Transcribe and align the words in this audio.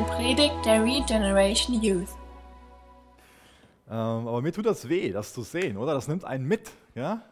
eine 0.00 0.08
Predigt 0.08 0.64
der 0.64 0.82
Regeneration 0.82 1.82
Youth. 1.82 2.08
Ähm, 3.86 4.28
aber 4.28 4.40
mir 4.40 4.52
tut 4.52 4.64
das 4.64 4.88
weh, 4.88 5.12
das 5.12 5.34
zu 5.34 5.42
sehen, 5.42 5.76
oder? 5.76 5.92
Das 5.92 6.08
nimmt 6.08 6.24
einen 6.24 6.46
mit. 6.46 6.70
Ja? 6.94 7.22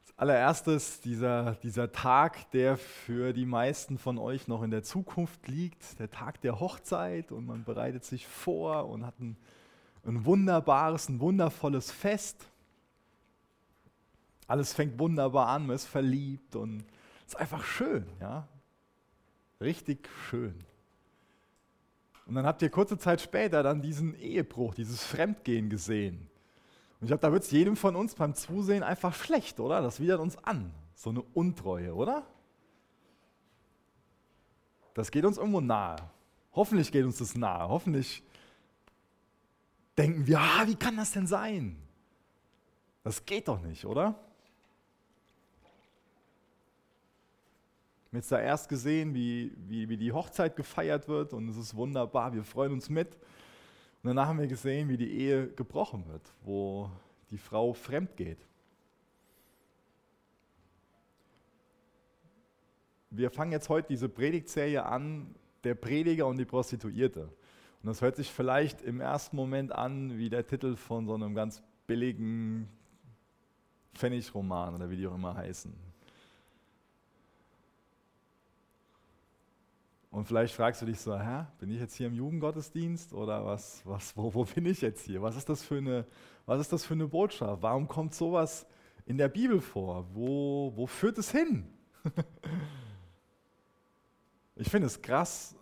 Als 0.00 0.18
allererstes 0.18 1.00
dieser, 1.00 1.54
dieser 1.56 1.90
Tag, 1.90 2.50
der 2.52 2.76
für 2.76 3.32
die 3.32 3.46
meisten 3.46 3.98
von 3.98 4.16
euch 4.18 4.46
noch 4.46 4.62
in 4.62 4.70
der 4.70 4.84
Zukunft 4.84 5.48
liegt, 5.48 5.98
der 5.98 6.08
Tag 6.08 6.40
der 6.40 6.60
Hochzeit 6.60 7.32
und 7.32 7.46
man 7.46 7.64
bereitet 7.64 8.04
sich 8.04 8.28
vor 8.28 8.88
und 8.88 9.04
hat 9.04 9.18
ein, 9.18 9.36
ein 10.04 10.24
wunderbares, 10.24 11.08
ein 11.08 11.18
wundervolles 11.18 11.90
Fest. 11.90 12.44
Alles 14.46 14.72
fängt 14.72 15.00
wunderbar 15.00 15.48
an, 15.48 15.66
man 15.66 15.74
ist 15.74 15.86
verliebt 15.86 16.54
und 16.54 16.84
es 17.26 17.34
ist 17.34 17.40
einfach 17.40 17.64
schön, 17.64 18.06
ja. 18.20 18.46
Richtig 19.60 20.08
schön. 20.28 20.64
Und 22.26 22.34
dann 22.34 22.44
habt 22.44 22.60
ihr 22.62 22.70
kurze 22.70 22.98
Zeit 22.98 23.20
später 23.20 23.62
dann 23.62 23.80
diesen 23.80 24.14
Ehebruch, 24.18 24.74
dieses 24.74 25.04
Fremdgehen 25.04 25.70
gesehen. 25.70 26.28
Und 26.98 27.02
ich 27.02 27.08
glaube, 27.08 27.20
da 27.20 27.32
wird 27.32 27.44
es 27.44 27.50
jedem 27.50 27.76
von 27.76 27.94
uns 27.94 28.14
beim 28.14 28.34
Zusehen 28.34 28.82
einfach 28.82 29.14
schlecht, 29.14 29.60
oder? 29.60 29.80
Das 29.80 30.00
widert 30.00 30.20
uns 30.20 30.36
an. 30.44 30.72
So 30.94 31.10
eine 31.10 31.22
Untreue, 31.22 31.94
oder? 31.94 32.26
Das 34.94 35.10
geht 35.10 35.24
uns 35.24 35.36
irgendwo 35.38 35.60
nahe. 35.60 35.96
Hoffentlich 36.52 36.90
geht 36.90 37.04
uns 37.04 37.18
das 37.18 37.36
nahe. 37.36 37.68
Hoffentlich 37.68 38.22
denken 39.96 40.26
wir, 40.26 40.40
ah, 40.40 40.66
wie 40.66 40.74
kann 40.74 40.96
das 40.96 41.12
denn 41.12 41.26
sein? 41.26 41.76
Das 43.04 43.24
geht 43.24 43.46
doch 43.46 43.60
nicht, 43.60 43.84
oder? 43.84 44.18
Haben 48.16 48.20
jetzt 48.20 48.32
da 48.32 48.40
erst 48.40 48.70
gesehen, 48.70 49.14
wie, 49.14 49.52
wie, 49.68 49.90
wie 49.90 49.98
die 49.98 50.10
Hochzeit 50.10 50.56
gefeiert 50.56 51.06
wird 51.06 51.34
und 51.34 51.50
es 51.50 51.58
ist 51.58 51.76
wunderbar, 51.76 52.32
wir 52.32 52.44
freuen 52.44 52.72
uns 52.72 52.88
mit. 52.88 53.14
Und 53.14 54.08
danach 54.08 54.28
haben 54.28 54.38
wir 54.38 54.46
gesehen, 54.46 54.88
wie 54.88 54.96
die 54.96 55.10
Ehe 55.10 55.48
gebrochen 55.48 56.06
wird, 56.08 56.22
wo 56.42 56.90
die 57.30 57.36
Frau 57.36 57.74
fremd 57.74 58.16
geht. 58.16 58.38
Wir 63.10 63.30
fangen 63.30 63.52
jetzt 63.52 63.68
heute 63.68 63.88
diese 63.88 64.08
Predigtserie 64.08 64.86
an, 64.86 65.34
der 65.64 65.74
Prediger 65.74 66.26
und 66.26 66.38
die 66.38 66.46
Prostituierte. 66.46 67.24
Und 67.24 67.86
das 67.86 68.00
hört 68.00 68.16
sich 68.16 68.32
vielleicht 68.32 68.80
im 68.80 69.02
ersten 69.02 69.36
Moment 69.36 69.72
an 69.72 70.16
wie 70.16 70.30
der 70.30 70.46
Titel 70.46 70.76
von 70.76 71.06
so 71.06 71.12
einem 71.12 71.34
ganz 71.34 71.62
billigen 71.86 72.66
Pfennigroman 73.92 74.74
oder 74.74 74.88
wie 74.88 74.96
die 74.96 75.06
auch 75.06 75.14
immer 75.14 75.36
heißen. 75.36 75.95
Und 80.16 80.24
vielleicht 80.24 80.54
fragst 80.54 80.80
du 80.80 80.86
dich 80.86 80.98
so, 80.98 81.14
hä, 81.14 81.44
bin 81.58 81.70
ich 81.70 81.78
jetzt 81.78 81.94
hier 81.94 82.06
im 82.06 82.14
Jugendgottesdienst 82.14 83.12
oder 83.12 83.44
was, 83.44 83.82
was, 83.84 84.16
wo, 84.16 84.32
wo 84.32 84.44
bin 84.46 84.64
ich 84.64 84.80
jetzt 84.80 85.04
hier? 85.04 85.20
Was 85.20 85.36
ist, 85.36 85.46
das 85.50 85.62
für 85.62 85.76
eine, 85.76 86.06
was 86.46 86.58
ist 86.58 86.72
das 86.72 86.86
für 86.86 86.94
eine 86.94 87.06
Botschaft? 87.06 87.60
Warum 87.60 87.86
kommt 87.86 88.14
sowas 88.14 88.66
in 89.04 89.18
der 89.18 89.28
Bibel 89.28 89.60
vor? 89.60 90.06
Wo, 90.14 90.72
wo 90.74 90.86
führt 90.86 91.18
es 91.18 91.30
hin? 91.30 91.66
ich 94.56 94.70
finde 94.70 94.86
es 94.86 95.02
krass, 95.02 95.54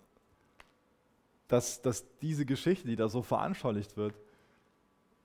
dass, 1.48 1.82
dass 1.82 2.06
diese 2.20 2.46
Geschichte, 2.46 2.86
die 2.86 2.94
da 2.94 3.08
so 3.08 3.22
veranschaulicht 3.22 3.96
wird, 3.96 4.14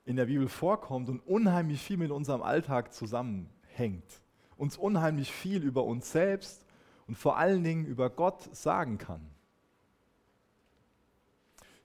in 0.06 0.16
der 0.16 0.26
Bibel 0.26 0.48
vorkommt 0.48 1.08
und 1.08 1.20
unheimlich 1.20 1.84
viel 1.84 1.98
mit 1.98 2.10
unserem 2.10 2.42
Alltag 2.42 2.96
zusammenhängt. 2.96 4.24
Uns 4.58 4.76
unheimlich 4.76 5.32
viel 5.32 5.62
über 5.62 5.84
uns 5.84 6.12
selbst 6.12 6.64
und 7.10 7.16
vor 7.16 7.38
allen 7.38 7.64
Dingen 7.64 7.88
über 7.88 8.12
Gott 8.12 8.56
sagen 8.56 9.00
kann. 9.00 9.20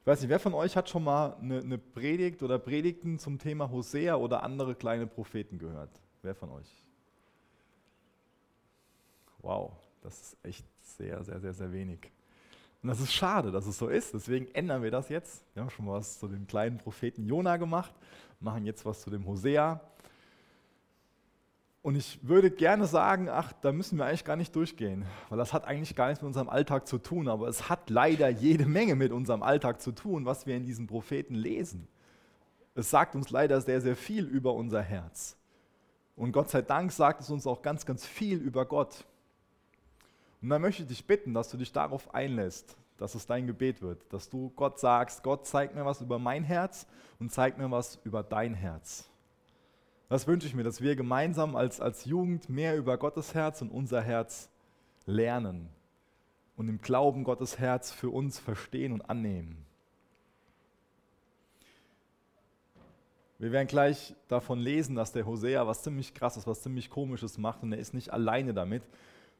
Ich 0.02 0.06
weiß 0.06 0.20
nicht, 0.20 0.28
wer 0.28 0.38
von 0.38 0.52
euch 0.52 0.76
hat 0.76 0.90
schon 0.90 1.02
mal 1.02 1.38
eine, 1.40 1.60
eine 1.60 1.78
Predigt 1.78 2.42
oder 2.42 2.58
Predigten 2.58 3.18
zum 3.18 3.38
Thema 3.38 3.70
Hosea 3.70 4.16
oder 4.16 4.42
andere 4.42 4.74
kleine 4.74 5.06
Propheten 5.06 5.58
gehört? 5.58 5.88
Wer 6.20 6.34
von 6.34 6.50
euch? 6.50 6.84
Wow, 9.38 9.72
das 10.02 10.20
ist 10.20 10.36
echt 10.42 10.66
sehr, 10.82 11.24
sehr, 11.24 11.40
sehr, 11.40 11.54
sehr 11.54 11.72
wenig. 11.72 12.00
Und 12.82 12.90
das 12.90 13.00
ist 13.00 13.14
schade, 13.14 13.50
dass 13.50 13.66
es 13.66 13.78
so 13.78 13.88
ist. 13.88 14.12
Deswegen 14.12 14.46
ändern 14.54 14.82
wir 14.82 14.90
das 14.90 15.08
jetzt. 15.08 15.42
Wir 15.54 15.62
haben 15.62 15.70
schon 15.70 15.86
mal 15.86 15.94
was 15.94 16.18
zu 16.18 16.28
dem 16.28 16.46
kleinen 16.46 16.76
Propheten 16.76 17.24
Jona 17.24 17.56
gemacht, 17.56 17.94
machen 18.40 18.66
jetzt 18.66 18.84
was 18.84 19.00
zu 19.00 19.08
dem 19.08 19.24
Hosea. 19.26 19.80
Und 21.84 21.96
ich 21.96 22.18
würde 22.26 22.50
gerne 22.50 22.86
sagen, 22.86 23.28
ach, 23.28 23.52
da 23.60 23.70
müssen 23.70 23.98
wir 23.98 24.06
eigentlich 24.06 24.24
gar 24.24 24.36
nicht 24.36 24.56
durchgehen, 24.56 25.04
weil 25.28 25.36
das 25.36 25.52
hat 25.52 25.66
eigentlich 25.66 25.94
gar 25.94 26.08
nichts 26.08 26.22
mit 26.22 26.28
unserem 26.28 26.48
Alltag 26.48 26.88
zu 26.88 26.96
tun, 26.96 27.28
aber 27.28 27.46
es 27.46 27.68
hat 27.68 27.90
leider 27.90 28.30
jede 28.30 28.64
Menge 28.64 28.94
mit 28.94 29.12
unserem 29.12 29.42
Alltag 29.42 29.82
zu 29.82 29.92
tun, 29.92 30.24
was 30.24 30.46
wir 30.46 30.56
in 30.56 30.64
diesen 30.64 30.86
Propheten 30.86 31.34
lesen. 31.34 31.86
Es 32.74 32.88
sagt 32.88 33.14
uns 33.14 33.28
leider 33.28 33.60
sehr, 33.60 33.82
sehr 33.82 33.96
viel 33.96 34.24
über 34.24 34.54
unser 34.54 34.80
Herz. 34.80 35.36
Und 36.16 36.32
Gott 36.32 36.48
sei 36.48 36.62
Dank 36.62 36.90
sagt 36.90 37.20
es 37.20 37.28
uns 37.28 37.46
auch 37.46 37.60
ganz, 37.60 37.84
ganz 37.84 38.06
viel 38.06 38.38
über 38.38 38.64
Gott. 38.64 39.04
Und 40.40 40.48
dann 40.48 40.62
möchte 40.62 40.84
ich 40.84 40.88
dich 40.88 41.06
bitten, 41.06 41.34
dass 41.34 41.50
du 41.50 41.58
dich 41.58 41.70
darauf 41.70 42.14
einlässt, 42.14 42.78
dass 42.96 43.14
es 43.14 43.26
dein 43.26 43.46
Gebet 43.46 43.82
wird, 43.82 44.10
dass 44.10 44.30
du 44.30 44.48
Gott 44.56 44.80
sagst, 44.80 45.22
Gott 45.22 45.46
zeig 45.46 45.74
mir 45.74 45.84
was 45.84 46.00
über 46.00 46.18
mein 46.18 46.44
Herz 46.44 46.86
und 47.20 47.30
zeig 47.30 47.58
mir 47.58 47.70
was 47.70 47.96
über 48.04 48.22
dein 48.22 48.54
Herz. 48.54 49.10
Das 50.08 50.26
wünsche 50.26 50.46
ich 50.46 50.54
mir, 50.54 50.64
dass 50.64 50.80
wir 50.80 50.96
gemeinsam 50.96 51.56
als, 51.56 51.80
als 51.80 52.04
Jugend 52.04 52.48
mehr 52.48 52.76
über 52.76 52.98
Gottes 52.98 53.34
Herz 53.34 53.62
und 53.62 53.70
unser 53.70 54.02
Herz 54.02 54.50
lernen 55.06 55.68
und 56.56 56.68
im 56.68 56.80
Glauben 56.80 57.24
Gottes 57.24 57.58
Herz 57.58 57.90
für 57.90 58.10
uns 58.10 58.38
verstehen 58.38 58.92
und 58.92 59.08
annehmen. 59.08 59.64
Wir 63.38 63.50
werden 63.50 63.66
gleich 63.66 64.14
davon 64.28 64.60
lesen, 64.60 64.94
dass 64.94 65.12
der 65.12 65.26
Hosea 65.26 65.66
was 65.66 65.82
ziemlich 65.82 66.14
krasses, 66.14 66.46
was 66.46 66.62
ziemlich 66.62 66.88
komisches 66.88 67.36
macht 67.36 67.62
und 67.62 67.72
er 67.72 67.78
ist 67.78 67.92
nicht 67.92 68.12
alleine 68.12 68.54
damit. 68.54 68.82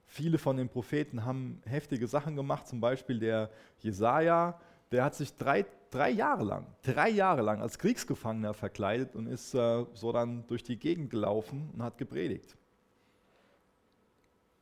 Viele 0.07 0.39
von 0.39 0.57
den 0.57 0.69
Propheten 0.69 1.25
haben 1.25 1.63
heftige 1.65 2.07
Sachen 2.07 2.37
gemacht, 2.37 2.67
zum 2.67 2.81
Beispiel 2.81 3.19
der 3.19 3.51
Jesaja, 3.81 4.61
der 4.94 5.03
hat 5.03 5.16
sich 5.16 5.34
drei, 5.34 5.66
drei 5.91 6.10
Jahre 6.10 6.44
lang, 6.44 6.66
drei 6.82 7.10
Jahre 7.10 7.43
lang 7.43 7.60
als 7.60 7.81
Kriegsgefangener 7.81 8.55
verkleidet 8.55 9.16
und 9.16 9.27
ist 9.27 9.53
äh, 9.53 9.84
so 9.93 10.12
dann 10.12 10.47
durch 10.47 10.62
die 10.62 10.77
Gegend 10.77 11.10
gelaufen 11.10 11.69
und 11.75 11.82
hat 11.82 11.99
gepredigt. 11.99 12.56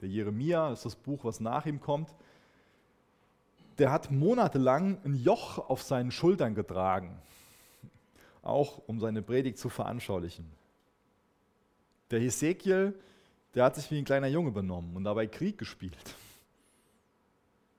Der 0.00 0.08
Jeremia, 0.08 0.70
das 0.70 0.78
ist 0.78 0.84
das 0.86 0.96
Buch, 0.96 1.22
was 1.24 1.38
nach 1.38 1.66
ihm 1.66 1.80
kommt, 1.80 2.08
der 3.76 3.92
hat 3.92 4.10
monatelang 4.10 4.96
ein 5.04 5.16
Joch 5.16 5.58
auf 5.58 5.82
seinen 5.82 6.12
Schultern 6.12 6.54
getragen, 6.54 7.20
auch 8.40 8.80
um 8.86 9.00
seine 9.00 9.20
Predigt 9.20 9.58
zu 9.58 9.68
veranschaulichen. 9.68 10.50
Der 12.10 12.20
Hesekiel, 12.20 12.98
der 13.54 13.64
hat 13.64 13.76
sich 13.76 13.90
wie 13.90 13.98
ein 13.98 14.06
kleiner 14.06 14.28
Junge 14.28 14.50
benommen 14.50 14.96
und 14.96 15.04
dabei 15.04 15.26
Krieg 15.26 15.58
gespielt. 15.58 16.16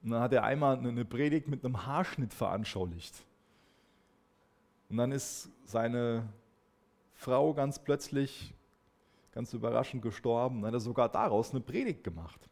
Und 0.03 0.11
dann 0.11 0.21
hat 0.21 0.33
er 0.33 0.43
einmal 0.43 0.77
eine 0.77 1.05
Predigt 1.05 1.47
mit 1.47 1.63
einem 1.63 1.85
Haarschnitt 1.85 2.33
veranschaulicht. 2.33 3.15
Und 4.89 4.97
dann 4.97 5.11
ist 5.11 5.49
seine 5.65 6.27
Frau 7.13 7.53
ganz 7.53 7.79
plötzlich, 7.79 8.53
ganz 9.31 9.53
überraschend 9.53 10.01
gestorben. 10.01 10.61
Dann 10.61 10.67
hat 10.67 10.73
er 10.75 10.79
sogar 10.81 11.09
daraus 11.09 11.51
eine 11.51 11.61
Predigt 11.61 12.03
gemacht. 12.03 12.49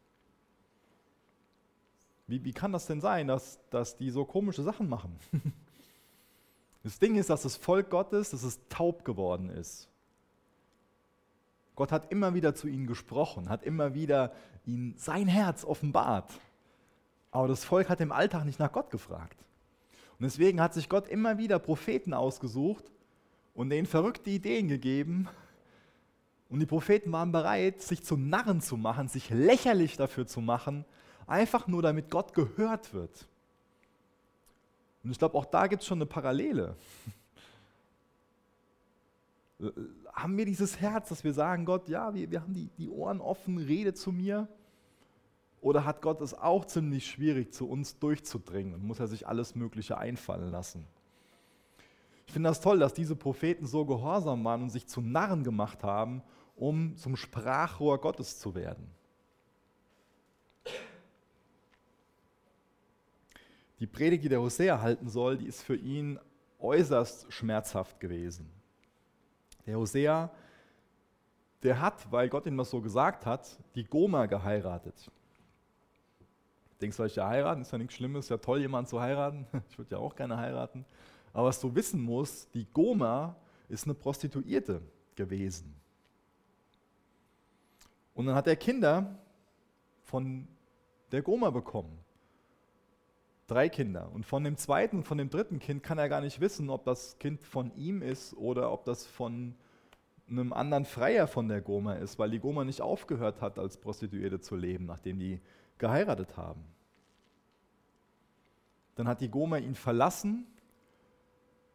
Wie, 2.28 2.44
wie 2.45 2.53
kann 2.53 2.72
das 2.72 2.88
denn 2.88 3.01
sein, 3.01 3.28
dass, 3.28 3.59
dass 3.69 3.97
die 3.97 4.09
so 4.09 4.23
komische 4.25 4.63
Sachen 4.63 4.89
machen? 4.89 5.18
Das 6.83 6.97
Ding 6.97 7.16
ist, 7.16 7.29
dass 7.29 7.44
das 7.44 7.57
Volk 7.57 7.91
Gottes, 7.91 8.31
dass 8.31 8.41
es 8.41 8.59
taub 8.68 9.06
geworden 9.06 9.51
ist. 9.51 9.88
Gott 11.75 11.92
hat 11.92 12.12
immer 12.12 12.33
wieder 12.33 12.56
zu 12.56 12.68
ihnen 12.68 12.88
gesprochen, 12.88 13.50
hat 13.50 13.62
immer 13.62 13.94
wieder 13.94 14.33
ihnen 14.65 14.95
sein 14.97 15.27
Herz 15.27 15.63
offenbart. 15.63 16.31
Aber 17.31 17.48
das 17.48 17.63
Volk 17.63 17.89
hat 17.89 18.01
im 18.01 18.12
Alltag 18.12 18.45
nicht 18.45 18.60
nach 18.60 18.72
Gott 18.72 18.89
gefragt. 18.89 19.38
Und 20.19 20.25
deswegen 20.25 20.62
hat 20.62 20.74
sich 20.74 20.89
Gott 20.89 21.07
immer 21.07 21.38
wieder 21.38 21.57
Propheten 21.57 22.13
ausgesucht 22.13 22.92
und 23.56 23.69
denen 23.69 23.88
verrückte 23.88 24.30
Ideen 24.30 24.68
gegeben. 24.68 25.28
Und 26.50 26.60
die 26.60 26.66
Propheten 26.66 27.12
waren 27.12 27.31
bereit, 27.31 27.81
sich 27.81 28.04
zu 28.04 28.18
Narren 28.18 28.62
zu 28.62 28.78
machen, 28.78 29.07
sich 29.07 29.30
lächerlich 29.30 29.98
dafür 29.98 30.28
zu 30.28 30.42
machen, 30.42 30.86
einfach 31.25 31.68
nur 31.68 31.81
damit 31.81 32.12
Gott 32.12 32.33
gehört 32.33 32.94
wird. 32.94 33.25
Und 35.04 35.12
ich 35.12 35.18
glaube, 35.18 35.38
auch 35.38 35.45
da 35.45 35.68
gibt 35.68 35.81
es 35.81 35.88
schon 35.88 35.98
eine 35.98 36.06
Parallele. 36.06 36.75
haben 40.13 40.38
wir 40.38 40.45
dieses 40.45 40.80
Herz, 40.80 41.10
dass 41.10 41.24
wir 41.24 41.33
sagen, 41.33 41.66
Gott, 41.66 41.88
ja, 41.88 42.13
wir, 42.13 42.30
wir 42.30 42.42
haben 42.42 42.54
die, 42.54 42.69
die 42.78 42.89
Ohren 42.89 43.22
offen, 43.22 43.57
rede 43.57 43.94
zu 43.94 44.12
mir. 44.12 44.48
Oder 45.62 45.86
hat 45.86 46.02
Gott 46.02 46.22
es 46.22 46.34
auch 46.34 46.66
ziemlich 46.66 47.06
schwierig, 47.06 47.54
zu 47.54 47.69
uns 47.69 47.98
durchzudringen 48.00 48.74
und 48.74 48.84
muss 48.84 49.00
er 49.00 49.08
sich 49.08 49.28
alles 49.28 49.56
Mögliche 49.56 49.98
einfallen 49.98 50.52
lassen? 50.52 50.86
Ich 52.25 52.34
finde 52.34 52.50
das 52.50 52.62
toll, 52.62 52.80
dass 52.80 52.94
diese 52.94 53.16
Propheten 53.16 53.66
so 53.66 53.86
gehorsam 53.86 54.44
waren 54.44 54.63
und 54.63 54.69
sich 54.69 54.88
zu 54.88 55.02
Narren 55.02 55.44
gemacht 55.44 55.84
haben, 55.84 56.24
um 56.56 56.98
zum 56.98 57.16
Sprachrohr 57.16 58.00
Gottes 58.00 58.40
zu 58.40 58.56
werden. 58.56 58.92
die 63.81 63.88
Predigt, 63.88 64.24
die 64.24 64.30
der 64.30 64.40
Hosea 64.40 64.80
halten 64.80 65.10
soll, 65.10 65.40
die 65.40 65.48
ist 65.48 65.64
für 65.64 65.75
ihn 65.75 66.19
äußerst 66.60 67.34
schmerzhaft 67.34 68.00
gewesen. 68.00 68.48
Der 69.66 69.75
Hosea, 69.75 70.30
der 71.64 71.81
hat, 71.81 72.12
weil 72.12 72.30
Gott 72.30 72.46
ihm 72.46 72.57
das 72.57 72.69
so 72.69 72.80
gesagt 72.80 73.25
hat, 73.25 73.57
die 73.74 73.84
Goma 73.84 74.28
geheiratet. 74.28 75.10
Denkst 76.81 76.98
du, 76.98 77.04
ich 77.04 77.16
ja 77.16 77.28
heiraten? 77.28 77.62
Ist 77.62 77.72
ja 77.72 77.78
nichts 77.78 77.94
Schlimmes, 77.94 78.25
ist 78.25 78.30
ja 78.30 78.38
toll, 78.38 78.60
jemanden 78.60 78.89
zu 78.89 79.00
heiraten. 79.00 79.45
Ich 79.69 79.78
würde 79.78 79.95
ja 79.95 79.98
auch 79.98 80.16
gerne 80.16 80.38
heiraten. 80.38 80.86
Aber 81.33 81.48
was 81.48 81.60
du 81.60 81.74
wissen 81.74 82.01
musst, 82.01 82.54
die 82.54 82.66
Goma 82.74 83.36
ist 83.69 83.86
eine 83.86 83.94
Prostituierte 83.94 84.81
gewesen. 85.16 85.74
Und 88.13 88.25
dann 88.25 88.36
hat 88.36 88.48
er 88.48 88.56
Kinder 88.56 89.16
von 90.04 90.48
der 91.12 91.22
Goma 91.22 91.50
bekommen. 91.50 91.98
Drei 93.48 93.69
Kinder. 93.69 94.10
Und 94.13 94.25
von 94.25 94.44
dem 94.44 94.57
zweiten 94.57 95.04
von 95.04 95.18
dem 95.18 95.30
dritten 95.30 95.60
Kind 95.60 95.83
kann 95.83 95.98
er 95.98 96.10
gar 96.10 96.22
nicht 96.22 96.39
wissen, 96.39 96.69
ob 96.69 96.86
das 96.86 97.18
Kind 97.19 97.45
von 97.45 97.74
ihm 97.75 98.01
ist 98.01 98.33
oder 98.36 98.72
ob 98.72 98.86
das 98.86 99.06
von 99.06 99.56
einem 100.30 100.54
anderen 100.54 100.86
Freier 100.86 101.28
von 101.28 101.48
der 101.48 101.62
Goma 101.62 101.94
ist, 101.95 102.18
weil 102.18 102.31
die 102.31 102.39
Goma 102.39 102.63
nicht 102.63 102.81
aufgehört 102.81 103.42
hat, 103.42 103.60
als 103.60 103.78
Prostituierte 103.78 104.39
zu 104.39 104.56
leben, 104.56 104.86
nachdem 104.86 105.19
die 105.19 105.42
geheiratet 105.78 106.38
haben. 106.38 106.63
Dann 109.01 109.07
hat 109.07 109.21
die 109.21 109.31
Goma 109.31 109.57
ihn 109.57 109.74
verlassen 109.74 110.45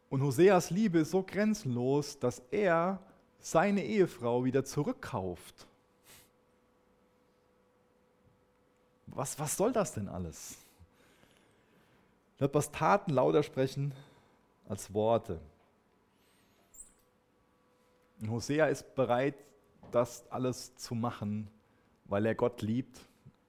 und 0.09 0.21
Hoseas 0.21 0.69
Liebe 0.69 0.99
ist 0.99 1.11
so 1.11 1.23
grenzenlos, 1.23 2.17
dass 2.17 2.41
er 2.51 3.01
seine 3.37 3.83
Ehefrau 3.83 4.45
wieder 4.45 4.63
zurückkauft. 4.63 5.67
Was, 9.07 9.37
was 9.37 9.57
soll 9.57 9.73
das 9.73 9.93
denn 9.93 10.07
alles? 10.07 10.55
Wird 12.37 12.55
was 12.55 12.71
Taten 12.71 13.11
lauter 13.11 13.43
sprechen 13.43 13.93
als 14.69 14.93
Worte. 14.93 15.41
Und 18.21 18.31
Hosea 18.31 18.67
ist 18.67 18.95
bereit, 18.95 19.35
das 19.91 20.23
alles 20.31 20.77
zu 20.77 20.95
machen, 20.95 21.49
weil 22.05 22.25
er 22.25 22.35
Gott 22.35 22.61
liebt 22.61 23.01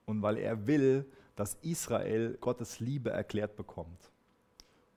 und 0.05 0.21
weil 0.21 0.37
er 0.37 0.67
will, 0.67 1.05
dass 1.39 1.53
Israel 1.61 2.37
Gottes 2.41 2.81
Liebe 2.81 3.11
erklärt 3.11 3.55
bekommt. 3.55 4.11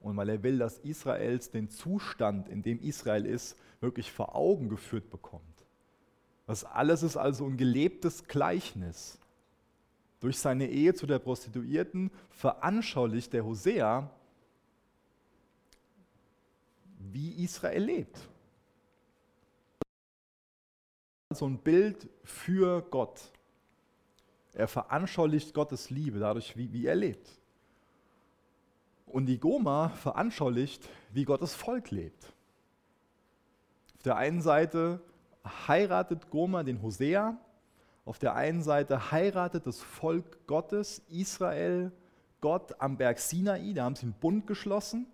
Und 0.01 0.17
weil 0.17 0.27
er 0.27 0.43
will, 0.43 0.57
dass 0.57 0.77
Israels 0.79 1.51
den 1.51 1.69
Zustand, 1.69 2.49
in 2.49 2.61
dem 2.61 2.81
Israel 2.81 3.25
ist, 3.25 3.57
wirklich 3.79 4.11
vor 4.11 4.35
Augen 4.35 4.67
geführt 4.67 5.09
bekommt. 5.09 5.63
Das 6.45 6.65
alles 6.65 7.01
ist 7.01 7.15
also 7.15 7.45
ein 7.45 7.55
gelebtes 7.55 8.27
Gleichnis. 8.27 9.17
Durch 10.19 10.37
seine 10.37 10.69
Ehe 10.69 10.93
zu 10.93 11.07
der 11.07 11.19
Prostituierten 11.19 12.11
veranschaulicht 12.29 13.31
der 13.31 13.45
Hosea, 13.45 14.09
wie 16.99 17.41
Israel 17.41 17.85
lebt. 17.85 18.19
So 21.29 21.47
ein 21.47 21.57
Bild 21.59 22.09
für 22.25 22.81
Gott. 22.81 23.31
Er 24.53 24.67
veranschaulicht 24.67 25.53
Gottes 25.53 25.89
Liebe 25.89 26.19
dadurch, 26.19 26.55
wie, 26.55 26.71
wie 26.71 26.85
er 26.85 26.95
lebt. 26.95 27.27
Und 29.07 29.25
die 29.25 29.39
Goma 29.39 29.89
veranschaulicht, 29.89 30.87
wie 31.11 31.25
Gottes 31.25 31.55
Volk 31.55 31.91
lebt. 31.91 32.23
Auf 33.95 34.03
der 34.03 34.15
einen 34.15 34.41
Seite 34.41 35.01
heiratet 35.67 36.29
Goma 36.29 36.63
den 36.63 36.81
Hosea, 36.81 37.37
auf 38.05 38.19
der 38.19 38.35
einen 38.35 38.61
Seite 38.61 39.11
heiratet 39.11 39.65
das 39.65 39.81
Volk 39.81 40.45
Gottes, 40.45 40.99
Israel, 41.09 41.91
Gott 42.41 42.79
am 42.79 42.97
Berg 42.97 43.19
Sinai, 43.19 43.73
da 43.73 43.85
haben 43.85 43.95
sie 43.95 44.03
einen 44.03 44.13
Bund 44.13 44.45
geschlossen. 44.45 45.07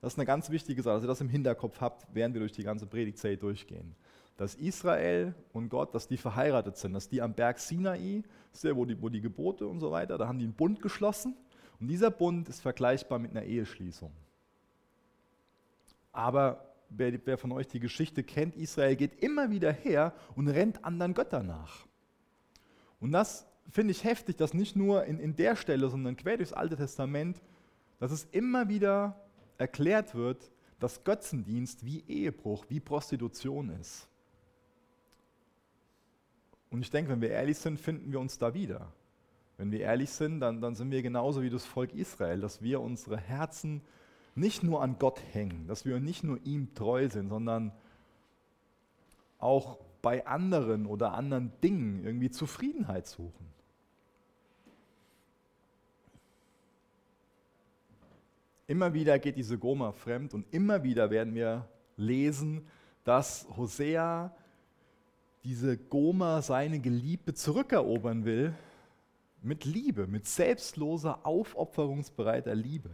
Das 0.00 0.14
ist 0.14 0.18
eine 0.18 0.26
ganz 0.26 0.50
wichtige 0.50 0.82
Sache, 0.82 0.94
dass 0.96 1.04
ihr 1.04 1.08
das 1.08 1.20
im 1.20 1.28
Hinterkopf 1.28 1.80
habt, 1.80 2.06
während 2.12 2.34
wir 2.34 2.40
durch 2.40 2.52
die 2.52 2.62
ganze 2.62 2.86
Predigtzeit 2.86 3.42
durchgehen 3.42 3.94
dass 4.36 4.54
Israel 4.54 5.34
und 5.52 5.68
Gott, 5.68 5.94
dass 5.94 6.08
die 6.08 6.16
verheiratet 6.16 6.76
sind, 6.76 6.92
dass 6.92 7.08
die 7.08 7.22
am 7.22 7.34
Berg 7.34 7.58
Sinai, 7.58 8.22
wo 8.62 8.84
die, 8.84 9.00
wo 9.00 9.08
die 9.08 9.20
Gebote 9.20 9.66
und 9.66 9.80
so 9.80 9.90
weiter, 9.90 10.18
da 10.18 10.28
haben 10.28 10.38
die 10.38 10.44
einen 10.44 10.54
Bund 10.54 10.82
geschlossen 10.82 11.34
und 11.80 11.88
dieser 11.88 12.10
Bund 12.10 12.48
ist 12.48 12.60
vergleichbar 12.60 13.18
mit 13.18 13.30
einer 13.30 13.44
Eheschließung. 13.44 14.12
Aber 16.12 16.74
wer, 16.88 17.18
wer 17.24 17.38
von 17.38 17.52
euch 17.52 17.68
die 17.68 17.80
Geschichte 17.80 18.22
kennt, 18.22 18.56
Israel 18.56 18.96
geht 18.96 19.22
immer 19.22 19.50
wieder 19.50 19.72
her 19.72 20.14
und 20.34 20.48
rennt 20.48 20.84
anderen 20.84 21.14
Göttern 21.14 21.46
nach. 21.46 21.86
Und 23.00 23.12
das 23.12 23.46
finde 23.70 23.92
ich 23.92 24.04
heftig, 24.04 24.36
dass 24.36 24.54
nicht 24.54 24.76
nur 24.76 25.04
in, 25.04 25.18
in 25.18 25.36
der 25.36 25.56
Stelle, 25.56 25.88
sondern 25.88 26.16
quer 26.16 26.36
durchs 26.36 26.52
Alte 26.52 26.76
Testament, 26.76 27.42
dass 27.98 28.12
es 28.12 28.24
immer 28.32 28.68
wieder 28.68 29.20
erklärt 29.58 30.14
wird, 30.14 30.50
dass 30.78 31.04
Götzendienst 31.04 31.84
wie 31.84 32.04
Ehebruch, 32.06 32.66
wie 32.68 32.80
Prostitution 32.80 33.70
ist. 33.70 34.08
Und 36.70 36.82
ich 36.82 36.90
denke, 36.90 37.10
wenn 37.10 37.20
wir 37.20 37.30
ehrlich 37.30 37.58
sind, 37.58 37.80
finden 37.80 38.12
wir 38.12 38.20
uns 38.20 38.38
da 38.38 38.54
wieder. 38.54 38.92
Wenn 39.56 39.70
wir 39.70 39.80
ehrlich 39.80 40.10
sind, 40.10 40.40
dann, 40.40 40.60
dann 40.60 40.74
sind 40.74 40.90
wir 40.90 41.02
genauso 41.02 41.42
wie 41.42 41.50
das 41.50 41.64
Volk 41.64 41.94
Israel, 41.94 42.40
dass 42.40 42.62
wir 42.62 42.80
unsere 42.80 43.16
Herzen 43.16 43.82
nicht 44.34 44.62
nur 44.62 44.82
an 44.82 44.98
Gott 44.98 45.20
hängen, 45.32 45.66
dass 45.66 45.86
wir 45.86 45.98
nicht 45.98 46.22
nur 46.22 46.38
ihm 46.44 46.74
treu 46.74 47.08
sind, 47.08 47.30
sondern 47.30 47.72
auch 49.38 49.78
bei 50.02 50.26
anderen 50.26 50.86
oder 50.86 51.14
anderen 51.14 51.52
Dingen 51.62 52.04
irgendwie 52.04 52.30
Zufriedenheit 52.30 53.06
suchen. 53.06 53.46
Immer 58.66 58.92
wieder 58.92 59.18
geht 59.18 59.36
diese 59.36 59.58
Goma 59.58 59.92
fremd 59.92 60.34
und 60.34 60.52
immer 60.52 60.82
wieder 60.82 61.10
werden 61.10 61.34
wir 61.34 61.68
lesen, 61.96 62.66
dass 63.04 63.46
Hosea 63.56 64.34
diese 65.46 65.78
Goma 65.78 66.42
seine 66.42 66.80
Geliebte 66.80 67.32
zurückerobern 67.32 68.24
will, 68.24 68.52
mit 69.42 69.64
Liebe, 69.64 70.08
mit 70.08 70.26
selbstloser, 70.26 71.24
aufopferungsbereiter 71.24 72.52
Liebe. 72.56 72.90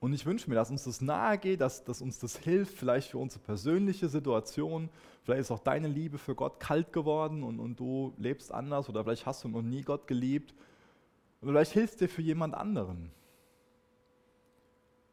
Und 0.00 0.14
ich 0.14 0.24
wünsche 0.24 0.48
mir, 0.48 0.56
dass 0.56 0.70
uns 0.70 0.84
das 0.84 1.02
nahe 1.02 1.36
geht, 1.36 1.60
dass, 1.60 1.84
dass 1.84 2.00
uns 2.00 2.18
das 2.18 2.38
hilft, 2.38 2.78
vielleicht 2.78 3.10
für 3.10 3.18
unsere 3.18 3.42
persönliche 3.42 4.08
Situation. 4.08 4.88
Vielleicht 5.24 5.42
ist 5.42 5.50
auch 5.50 5.58
deine 5.58 5.88
Liebe 5.88 6.16
für 6.16 6.34
Gott 6.34 6.58
kalt 6.58 6.90
geworden 6.94 7.42
und, 7.42 7.60
und 7.60 7.78
du 7.78 8.14
lebst 8.16 8.50
anders 8.50 8.88
oder 8.88 9.04
vielleicht 9.04 9.26
hast 9.26 9.44
du 9.44 9.48
noch 9.48 9.60
nie 9.60 9.82
Gott 9.82 10.06
geliebt. 10.06 10.54
Oder 11.42 11.50
vielleicht 11.52 11.72
hilft 11.72 12.00
dir 12.00 12.08
für 12.08 12.22
jemand 12.22 12.54
anderen. 12.54 13.10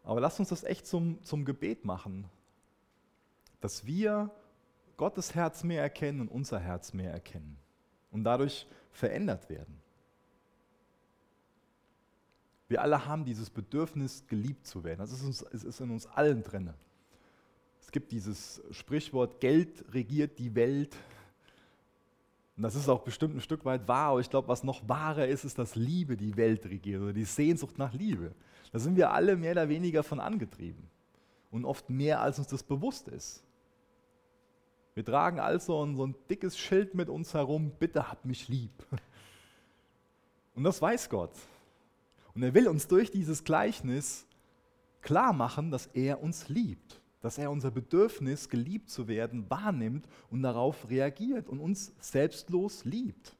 Aber 0.03 0.21
lass 0.21 0.39
uns 0.39 0.49
das 0.49 0.63
echt 0.63 0.87
zum, 0.87 1.21
zum 1.21 1.43
Gebet 1.43 1.83
machen, 1.83 2.29
dass 3.59 3.85
wir 3.85 4.31
Gottes 4.97 5.35
Herz 5.35 5.63
mehr 5.63 5.81
erkennen 5.81 6.21
und 6.21 6.29
unser 6.29 6.59
Herz 6.59 6.93
mehr 6.93 7.11
erkennen 7.11 7.57
und 8.11 8.23
dadurch 8.23 8.67
verändert 8.91 9.49
werden. 9.49 9.81
Wir 12.67 12.81
alle 12.81 13.05
haben 13.05 13.25
dieses 13.25 13.49
Bedürfnis, 13.49 14.25
geliebt 14.27 14.65
zu 14.65 14.83
werden. 14.83 14.99
Das 14.99 15.11
ist, 15.11 15.23
uns, 15.23 15.41
es 15.53 15.63
ist 15.63 15.79
in 15.81 15.91
uns 15.91 16.07
allen 16.07 16.41
drin. 16.43 16.73
Es 17.79 17.91
gibt 17.91 18.11
dieses 18.11 18.61
Sprichwort, 18.71 19.39
Geld 19.39 19.85
regiert 19.93 20.39
die 20.39 20.55
Welt. 20.55 20.95
Und 22.57 22.63
das 22.63 22.73
ist 22.73 22.89
auch 22.89 23.01
bestimmt 23.01 23.35
ein 23.35 23.41
Stück 23.41 23.65
weit 23.65 23.87
wahr, 23.87 24.11
aber 24.11 24.21
ich 24.21 24.29
glaube, 24.29 24.47
was 24.47 24.63
noch 24.63 24.87
wahrer 24.89 25.27
ist, 25.27 25.43
ist, 25.43 25.59
dass 25.59 25.75
Liebe 25.75 26.17
die 26.17 26.35
Welt 26.37 26.65
regiert 26.65 27.01
oder 27.01 27.13
die 27.13 27.25
Sehnsucht 27.25 27.77
nach 27.77 27.93
Liebe. 27.93 28.33
Da 28.71 28.79
sind 28.79 28.95
wir 28.95 29.11
alle 29.11 29.35
mehr 29.35 29.51
oder 29.51 29.69
weniger 29.69 30.03
von 30.03 30.19
angetrieben. 30.19 30.89
Und 31.51 31.65
oft 31.65 31.89
mehr, 31.89 32.21
als 32.21 32.39
uns 32.39 32.47
das 32.47 32.63
bewusst 32.63 33.07
ist. 33.07 33.44
Wir 34.95 35.03
tragen 35.03 35.39
also 35.39 35.85
so 35.85 36.07
ein 36.07 36.15
dickes 36.29 36.57
Schild 36.57 36.95
mit 36.95 37.09
uns 37.09 37.33
herum, 37.33 37.71
bitte 37.77 38.09
hab 38.09 38.23
mich 38.25 38.47
lieb. 38.47 38.71
Und 40.55 40.63
das 40.63 40.81
weiß 40.81 41.09
Gott. 41.09 41.33
Und 42.33 42.43
er 42.43 42.53
will 42.53 42.69
uns 42.69 42.87
durch 42.87 43.11
dieses 43.11 43.43
Gleichnis 43.43 44.25
klar 45.01 45.33
machen, 45.33 45.69
dass 45.69 45.87
er 45.87 46.23
uns 46.23 46.47
liebt, 46.47 47.01
dass 47.21 47.37
er 47.37 47.51
unser 47.51 47.71
Bedürfnis, 47.71 48.47
geliebt 48.47 48.89
zu 48.89 49.09
werden, 49.09 49.49
wahrnimmt 49.49 50.07
und 50.29 50.43
darauf 50.43 50.89
reagiert 50.89 51.49
und 51.49 51.59
uns 51.59 51.93
selbstlos 51.99 52.85
liebt. 52.85 53.35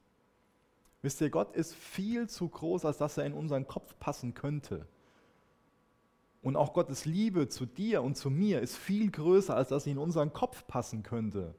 Wisst 1.00 1.22
ihr, 1.22 1.30
Gott 1.30 1.54
ist 1.56 1.74
viel 1.74 2.28
zu 2.28 2.48
groß, 2.48 2.84
als 2.84 2.98
dass 2.98 3.16
er 3.16 3.24
in 3.24 3.32
unseren 3.32 3.66
Kopf 3.66 3.98
passen 3.98 4.34
könnte. 4.34 4.86
Und 6.46 6.54
auch 6.54 6.74
Gottes 6.74 7.06
Liebe 7.06 7.48
zu 7.48 7.66
dir 7.66 8.04
und 8.04 8.16
zu 8.16 8.30
mir 8.30 8.60
ist 8.60 8.76
viel 8.76 9.10
größer, 9.10 9.56
als 9.56 9.70
dass 9.70 9.82
sie 9.82 9.90
in 9.90 9.98
unseren 9.98 10.32
Kopf 10.32 10.64
passen 10.68 11.02
könnte. 11.02 11.56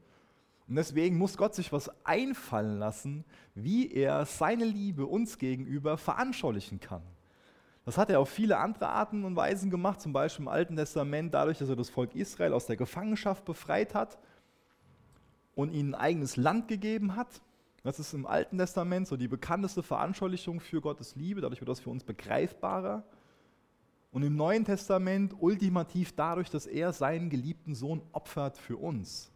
Und 0.66 0.78
deswegen 0.78 1.18
muss 1.18 1.36
Gott 1.36 1.54
sich 1.54 1.74
was 1.74 1.92
einfallen 2.06 2.80
lassen, 2.80 3.26
wie 3.54 3.92
er 3.92 4.26
seine 4.26 4.64
Liebe 4.64 5.06
uns 5.06 5.40
gegenüber 5.40 5.98
veranschaulichen 5.98 6.80
kann. 6.80 7.02
Das 7.84 7.98
hat 7.98 8.10
er 8.10 8.22
auf 8.22 8.30
viele 8.30 8.60
andere 8.60 8.88
Arten 8.88 9.26
und 9.26 9.36
Weisen 9.36 9.70
gemacht, 9.70 10.00
zum 10.00 10.14
Beispiel 10.14 10.44
im 10.44 10.48
Alten 10.48 10.78
Testament, 10.78 11.34
dadurch, 11.34 11.58
dass 11.58 11.68
er 11.68 11.76
das 11.76 11.90
Volk 11.90 12.16
Israel 12.16 12.54
aus 12.54 12.66
der 12.66 12.78
Gefangenschaft 12.78 13.44
befreit 13.44 13.94
hat 13.94 14.18
und 15.54 15.74
ihnen 15.74 15.96
ein 15.96 16.02
eigenes 16.02 16.38
Land 16.38 16.70
gegeben 16.70 17.18
hat. 17.18 17.42
Das 17.84 18.00
ist 18.00 18.14
im 18.14 18.26
Alten 18.26 18.58
Testament 18.58 19.10
so 19.10 19.18
die 19.18 19.28
bekannteste 19.28 19.84
Veranschaulichung 19.84 20.62
für 20.62 20.80
Gottes 20.80 21.18
Liebe, 21.18 21.42
dadurch 21.42 21.60
wird 21.60 21.68
das 21.68 21.82
für 21.82 21.90
uns 21.90 22.06
begreifbarer. 22.06 23.04
Und 24.12 24.24
im 24.24 24.36
Neuen 24.36 24.66
Testament 24.66 25.36
ultimativ 25.40 26.16
dadurch, 26.16 26.50
dass 26.50 26.66
er 26.66 26.94
seinen 26.94 27.30
geliebten 27.30 27.76
Sohn 27.76 28.02
opfert 28.12 28.58
für 28.58 28.78
uns. 28.78 29.32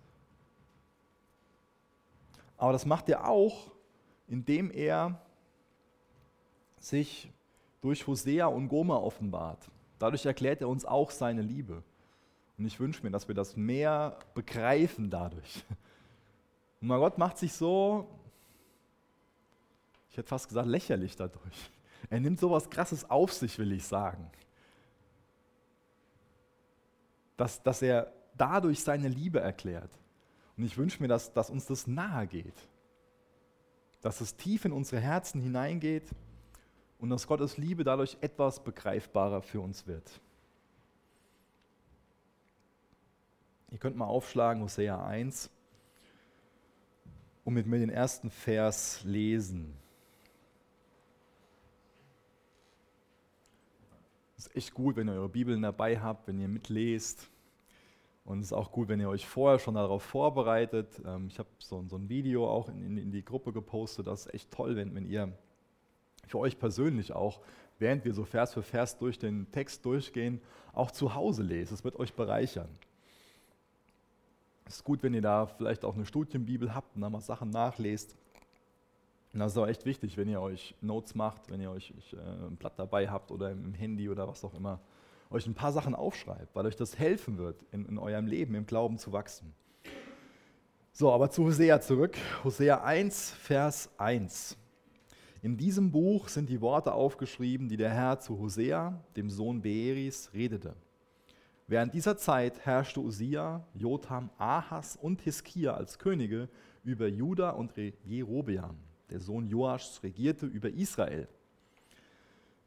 Aber 2.58 2.72
das 2.72 2.86
macht 2.86 3.10
er 3.10 3.28
auch, 3.28 3.72
indem 4.28 4.72
er 4.72 5.20
sich 6.80 7.32
durch 7.82 8.06
Hosea 8.08 8.46
und 8.46 8.70
Gomer 8.70 9.01
offenbart. 9.01 9.70
Dadurch 10.00 10.25
erklärt 10.25 10.62
er 10.62 10.70
uns 10.70 10.86
auch 10.86 11.12
seine 11.12 11.42
Liebe. 11.42 11.84
Und 12.58 12.66
ich 12.66 12.80
wünsche 12.80 13.04
mir, 13.04 13.12
dass 13.12 13.28
wir 13.28 13.36
das 13.36 13.58
mehr 13.58 14.18
begreifen 14.34 15.10
dadurch. 15.10 15.63
Und 16.80 16.88
mein 16.88 17.00
Gott 17.00 17.18
macht 17.18 17.38
sich 17.38 17.54
so, 17.54 18.08
ich 20.10 20.18
hätte 20.18 20.28
fast 20.28 20.48
gesagt, 20.48 20.68
lächerlich 20.68 21.16
dadurch. 21.16 21.72
Er 22.10 22.20
nimmt 22.20 22.40
sowas 22.40 22.70
Krasses 22.70 23.10
auf 23.10 23.32
sich, 23.32 23.58
will 23.58 23.72
ich 23.72 23.86
sagen. 23.86 24.30
Dass, 27.41 27.63
dass 27.63 27.81
er 27.81 28.13
dadurch 28.38 28.83
seine 28.83 29.07
Liebe 29.07 29.39
erklärt. 29.39 29.89
Und 30.57 30.63
ich 30.63 30.77
wünsche 30.77 31.01
mir, 31.01 31.07
dass, 31.07 31.33
dass 31.33 31.50
uns 31.50 31.65
das 31.65 31.88
nahe 31.88 32.27
geht. 32.27 32.53
Dass 34.03 34.21
es 34.21 34.36
tief 34.36 34.63
in 34.63 34.71
unsere 34.71 35.01
Herzen 35.01 35.41
hineingeht 35.41 36.12
und 37.00 37.10
dass 37.10 37.25
Gottes 37.25 37.57
Liebe 37.57 37.83
dadurch 37.83 38.15
etwas 38.21 38.63
begreifbarer 38.63 39.41
für 39.41 39.60
uns 39.60 39.88
wird. 39.88 40.21
Ihr 43.71 43.79
könnt 43.79 43.98
mal 43.98 44.05
aufschlagen, 44.05 44.62
Hosea 44.62 45.03
1, 45.03 45.50
und 47.43 47.55
mit 47.55 47.65
mir 47.65 47.79
den 47.79 47.89
ersten 47.89 48.29
Vers 48.29 49.01
lesen. 49.03 49.75
Es 54.41 54.48
ist 54.48 54.55
echt 54.55 54.74
gut, 54.74 54.95
wenn 54.95 55.07
ihr 55.07 55.13
eure 55.13 55.29
Bibeln 55.29 55.62
dabei 55.62 56.00
habt, 56.00 56.27
wenn 56.27 56.39
ihr 56.39 56.48
mitlest. 56.48 57.29
Und 58.25 58.39
es 58.39 58.48
ist 58.48 58.53
auch 58.53 58.71
gut, 58.71 58.88
wenn 58.88 59.00
ihr 59.00 59.07
euch 59.07 59.27
vorher 59.27 59.60
schon 59.60 59.75
darauf 59.75 60.01
vorbereitet. 60.01 61.00
Ähm, 61.05 61.27
ich 61.27 61.38
habe 61.38 61.48
so, 61.60 61.77
ein 61.77 62.10
Video 62.10 62.50
auch 62.50 62.67
in, 62.67 63.12
die 63.12 63.24
Gruppe 63.24 63.53
gepostet. 63.53 64.07
Das 64.07 64.25
ist 64.25 64.33
echt 64.33 64.50
toll, 64.50 64.75
wenn, 64.75 64.95
wenn 64.95 65.05
ihr 65.05 65.31
für 66.25 66.39
euch 66.39 66.57
persönlich 66.57 67.13
auch, 67.13 67.41
während 67.77 68.03
wir 68.03 68.15
so 68.15 68.25
Vers 68.25 68.55
für 68.55 68.63
Vers 68.63 68.98
durch 68.98 69.19
den 69.19 69.51
Text 69.51 69.86
durchgehen, 69.86 70.41
auch 70.74 70.89
zu 70.89 71.13
Hause 71.13 71.43
lest. 71.43 71.71
Es 71.71 71.83
wird 71.83 71.98
euch 71.98 72.15
bereichern. 72.15 72.69
Es 74.65 74.77
ist 74.77 74.83
gut, 74.83 75.03
wenn 75.03 75.13
ihr 75.13 75.21
da 75.21 75.45
vielleicht 75.45 75.86
auch 75.86 75.93
eine 75.93 76.07
Studienbibel 76.07 76.74
habt 76.74 76.95
und 76.95 77.03
da 77.03 77.12
mal 77.12 77.21
Sachen 77.21 77.51
nachlest. 77.51 78.15
Das 79.33 79.53
ist 79.53 79.57
auch 79.57 79.67
echt 79.67 79.85
wichtig, 79.85 80.17
wenn 80.17 80.27
ihr 80.27 80.41
euch 80.41 80.75
Notes 80.81 81.15
macht, 81.15 81.50
wenn 81.50 81.61
ihr 81.61 81.71
euch 81.71 81.93
äh, 82.13 82.47
ein 82.47 82.57
Blatt 82.57 82.77
dabei 82.77 83.09
habt 83.09 83.31
oder 83.31 83.51
im 83.51 83.73
Handy 83.73 84.09
oder 84.09 84.27
was 84.27 84.43
auch 84.43 84.53
immer, 84.53 84.81
euch 85.29 85.47
ein 85.47 85.53
paar 85.53 85.71
Sachen 85.71 85.95
aufschreibt, 85.95 86.53
weil 86.53 86.65
euch 86.65 86.75
das 86.75 87.00
helfen 87.00 87.38
wird, 87.38 87.63
in, 87.71 87.85
in 87.85 87.97
eurem 87.97 88.27
Leben, 88.27 88.55
im 88.55 88.65
Glauben 88.65 88.97
zu 88.97 89.13
wachsen. 89.13 89.53
So, 90.91 91.11
aber 91.13 91.29
zu 91.29 91.45
Hosea 91.45 91.79
zurück. 91.79 92.17
Hosea 92.43 92.83
1, 92.83 93.31
Vers 93.31 93.89
1. 93.97 94.57
In 95.41 95.55
diesem 95.57 95.89
Buch 95.89 96.27
sind 96.27 96.50
die 96.50 96.59
Worte 96.59 96.93
aufgeschrieben, 96.93 97.69
die 97.69 97.77
der 97.77 97.89
Herr 97.89 98.19
zu 98.19 98.38
Hosea, 98.38 99.01
dem 99.15 99.29
Sohn 99.29 99.61
Beeris, 99.61 100.31
redete. 100.33 100.75
Während 101.67 101.93
dieser 101.93 102.17
Zeit 102.17 102.65
herrschte 102.65 103.00
Usia, 103.00 103.65
Jotham, 103.73 104.29
Ahas 104.38 104.97
und 104.97 105.21
Hiskia 105.21 105.73
als 105.73 105.97
Könige 105.97 106.50
über 106.83 107.07
Juda 107.07 107.51
und 107.51 107.71
Jerobeam. 108.03 108.90
Der 109.12 109.20
Sohn 109.20 109.48
Joaschs 109.48 110.01
regierte 110.03 110.46
über 110.46 110.70
Israel. 110.70 111.27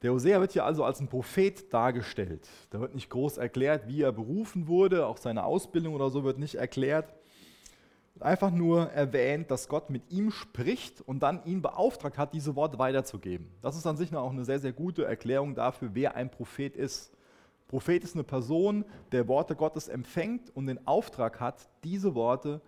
Der 0.02 0.12
Hosea 0.12 0.38
wird 0.38 0.52
hier 0.52 0.66
also 0.66 0.84
als 0.84 1.00
ein 1.00 1.08
Prophet 1.08 1.72
dargestellt. 1.72 2.46
Da 2.68 2.78
wird 2.78 2.94
nicht 2.94 3.08
groß 3.08 3.38
erklärt, 3.38 3.88
wie 3.88 4.02
er 4.02 4.12
berufen 4.12 4.68
wurde, 4.68 5.06
auch 5.06 5.16
seine 5.16 5.44
Ausbildung 5.44 5.94
oder 5.94 6.10
so 6.10 6.22
wird 6.22 6.38
nicht 6.38 6.56
erklärt. 6.56 7.14
Einfach 8.20 8.50
nur 8.50 8.90
erwähnt, 8.90 9.50
dass 9.50 9.66
Gott 9.66 9.88
mit 9.88 10.12
ihm 10.12 10.30
spricht 10.30 11.00
und 11.00 11.22
dann 11.22 11.42
ihn 11.46 11.62
beauftragt 11.62 12.18
hat, 12.18 12.34
diese 12.34 12.54
Worte 12.54 12.78
weiterzugeben. 12.78 13.48
Das 13.62 13.76
ist 13.76 13.86
an 13.86 13.96
sich 13.96 14.14
auch 14.14 14.30
eine 14.30 14.44
sehr, 14.44 14.58
sehr 14.58 14.72
gute 14.72 15.06
Erklärung 15.06 15.54
dafür, 15.54 15.90
wer 15.94 16.14
ein 16.14 16.30
Prophet 16.30 16.76
ist. 16.76 17.10
Prophet 17.66 18.04
ist 18.04 18.14
eine 18.14 18.24
Person, 18.24 18.84
der 19.10 19.26
Worte 19.26 19.56
Gottes 19.56 19.88
empfängt 19.88 20.54
und 20.54 20.66
den 20.66 20.86
Auftrag 20.86 21.40
hat, 21.40 21.66
diese 21.82 22.14
Worte 22.14 22.60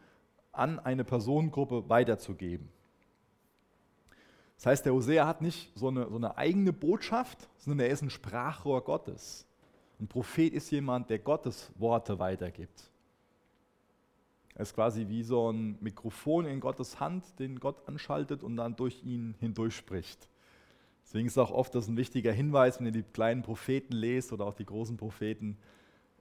an 0.52 0.78
eine 0.78 1.04
Personengruppe 1.04 1.86
weiterzugeben. 1.88 2.70
Das 4.56 4.66
heißt, 4.66 4.86
der 4.86 4.94
Hosea 4.94 5.26
hat 5.26 5.42
nicht 5.42 5.70
so 5.74 5.88
eine, 5.88 6.08
so 6.08 6.16
eine 6.16 6.36
eigene 6.36 6.72
Botschaft, 6.72 7.48
sondern 7.58 7.86
er 7.86 7.92
ist 7.92 8.02
ein 8.02 8.10
Sprachrohr 8.10 8.82
Gottes. 8.82 9.46
Ein 10.00 10.08
Prophet 10.08 10.52
ist 10.52 10.70
jemand, 10.70 11.08
der 11.10 11.18
Gottes 11.18 11.70
Worte 11.76 12.18
weitergibt. 12.18 12.90
Er 14.54 14.62
ist 14.62 14.74
quasi 14.74 15.06
wie 15.08 15.22
so 15.22 15.52
ein 15.52 15.76
Mikrofon 15.80 16.46
in 16.46 16.60
Gottes 16.60 16.98
Hand, 16.98 17.24
den 17.38 17.60
Gott 17.60 17.86
anschaltet 17.86 18.42
und 18.42 18.56
dann 18.56 18.74
durch 18.74 19.04
ihn 19.04 19.34
hindurch 19.38 19.76
spricht. 19.76 20.30
Deswegen 21.04 21.26
ist 21.26 21.38
auch 21.38 21.50
oft 21.50 21.74
das 21.74 21.88
ein 21.88 21.96
wichtiger 21.96 22.32
Hinweis, 22.32 22.78
wenn 22.78 22.86
ihr 22.86 22.92
die 22.92 23.02
kleinen 23.02 23.42
Propheten 23.42 23.92
lest 23.92 24.32
oder 24.32 24.46
auch 24.46 24.54
die 24.54 24.64
großen 24.64 24.96
Propheten. 24.96 25.58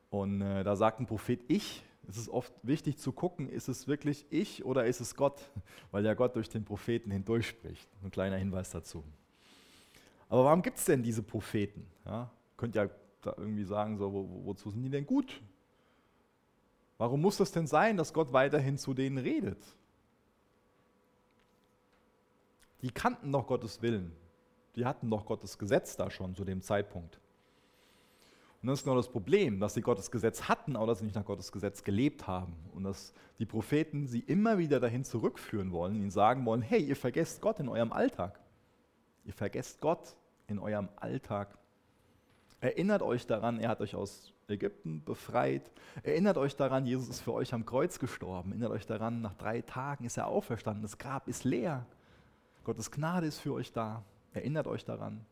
Und 0.09 0.41
äh, 0.41 0.63
da 0.63 0.75
sagt 0.75 0.99
ein 0.99 1.05
Prophet 1.05 1.39
ich. 1.47 1.83
Es 2.07 2.17
ist 2.17 2.29
oft 2.29 2.53
wichtig 2.63 2.97
zu 2.97 3.11
gucken, 3.11 3.49
ist 3.49 3.67
es 3.67 3.87
wirklich 3.87 4.25
ich 4.29 4.63
oder 4.65 4.85
ist 4.85 4.99
es 4.99 5.15
Gott? 5.15 5.41
Weil 5.91 6.05
ja 6.05 6.13
Gott 6.13 6.35
durch 6.35 6.49
den 6.49 6.63
Propheten 6.63 7.11
hindurch 7.11 7.47
spricht. 7.47 7.89
Ein 8.03 8.11
kleiner 8.11 8.37
Hinweis 8.37 8.69
dazu. 8.69 9.03
Aber 10.29 10.45
warum 10.45 10.61
gibt 10.61 10.77
es 10.77 10.85
denn 10.85 11.03
diese 11.03 11.23
Propheten? 11.23 11.87
Ja, 12.05 12.31
könnt 12.57 12.75
ja 12.75 12.89
da 13.21 13.33
irgendwie 13.37 13.63
sagen, 13.63 13.97
so, 13.97 14.11
wo, 14.11 14.45
wozu 14.45 14.71
sind 14.71 14.83
die 14.83 14.89
denn 14.89 15.05
gut? 15.05 15.41
Warum 16.97 17.21
muss 17.21 17.37
das 17.37 17.51
denn 17.51 17.67
sein, 17.67 17.97
dass 17.97 18.13
Gott 18.13 18.31
weiterhin 18.33 18.77
zu 18.77 18.93
denen 18.93 19.17
redet? 19.17 19.59
Die 22.81 22.91
kannten 22.91 23.31
doch 23.31 23.47
Gottes 23.47 23.81
Willen 23.81 24.15
die 24.75 24.85
hatten 24.85 25.09
doch 25.09 25.25
Gottes 25.25 25.57
Gesetz 25.57 25.95
da 25.95 26.09
schon 26.09 26.35
zu 26.35 26.43
dem 26.43 26.61
Zeitpunkt. 26.61 27.19
Und 28.65 28.69
das 28.69 28.79
ist 28.79 28.85
genau 28.85 28.95
das 28.95 29.09
Problem, 29.09 29.59
dass 29.59 29.75
sie 29.75 29.81
Gottes 29.81 30.09
Gesetz 30.09 30.49
hatten, 30.49 30.75
aber 30.75 30.87
dass 30.87 30.97
sie 30.97 31.05
nicht 31.05 31.13
nach 31.13 31.23
Gottes 31.23 31.51
Gesetz 31.51 31.83
gelebt 31.83 32.25
haben. 32.25 32.55
Und 32.73 32.83
dass 32.83 33.13
die 33.37 33.45
Propheten 33.45 34.07
sie 34.07 34.21
immer 34.21 34.57
wieder 34.57 34.79
dahin 34.79 35.03
zurückführen 35.03 35.71
wollen, 35.71 35.93
ihnen 35.93 36.09
sagen 36.09 36.43
wollen, 36.47 36.63
hey, 36.63 36.81
ihr 36.81 36.95
vergesst 36.95 37.43
Gott 37.43 37.59
in 37.59 37.69
eurem 37.69 37.93
Alltag. 37.93 38.39
Ihr 39.23 39.33
vergesst 39.33 39.81
Gott 39.81 40.15
in 40.47 40.57
eurem 40.57 40.89
Alltag. 40.95 41.55
Erinnert 42.59 43.03
euch 43.03 43.27
daran, 43.27 43.59
er 43.59 43.69
hat 43.69 43.81
euch 43.81 43.93
aus 43.93 44.33
Ägypten 44.47 45.03
befreit. 45.05 45.69
Erinnert 46.01 46.37
euch 46.39 46.55
daran, 46.55 46.87
Jesus 46.87 47.07
ist 47.07 47.21
für 47.21 47.33
euch 47.33 47.53
am 47.53 47.67
Kreuz 47.67 47.99
gestorben. 47.99 48.49
Erinnert 48.49 48.71
euch 48.71 48.87
daran, 48.87 49.21
nach 49.21 49.35
drei 49.35 49.61
Tagen 49.61 50.05
ist 50.05 50.17
er 50.17 50.25
auferstanden. 50.25 50.81
Das 50.81 50.97
Grab 50.97 51.27
ist 51.27 51.43
leer. 51.43 51.85
Gottes 52.63 52.89
Gnade 52.89 53.27
ist 53.27 53.37
für 53.37 53.53
euch 53.53 53.71
da. 53.71 54.03
Erinnert 54.33 54.65
euch 54.65 54.83
daran. 54.83 55.23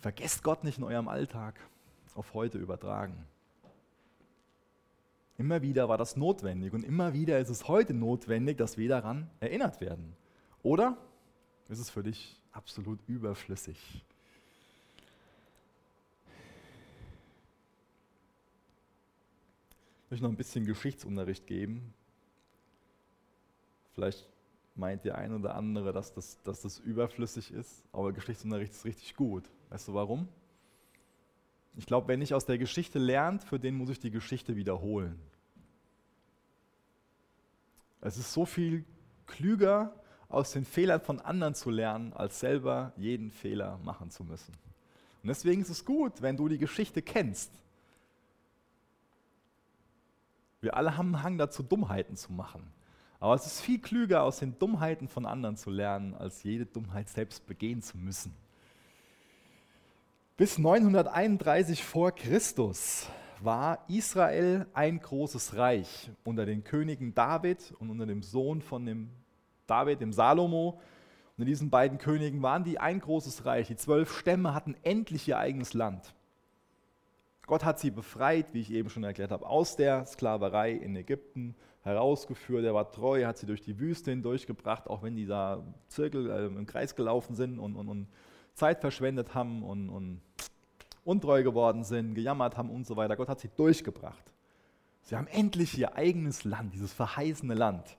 Vergesst 0.00 0.42
Gott 0.42 0.62
nicht 0.62 0.76
in 0.76 0.84
eurem 0.84 1.08
Alltag 1.08 1.58
auf 2.14 2.34
heute 2.34 2.58
übertragen. 2.58 3.26
Immer 5.36 5.62
wieder 5.62 5.88
war 5.88 5.98
das 5.98 6.16
notwendig 6.16 6.72
und 6.72 6.84
immer 6.84 7.12
wieder 7.12 7.40
ist 7.40 7.48
es 7.48 7.66
heute 7.66 7.92
notwendig, 7.92 8.56
dass 8.56 8.78
wir 8.78 8.88
daran 8.88 9.28
erinnert 9.40 9.80
werden. 9.80 10.14
Oder 10.62 10.96
ist 11.68 11.80
es 11.80 11.90
für 11.90 12.04
dich 12.04 12.40
absolut 12.52 13.00
überflüssig? 13.08 14.04
Ich 20.04 20.10
möchte 20.10 20.24
noch 20.24 20.30
ein 20.30 20.36
bisschen 20.36 20.64
Geschichtsunterricht 20.66 21.48
geben. 21.48 21.92
Vielleicht 23.94 24.28
meint 24.76 25.04
der 25.04 25.18
ein 25.18 25.32
oder 25.32 25.56
andere, 25.56 25.92
dass 25.92 26.12
das, 26.12 26.40
dass 26.42 26.62
das 26.62 26.78
überflüssig 26.78 27.52
ist, 27.52 27.84
aber 27.92 28.12
Geschichtsunterricht 28.12 28.72
ist 28.72 28.84
richtig 28.84 29.16
gut. 29.16 29.50
Weißt 29.70 29.88
du 29.88 29.94
warum? 29.94 30.28
Ich 31.76 31.86
glaube, 31.86 32.08
wenn 32.08 32.22
ich 32.22 32.34
aus 32.34 32.46
der 32.46 32.58
Geschichte 32.58 32.98
lernt, 32.98 33.42
für 33.42 33.58
den 33.58 33.74
muss 33.74 33.90
ich 33.90 33.98
die 33.98 34.10
Geschichte 34.10 34.56
wiederholen. 34.56 35.18
Es 38.00 38.16
ist 38.16 38.32
so 38.32 38.44
viel 38.44 38.84
klüger, 39.26 39.94
aus 40.28 40.52
den 40.52 40.64
Fehlern 40.64 41.00
von 41.00 41.20
anderen 41.20 41.54
zu 41.54 41.70
lernen, 41.70 42.12
als 42.12 42.40
selber 42.40 42.92
jeden 42.96 43.30
Fehler 43.30 43.78
machen 43.78 44.10
zu 44.10 44.24
müssen. 44.24 44.52
Und 45.22 45.28
deswegen 45.28 45.62
ist 45.62 45.70
es 45.70 45.84
gut, 45.84 46.20
wenn 46.22 46.36
du 46.36 46.48
die 46.48 46.58
Geschichte 46.58 47.02
kennst. 47.02 47.50
Wir 50.60 50.76
alle 50.76 50.96
haben 50.96 51.14
einen 51.14 51.22
Hang 51.22 51.38
dazu, 51.38 51.62
Dummheiten 51.62 52.16
zu 52.16 52.32
machen. 52.32 52.72
Aber 53.20 53.34
es 53.34 53.46
ist 53.46 53.60
viel 53.60 53.80
klüger, 53.80 54.22
aus 54.22 54.38
den 54.38 54.58
Dummheiten 54.58 55.08
von 55.08 55.24
anderen 55.24 55.56
zu 55.56 55.70
lernen, 55.70 56.14
als 56.14 56.42
jede 56.42 56.66
Dummheit 56.66 57.08
selbst 57.08 57.46
begehen 57.46 57.80
zu 57.80 57.96
müssen. 57.96 58.34
Bis 60.36 60.58
931 60.58 61.84
vor 61.84 62.10
Christus 62.10 63.08
war 63.40 63.84
Israel 63.86 64.66
ein 64.74 64.98
großes 64.98 65.54
Reich 65.56 66.10
unter 66.24 66.44
den 66.44 66.64
Königen 66.64 67.14
David 67.14 67.72
und 67.78 67.88
unter 67.88 68.04
dem 68.04 68.20
Sohn 68.20 68.60
von 68.60 68.84
dem 68.84 69.10
David, 69.68 70.00
dem 70.00 70.12
Salomo. 70.12 70.80
In 71.38 71.46
diesen 71.46 71.70
beiden 71.70 71.98
Königen 71.98 72.42
waren 72.42 72.64
die 72.64 72.80
ein 72.80 72.98
großes 72.98 73.44
Reich. 73.44 73.68
Die 73.68 73.76
zwölf 73.76 74.12
Stämme 74.12 74.54
hatten 74.54 74.74
endlich 74.82 75.28
ihr 75.28 75.38
eigenes 75.38 75.72
Land. 75.72 76.16
Gott 77.46 77.64
hat 77.64 77.78
sie 77.78 77.92
befreit, 77.92 78.54
wie 78.54 78.60
ich 78.60 78.72
eben 78.72 78.90
schon 78.90 79.04
erklärt 79.04 79.30
habe, 79.30 79.46
aus 79.46 79.76
der 79.76 80.04
Sklaverei 80.04 80.72
in 80.72 80.96
Ägypten 80.96 81.54
herausgeführt. 81.82 82.64
Er 82.64 82.74
war 82.74 82.90
treu, 82.90 83.24
hat 83.24 83.38
sie 83.38 83.46
durch 83.46 83.60
die 83.60 83.78
Wüste 83.78 84.10
hindurchgebracht, 84.10 84.88
auch 84.88 85.04
wenn 85.04 85.14
die 85.14 85.26
da 85.26 85.62
Zirkel 85.86 86.28
äh, 86.28 86.46
im 86.46 86.66
Kreis 86.66 86.96
gelaufen 86.96 87.36
sind 87.36 87.60
und, 87.60 87.76
und, 87.76 87.88
und 87.88 88.08
Zeit 88.54 88.80
verschwendet 88.80 89.34
haben 89.34 89.62
und, 89.62 89.88
und 89.90 90.20
untreu 91.04 91.42
geworden 91.42 91.84
sind, 91.84 92.14
gejammert 92.14 92.56
haben 92.56 92.70
und 92.70 92.86
so 92.86 92.96
weiter. 92.96 93.16
Gott 93.16 93.28
hat 93.28 93.40
sie 93.40 93.50
durchgebracht. 93.56 94.24
Sie 95.02 95.16
haben 95.16 95.26
endlich 95.26 95.76
ihr 95.76 95.94
eigenes 95.96 96.44
Land, 96.44 96.72
dieses 96.72 96.92
verheißene 96.92 97.54
Land. 97.54 97.98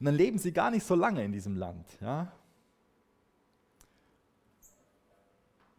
Und 0.00 0.06
dann 0.06 0.14
leben 0.14 0.38
sie 0.38 0.52
gar 0.52 0.70
nicht 0.70 0.84
so 0.84 0.94
lange 0.94 1.24
in 1.24 1.32
diesem 1.32 1.56
Land, 1.56 1.86
ja? 2.00 2.32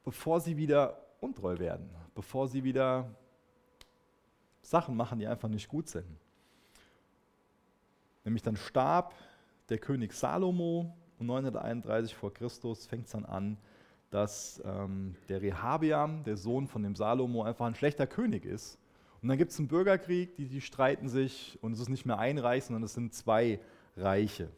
bevor 0.04 0.40
sie 0.40 0.56
wieder 0.58 0.98
untreu 1.20 1.58
werden, 1.60 1.90
bevor 2.14 2.48
sie 2.48 2.64
wieder 2.64 3.10
Sachen 4.62 4.96
machen, 4.96 5.20
die 5.20 5.28
einfach 5.28 5.50
nicht 5.50 5.68
gut 5.68 5.90
sind. 5.90 6.18
Nämlich 8.24 8.44
dann 8.44 8.56
starb 8.56 9.14
der 9.70 9.78
König 9.78 10.14
Salomo 10.14 10.96
und 11.20 11.28
931 11.28 12.16
vor 12.16 12.34
Christus 12.34 12.86
fängt 12.86 13.06
es 13.06 13.12
dann 13.12 13.26
an, 13.26 13.58
dass 14.14 14.62
ähm, 14.64 15.16
der 15.28 15.42
Rehabiam, 15.42 16.24
der 16.24 16.38
Sohn 16.38 16.68
von 16.68 16.84
dem 16.84 16.96
Salomo, 16.96 17.42
einfach 17.42 17.66
ein 17.66 17.74
schlechter 17.74 18.06
König 18.06 18.46
ist. 18.46 18.78
Und 19.24 19.30
dann 19.30 19.40
gibt 19.40 19.52
es 19.52 19.58
einen 19.58 19.70
Bürgerkrieg, 19.70 20.36
die, 20.36 20.48
die 20.48 20.62
streiten 20.62 21.10
sich 21.10 21.58
und 21.62 21.74
es 21.74 21.80
ist 21.80 21.90
nicht 21.90 22.06
mehr 22.06 22.20
ein 22.20 22.38
Reich, 22.38 22.66
sondern 22.66 22.84
es 22.84 22.94
sind 22.94 23.14
zwei 23.14 23.60
Reiche. 23.98 24.50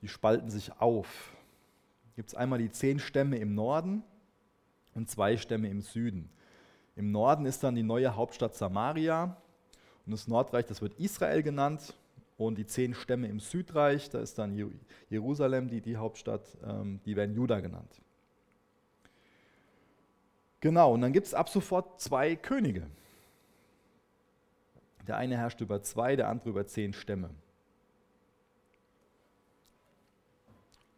Die 0.00 0.08
spalten 0.08 0.48
sich 0.48 0.80
auf. 0.80 1.36
Gibt 2.14 2.30
es 2.30 2.34
einmal 2.34 2.58
die 2.58 2.70
zehn 2.70 2.98
Stämme 2.98 3.36
im 3.36 3.54
Norden 3.54 4.02
und 4.94 5.10
zwei 5.10 5.36
Stämme 5.36 5.68
im 5.68 5.82
Süden. 5.82 6.30
Im 6.94 7.10
Norden 7.10 7.44
ist 7.44 7.62
dann 7.62 7.74
die 7.74 7.82
neue 7.82 8.16
Hauptstadt 8.16 8.54
Samaria 8.54 9.36
und 10.06 10.12
das 10.12 10.28
Nordreich, 10.28 10.64
das 10.64 10.80
wird 10.80 10.98
Israel 10.98 11.42
genannt 11.42 11.94
und 12.38 12.56
die 12.56 12.66
zehn 12.66 12.94
Stämme 12.94 13.28
im 13.28 13.40
Südreich, 13.40 14.08
da 14.08 14.20
ist 14.20 14.38
dann 14.38 14.56
Jerusalem, 15.10 15.68
die, 15.68 15.82
die 15.82 15.98
Hauptstadt, 15.98 16.56
ähm, 16.64 17.00
die 17.04 17.16
werden 17.16 17.34
Juda 17.34 17.60
genannt. 17.60 18.00
Genau, 20.66 20.94
und 20.94 21.00
dann 21.00 21.12
gibt 21.12 21.28
es 21.28 21.32
ab 21.32 21.48
sofort 21.48 22.00
zwei 22.00 22.34
Könige. 22.34 22.88
Der 25.06 25.16
eine 25.16 25.36
herrscht 25.36 25.60
über 25.60 25.80
zwei, 25.80 26.16
der 26.16 26.26
andere 26.28 26.48
über 26.48 26.66
zehn 26.66 26.92
Stämme. 26.92 27.30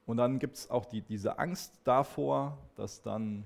Und 0.06 0.16
dann 0.16 0.38
gibt 0.38 0.56
es 0.56 0.70
auch 0.70 0.86
die, 0.86 1.02
diese 1.02 1.38
Angst 1.38 1.74
davor, 1.84 2.56
dass 2.76 3.02
dann 3.02 3.44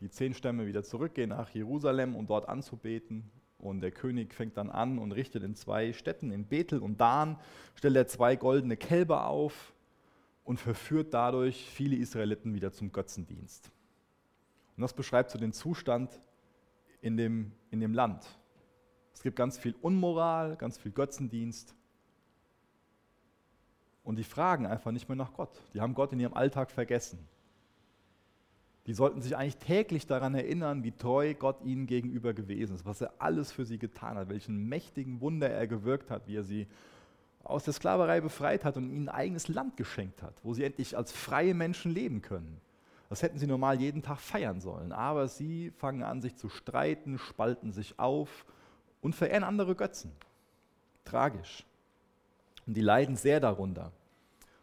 die 0.00 0.10
zehn 0.10 0.34
Stämme 0.34 0.66
wieder 0.66 0.82
zurückgehen 0.84 1.30
nach 1.30 1.48
Jerusalem, 1.48 2.14
um 2.14 2.26
dort 2.26 2.46
anzubeten. 2.46 3.30
Und 3.56 3.80
der 3.80 3.90
König 3.90 4.34
fängt 4.34 4.58
dann 4.58 4.68
an 4.68 4.98
und 4.98 5.12
richtet 5.12 5.42
in 5.44 5.54
zwei 5.54 5.94
Städten, 5.94 6.30
in 6.30 6.44
Bethel 6.44 6.80
und 6.80 7.00
Dan, 7.00 7.38
stellt 7.74 7.96
er 7.96 8.06
zwei 8.06 8.36
goldene 8.36 8.76
Kälber 8.76 9.28
auf 9.28 9.72
und 10.44 10.60
verführt 10.60 11.14
dadurch 11.14 11.64
viele 11.70 11.96
Israeliten 11.96 12.52
wieder 12.52 12.70
zum 12.70 12.92
Götzendienst. 12.92 13.70
Und 14.76 14.82
das 14.82 14.92
beschreibt 14.92 15.30
so 15.30 15.38
den 15.38 15.52
Zustand 15.52 16.20
in 17.00 17.16
dem, 17.16 17.52
in 17.70 17.80
dem 17.80 17.94
Land. 17.94 18.26
Es 19.12 19.22
gibt 19.22 19.36
ganz 19.36 19.58
viel 19.58 19.74
Unmoral, 19.80 20.56
ganz 20.56 20.78
viel 20.78 20.92
Götzendienst. 20.92 21.74
Und 24.02 24.16
die 24.16 24.24
fragen 24.24 24.66
einfach 24.66 24.90
nicht 24.90 25.08
mehr 25.08 25.16
nach 25.16 25.32
Gott. 25.32 25.62
Die 25.72 25.80
haben 25.80 25.94
Gott 25.94 26.12
in 26.12 26.20
ihrem 26.20 26.34
Alltag 26.34 26.70
vergessen. 26.70 27.18
Die 28.86 28.92
sollten 28.92 29.22
sich 29.22 29.34
eigentlich 29.34 29.56
täglich 29.56 30.06
daran 30.06 30.34
erinnern, 30.34 30.84
wie 30.84 30.92
treu 30.92 31.32
Gott 31.34 31.62
ihnen 31.64 31.86
gegenüber 31.86 32.34
gewesen 32.34 32.74
ist, 32.74 32.84
was 32.84 33.00
er 33.00 33.14
alles 33.18 33.50
für 33.50 33.64
sie 33.64 33.78
getan 33.78 34.18
hat, 34.18 34.28
welchen 34.28 34.68
mächtigen 34.68 35.22
Wunder 35.22 35.48
er 35.48 35.66
gewirkt 35.66 36.10
hat, 36.10 36.26
wie 36.26 36.36
er 36.36 36.44
sie 36.44 36.66
aus 37.44 37.64
der 37.64 37.72
Sklaverei 37.72 38.20
befreit 38.20 38.64
hat 38.64 38.76
und 38.76 38.90
ihnen 38.90 39.08
ein 39.08 39.14
eigenes 39.14 39.48
Land 39.48 39.78
geschenkt 39.78 40.22
hat, 40.22 40.34
wo 40.42 40.52
sie 40.52 40.64
endlich 40.64 40.96
als 40.96 41.12
freie 41.12 41.54
Menschen 41.54 41.92
leben 41.92 42.20
können. 42.20 42.60
Das 43.14 43.22
hätten 43.22 43.38
sie 43.38 43.46
normal 43.46 43.80
jeden 43.80 44.02
Tag 44.02 44.18
feiern 44.18 44.60
sollen. 44.60 44.90
Aber 44.90 45.28
sie 45.28 45.70
fangen 45.70 46.02
an, 46.02 46.20
sich 46.20 46.34
zu 46.34 46.48
streiten, 46.48 47.16
spalten 47.16 47.70
sich 47.70 47.96
auf 47.96 48.44
und 49.02 49.14
verehren 49.14 49.44
andere 49.44 49.76
Götzen. 49.76 50.10
Tragisch. 51.04 51.64
Und 52.66 52.76
die 52.76 52.80
leiden 52.80 53.14
sehr 53.14 53.38
darunter, 53.38 53.92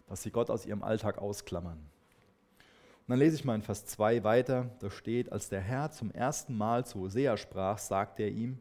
dass 0.10 0.24
sie 0.24 0.32
Gott 0.32 0.50
aus 0.50 0.66
ihrem 0.66 0.84
Alltag 0.84 1.18
ausklammern. 1.18 1.78
Und 1.78 3.08
dann 3.08 3.20
lese 3.20 3.38
ich 3.38 3.46
mal 3.46 3.56
in 3.56 3.62
Vers 3.62 3.86
2 3.86 4.26
weiter, 4.26 4.70
da 4.80 4.92
steht, 4.92 5.32
als 5.32 5.48
der 5.48 5.62
Herr 5.62 5.92
zum 5.92 6.12
ersten 6.12 6.54
Mal 6.58 6.86
zu 6.86 7.00
Hosea 7.00 7.38
sprach, 7.38 7.78
sagte 7.78 8.24
er 8.24 8.32
ihm, 8.32 8.60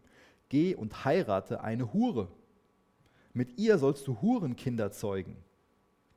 geh 0.51 0.77
und 0.77 1.05
heirate 1.05 1.65
eine 1.65 1.93
Hure. 1.93 2.29
Mit 3.33 3.59
ihr 3.59 3.77
sollst 3.77 4.07
du 4.07 4.23
Hurenkinder 4.23 4.93
zeugen. 4.93 5.37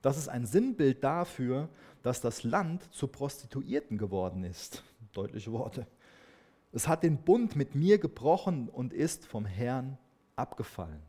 Das 0.03 0.17
ist 0.17 0.27
ein 0.27 0.45
Sinnbild 0.45 1.01
dafür, 1.01 1.69
dass 2.03 2.19
das 2.19 2.43
Land 2.43 2.93
zu 2.93 3.07
Prostituierten 3.07 3.97
geworden 3.97 4.43
ist. 4.43 4.83
Deutliche 5.13 5.53
Worte. 5.53 5.87
Es 6.73 6.89
hat 6.89 7.03
den 7.03 7.17
Bund 7.23 7.55
mit 7.55 7.73
mir 7.73 7.97
gebrochen 7.97 8.67
und 8.67 8.91
ist 8.91 9.25
vom 9.25 9.45
Herrn 9.45 9.97
abgefallen. 10.35 11.01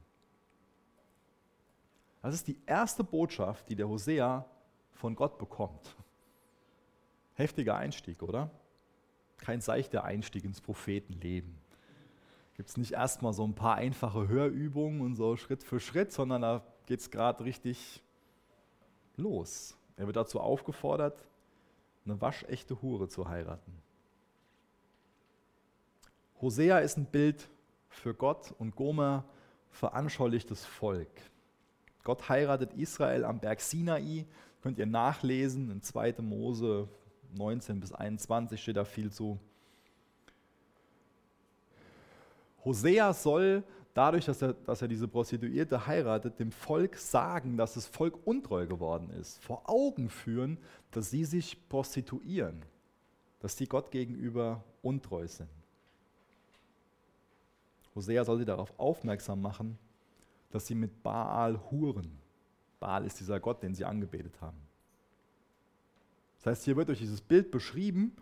Das 2.22 2.36
ist 2.36 2.46
die 2.46 2.56
erste 2.66 3.02
Botschaft, 3.02 3.68
die 3.68 3.74
der 3.74 3.88
Hosea 3.88 4.46
von 4.92 5.16
Gott 5.16 5.38
bekommt. 5.38 5.96
Heftiger 7.34 7.76
Einstieg, 7.76 8.22
oder? 8.22 8.48
Kein 9.38 9.60
seichter 9.60 10.04
Einstieg 10.04 10.44
ins 10.44 10.60
Prophetenleben. 10.60 11.58
Gibt 12.56 12.68
es 12.68 12.76
nicht 12.76 12.92
erstmal 12.92 13.32
so 13.32 13.44
ein 13.44 13.56
paar 13.56 13.74
einfache 13.74 14.28
Hörübungen 14.28 15.00
und 15.00 15.16
so 15.16 15.36
Schritt 15.36 15.64
für 15.64 15.80
Schritt, 15.80 16.12
sondern 16.12 16.42
da 16.42 16.64
geht 16.86 17.00
es 17.00 17.10
gerade 17.10 17.44
richtig 17.44 18.03
los. 19.16 19.76
Er 19.96 20.06
wird 20.06 20.16
dazu 20.16 20.40
aufgefordert, 20.40 21.24
eine 22.04 22.20
waschechte 22.20 22.80
Hure 22.82 23.08
zu 23.08 23.28
heiraten. 23.28 23.72
Hosea 26.40 26.78
ist 26.80 26.96
ein 26.98 27.06
Bild 27.06 27.48
für 27.88 28.12
Gott 28.12 28.52
und 28.58 28.76
Gomer 28.76 29.24
veranschaulicht 29.70 30.50
das 30.50 30.64
Volk. 30.64 31.10
Gott 32.02 32.28
heiratet 32.28 32.74
Israel 32.74 33.24
am 33.24 33.40
Berg 33.40 33.60
Sinai, 33.60 34.26
könnt 34.62 34.78
ihr 34.78 34.86
nachlesen, 34.86 35.70
in 35.70 35.82
2. 35.82 36.16
Mose 36.18 36.88
19 37.32 37.80
bis 37.80 37.92
21 37.92 38.62
steht 38.62 38.76
da 38.76 38.84
viel 38.84 39.10
zu. 39.10 39.38
Hosea 42.64 43.12
soll 43.12 43.62
dadurch, 43.94 44.26
dass 44.26 44.42
er, 44.42 44.52
dass 44.52 44.82
er 44.82 44.88
diese 44.88 45.08
Prostituierte 45.08 45.86
heiratet, 45.86 46.38
dem 46.38 46.52
Volk 46.52 46.96
sagen, 46.96 47.56
dass 47.56 47.74
das 47.74 47.86
Volk 47.86 48.26
untreu 48.26 48.66
geworden 48.66 49.10
ist, 49.10 49.42
vor 49.42 49.62
Augen 49.70 50.10
führen, 50.10 50.58
dass 50.90 51.10
sie 51.10 51.24
sich 51.24 51.68
prostituieren, 51.68 52.62
dass 53.40 53.56
sie 53.56 53.66
Gott 53.66 53.90
gegenüber 53.90 54.62
untreu 54.82 55.26
sind. 55.26 55.48
Hosea 57.94 58.24
soll 58.24 58.38
sie 58.38 58.44
darauf 58.44 58.72
aufmerksam 58.78 59.40
machen, 59.40 59.78
dass 60.50 60.66
sie 60.66 60.74
mit 60.74 61.02
Baal 61.02 61.60
huren. 61.70 62.18
Baal 62.80 63.06
ist 63.06 63.20
dieser 63.20 63.38
Gott, 63.38 63.62
den 63.62 63.74
sie 63.74 63.84
angebetet 63.84 64.40
haben. 64.40 64.58
Das 66.38 66.46
heißt, 66.46 66.64
hier 66.64 66.76
wird 66.76 66.88
durch 66.88 66.98
dieses 66.98 67.20
Bild 67.20 67.50
beschrieben, 67.50 68.14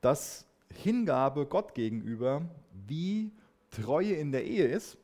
dass 0.00 0.44
Hingabe 0.74 1.46
Gott 1.46 1.74
gegenüber 1.74 2.42
wie 2.86 3.30
Treue 3.70 4.14
in 4.14 4.32
der 4.32 4.44
Ehe 4.44 4.66
ist 4.66 4.96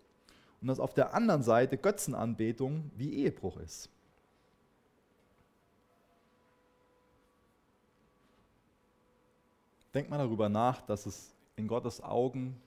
und 0.60 0.68
dass 0.68 0.80
auf 0.80 0.94
der 0.94 1.14
anderen 1.14 1.42
Seite 1.42 1.76
Götzenanbetung 1.76 2.90
wie 2.96 3.14
Ehebruch 3.14 3.56
ist. 3.58 3.90
Denk 9.94 10.08
mal 10.08 10.18
darüber 10.18 10.48
nach, 10.48 10.80
dass 10.82 11.04
es 11.06 11.34
in 11.56 11.68
Gottes 11.68 12.00
Augen 12.00 12.60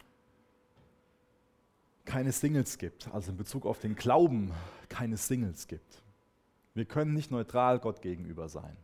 keine 2.05 2.31
Singles 2.31 2.77
gibt, 2.77 3.11
also 3.13 3.31
in 3.31 3.37
Bezug 3.37 3.65
auf 3.65 3.79
den 3.79 3.95
Glauben 3.95 4.51
keine 4.89 5.17
Singles 5.17 5.67
gibt. 5.67 6.03
Wir 6.75 6.85
können 6.85 7.13
nicht 7.13 7.31
neutral 7.31 7.79
Gott 7.79 8.01
gegenüber 8.01 8.47
sein. 8.47 8.77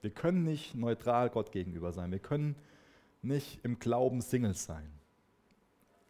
Wir 0.00 0.10
können 0.10 0.44
nicht 0.44 0.74
neutral 0.74 1.28
Gott 1.28 1.52
gegenüber 1.52 1.92
sein. 1.92 2.10
Wir 2.12 2.20
können 2.20 2.56
nicht 3.20 3.60
im 3.64 3.78
Glauben 3.78 4.20
Singles 4.20 4.64
sein. 4.64 4.97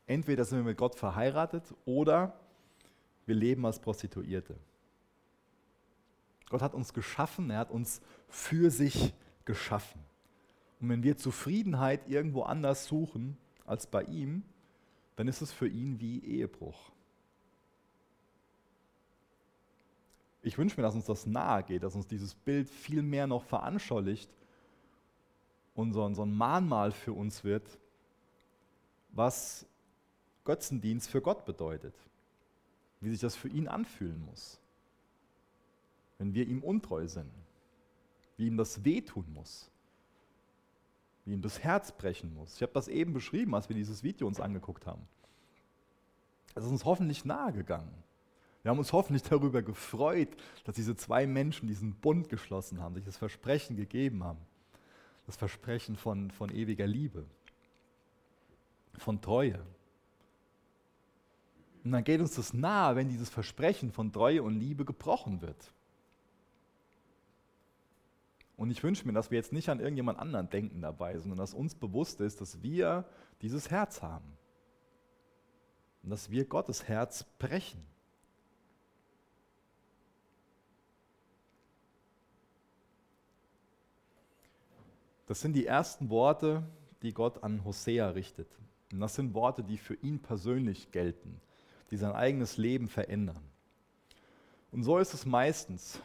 Entweder 0.09 0.47
sind 0.47 0.59
wir 0.59 0.65
mit 0.65 0.79
Gott 0.79 0.95
verheiratet 0.95 1.63
oder 1.85 2.33
wir 3.27 3.35
leben 3.35 3.65
als 3.67 3.79
Prostituierte. 3.79 4.57
Gott 6.49 6.63
hat 6.63 6.73
uns 6.73 6.95
geschaffen, 6.95 7.51
er 7.51 7.59
hat 7.59 7.71
uns 7.71 8.01
für 8.27 8.71
sich 8.71 9.13
geschaffen. 9.45 10.01
Und 10.81 10.89
wenn 10.89 11.03
wir 11.03 11.19
Zufriedenheit 11.19 12.09
irgendwo 12.09 12.43
anders 12.43 12.87
suchen 12.87 13.37
als 13.67 13.87
bei 13.87 14.03
ihm, 14.05 14.43
dann 15.17 15.29
ist 15.29 15.43
es 15.43 15.53
für 15.53 15.69
ihn 15.69 16.01
wie 16.01 16.25
Ehebruch. 16.25 16.91
Ich 20.41 20.57
wünsche 20.57 20.81
mir, 20.81 20.85
dass 20.85 20.95
uns 20.95 21.05
das 21.05 21.27
nahe 21.27 21.65
geht, 21.65 21.83
dass 21.83 21.95
uns 21.95 22.07
dieses 22.07 22.35
Bild 22.35 22.71
viel 22.71 23.03
mehr 23.03 23.27
noch 23.27 23.43
veranschaulicht 23.43 24.31
und 25.75 25.93
so, 25.93 26.03
ein 26.03 26.33
Mahnmal 26.33 26.93
für 26.93 27.13
uns 27.13 27.45
wird, 27.45 27.79
was 29.11 29.67
Götzendienst 30.49 31.11
für 31.11 31.21
Gott 31.21 31.45
bedeutet, 31.45 31.95
wie 33.03 33.11
sich 33.11 33.21
das 33.21 33.37
für 33.37 33.49
ihn 33.49 33.69
anfühlen 33.69 34.25
muss, 34.25 34.59
wenn 36.17 36.33
wir 36.33 36.47
ihm 36.47 36.65
untreu 36.65 37.07
sind, 37.07 37.31
wie 38.39 38.47
ihm 38.47 38.57
das 38.57 38.83
wehtun 38.83 39.31
muss, 39.35 39.71
wie 41.27 41.35
ihm 41.35 41.43
das 41.43 41.63
Herz 41.63 41.93
brechen 41.93 42.35
muss. 42.35 42.55
Ich 42.57 42.63
habe 42.63 42.73
das 42.73 42.89
eben 42.89 43.13
beschrieben, 43.13 43.55
als 43.55 43.69
wir 43.69 43.77
dieses 43.77 44.03
Video 44.03 44.27
uns 44.27 44.41
angeguckt 44.41 44.87
haben. 44.87 45.07
Es 46.55 46.65
ist 46.65 46.71
uns 46.71 46.87
hoffentlich 46.87 47.27
nahegegangen. 47.27 47.93
Wir 48.63 48.71
haben 48.71 48.79
uns 48.79 48.95
hoffentlich 48.95 49.25
darüber 49.25 49.61
gefreut, 49.61 50.31
dass 50.65 50.77
diese 50.77 50.97
zwei 50.97 51.27
Menschen 51.27 51.69
diesen 51.69 51.93
Bund 51.93 52.31
geschlossen 52.31 52.81
haben, 52.81 52.95
sich 52.95 53.05
das 53.05 53.19
Versprechen 53.19 53.77
gegeben 53.77 54.25
haben. 54.25 54.41
Das 55.27 55.37
Versprechen 55.37 55.95
von, 55.95 56.31
von 56.31 56.49
ewiger 56.49 56.87
Liebe, 56.87 57.27
von 58.97 59.21
Treue. 59.21 59.63
Und 61.89 61.93
dann 61.93 62.05
geht 62.05 62.21
uns 62.21 62.35
das 62.35 62.53
nahe, 62.53 62.97
wenn 62.97 63.09
dieses 63.09 63.31
Versprechen 63.31 63.93
von 63.93 64.13
Treue 64.13 64.43
und 64.43 64.61
Liebe 64.61 64.85
gebrochen 64.85 65.41
wird. 65.41 65.73
Und 68.59 68.71
ich 68.71 68.83
wünsche 68.83 69.07
mir, 69.07 69.15
dass 69.15 69.31
wir 69.31 69.39
jetzt 69.39 69.55
nicht 69.55 69.71
an 69.71 69.81
irgendjemand 69.81 70.19
anderen 70.19 70.51
denken 70.51 70.83
dabei, 70.83 71.19
sondern 71.19 71.39
dass 71.39 71.55
uns 71.55 71.75
bewusst 71.75 72.21
ist, 72.21 72.43
dass 72.43 72.63
wir 72.63 73.07
dieses 73.41 73.71
Herz 73.71 74.03
haben. 74.03 74.37
Und 76.03 76.11
dass 76.11 76.31
wir 76.31 76.45
Gottes 76.45 76.87
Herz 76.87 77.25
brechen. 77.39 77.83
Das 85.27 85.41
sind 85.41 85.55
die 85.55 85.65
ersten 85.65 86.11
Worte, 86.11 86.65
die 87.01 87.15
Gott 87.15 87.43
an 87.43 87.65
Hosea 87.65 88.11
richtet. 88.11 88.49
Und 88.93 89.01
das 89.01 89.15
sind 89.15 89.33
Worte, 89.33 89.63
die 89.63 89.79
für 89.79 89.95
ihn 89.95 90.19
persönlich 90.19 90.93
gelten, 90.93 91.41
die 91.91 91.97
sein 91.97 92.13
eigenes 92.13 92.57
Leben 92.57 92.89
verändern. 92.89 93.43
Und 94.71 94.83
so 94.83 94.99
ist 94.99 95.15
es 95.15 95.25
meistens. 95.25 96.01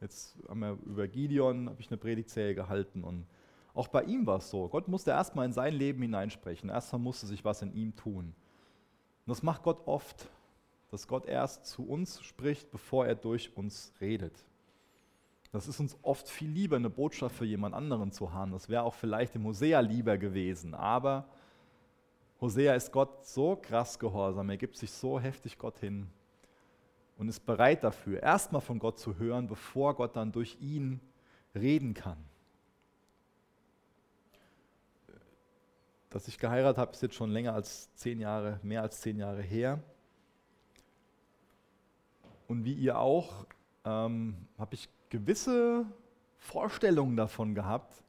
Jetzt 0.00 0.36
haben 0.48 0.60
wir 0.60 0.78
über 0.84 1.08
Gideon 1.08 1.68
habe 1.68 1.80
ich 1.80 1.88
eine 1.88 1.96
Predigtserie 1.96 2.54
gehalten 2.54 3.02
und 3.02 3.26
auch 3.74 3.88
bei 3.88 4.04
ihm 4.04 4.26
war 4.26 4.38
es 4.38 4.50
so. 4.50 4.68
Gott 4.68 4.86
musste 4.86 5.10
erstmal 5.10 5.46
in 5.46 5.52
sein 5.52 5.74
Leben 5.74 6.00
hineinsprechen. 6.02 6.70
Erstmal 6.70 7.00
musste 7.00 7.26
sich 7.26 7.44
was 7.44 7.60
in 7.60 7.72
ihm 7.74 7.96
tun. 7.96 8.26
Und 8.26 8.34
das 9.26 9.42
macht 9.42 9.64
Gott 9.64 9.86
oft, 9.86 10.28
dass 10.90 11.08
Gott 11.08 11.26
erst 11.26 11.66
zu 11.66 11.88
uns 11.88 12.22
spricht, 12.22 12.70
bevor 12.70 13.06
er 13.06 13.16
durch 13.16 13.56
uns 13.56 13.92
redet. 14.00 14.44
Das 15.50 15.66
ist 15.66 15.80
uns 15.80 15.96
oft 16.02 16.28
viel 16.28 16.50
lieber, 16.50 16.76
eine 16.76 16.90
Botschaft 16.90 17.36
für 17.36 17.44
jemand 17.44 17.74
anderen 17.74 18.12
zu 18.12 18.32
haben. 18.32 18.52
Das 18.52 18.68
wäre 18.68 18.82
auch 18.84 18.94
vielleicht 18.94 19.34
dem 19.34 19.44
Hosea 19.44 19.80
lieber 19.80 20.18
gewesen. 20.18 20.74
Aber 20.74 21.28
Hosea 22.40 22.74
ist 22.74 22.92
Gott 22.92 23.26
so 23.26 23.56
krass 23.56 23.98
gehorsam, 23.98 24.50
er 24.50 24.56
gibt 24.56 24.76
sich 24.76 24.90
so 24.90 25.18
heftig 25.18 25.58
Gott 25.58 25.78
hin 25.78 26.08
und 27.16 27.28
ist 27.28 27.46
bereit 27.46 27.84
dafür, 27.84 28.22
erstmal 28.22 28.60
von 28.60 28.78
Gott 28.78 28.98
zu 28.98 29.18
hören, 29.18 29.46
bevor 29.46 29.94
Gott 29.94 30.16
dann 30.16 30.32
durch 30.32 30.60
ihn 30.60 31.00
reden 31.54 31.94
kann. 31.94 32.18
Dass 36.10 36.28
ich 36.28 36.38
geheiratet 36.38 36.78
habe, 36.78 36.92
ist 36.92 37.02
jetzt 37.02 37.14
schon 37.14 37.30
länger 37.30 37.54
als 37.54 37.92
zehn 37.94 38.20
Jahre, 38.20 38.60
mehr 38.62 38.82
als 38.82 39.00
zehn 39.00 39.18
Jahre 39.18 39.42
her. 39.42 39.82
Und 42.46 42.64
wie 42.64 42.74
ihr 42.74 42.98
auch, 42.98 43.46
ähm, 43.84 44.36
habe 44.58 44.74
ich 44.74 44.88
gewisse 45.08 45.86
Vorstellungen 46.36 47.16
davon 47.16 47.54
gehabt, 47.54 48.02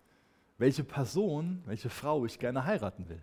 welche 0.58 0.84
Person, 0.84 1.64
welche 1.66 1.90
Frau 1.90 2.26
ich 2.26 2.38
gerne 2.40 2.66
heiraten 2.66 3.08
will. 3.10 3.22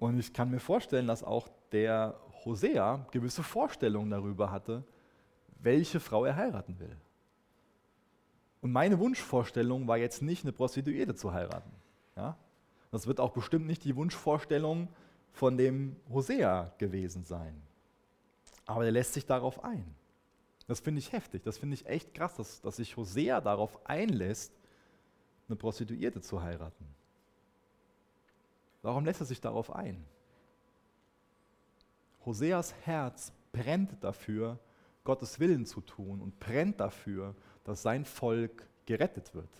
Und 0.00 0.18
ich 0.18 0.32
kann 0.32 0.50
mir 0.50 0.60
vorstellen, 0.60 1.06
dass 1.06 1.22
auch 1.22 1.48
der 1.72 2.18
Hosea 2.44 3.06
gewisse 3.10 3.42
Vorstellungen 3.42 4.10
darüber 4.10 4.50
hatte, 4.50 4.82
welche 5.60 6.00
Frau 6.00 6.24
er 6.24 6.36
heiraten 6.36 6.80
will. 6.80 6.96
Und 8.62 8.72
meine 8.72 8.98
Wunschvorstellung 8.98 9.86
war 9.86 9.98
jetzt 9.98 10.22
nicht, 10.22 10.42
eine 10.44 10.52
Prostituierte 10.52 11.14
zu 11.14 11.34
heiraten. 11.34 11.70
Ja? 12.16 12.36
Das 12.90 13.06
wird 13.06 13.20
auch 13.20 13.30
bestimmt 13.30 13.66
nicht 13.66 13.84
die 13.84 13.94
Wunschvorstellung 13.94 14.88
von 15.32 15.58
dem 15.58 15.96
Hosea 16.10 16.72
gewesen 16.78 17.24
sein. 17.24 17.60
Aber 18.64 18.86
er 18.86 18.92
lässt 18.92 19.12
sich 19.12 19.26
darauf 19.26 19.62
ein. 19.62 19.84
Das 20.66 20.80
finde 20.80 21.00
ich 21.00 21.12
heftig, 21.12 21.42
das 21.42 21.58
finde 21.58 21.74
ich 21.74 21.86
echt 21.86 22.14
krass, 22.14 22.36
dass, 22.36 22.62
dass 22.62 22.76
sich 22.76 22.96
Hosea 22.96 23.42
darauf 23.42 23.78
einlässt, 23.86 24.52
eine 25.46 25.56
Prostituierte 25.56 26.22
zu 26.22 26.42
heiraten. 26.42 26.86
Warum 28.82 29.04
lässt 29.04 29.20
er 29.20 29.26
sich 29.26 29.40
darauf 29.40 29.74
ein? 29.74 30.04
Hoseas 32.24 32.74
Herz 32.84 33.32
brennt 33.52 34.02
dafür, 34.02 34.58
Gottes 35.04 35.40
Willen 35.40 35.66
zu 35.66 35.80
tun 35.80 36.20
und 36.20 36.38
brennt 36.38 36.80
dafür, 36.80 37.34
dass 37.64 37.82
sein 37.82 38.04
Volk 38.04 38.66
gerettet 38.86 39.34
wird. 39.34 39.50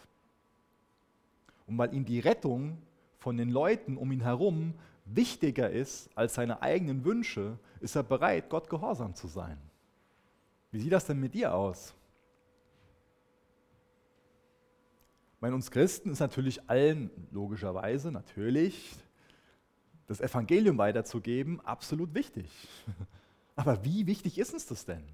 Und 1.66 1.78
weil 1.78 1.94
ihm 1.94 2.04
die 2.04 2.20
Rettung 2.20 2.78
von 3.18 3.36
den 3.36 3.50
Leuten 3.50 3.96
um 3.96 4.12
ihn 4.12 4.22
herum 4.22 4.74
wichtiger 5.04 5.70
ist 5.70 6.10
als 6.14 6.34
seine 6.34 6.62
eigenen 6.62 7.04
Wünsche, 7.04 7.58
ist 7.80 7.96
er 7.96 8.02
bereit, 8.02 8.48
Gott 8.48 8.68
gehorsam 8.68 9.14
zu 9.14 9.28
sein. 9.28 9.58
Wie 10.70 10.80
sieht 10.80 10.92
das 10.92 11.06
denn 11.06 11.18
mit 11.18 11.34
dir 11.34 11.54
aus? 11.54 11.94
Bei 15.40 15.52
uns 15.52 15.70
Christen 15.70 16.10
ist 16.10 16.20
natürlich 16.20 16.68
allen, 16.68 17.10
logischerweise, 17.30 18.12
natürlich, 18.12 18.98
das 20.10 20.20
Evangelium 20.20 20.76
weiterzugeben, 20.78 21.60
absolut 21.60 22.14
wichtig. 22.14 22.46
Aber 23.56 23.84
wie 23.84 24.06
wichtig 24.06 24.38
ist 24.38 24.52
uns 24.52 24.66
das 24.66 24.84
denn? 24.84 25.04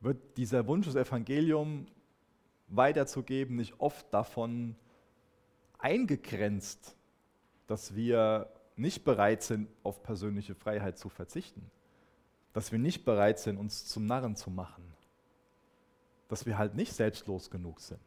Wird 0.00 0.36
dieser 0.36 0.66
Wunsch, 0.66 0.86
das 0.86 0.94
Evangelium 0.94 1.86
weiterzugeben, 2.68 3.56
nicht 3.56 3.74
oft 3.78 4.12
davon 4.12 4.76
eingegrenzt, 5.78 6.96
dass 7.66 7.94
wir 7.94 8.52
nicht 8.76 9.04
bereit 9.04 9.42
sind, 9.42 9.68
auf 9.82 10.02
persönliche 10.02 10.54
Freiheit 10.54 10.98
zu 10.98 11.08
verzichten? 11.08 11.70
dass 12.52 12.72
wir 12.72 12.78
nicht 12.78 13.04
bereit 13.04 13.38
sind, 13.38 13.58
uns 13.58 13.86
zum 13.86 14.06
Narren 14.06 14.36
zu 14.36 14.50
machen, 14.50 14.84
dass 16.28 16.46
wir 16.46 16.58
halt 16.58 16.74
nicht 16.74 16.92
selbstlos 16.92 17.50
genug 17.50 17.80
sind. 17.80 18.00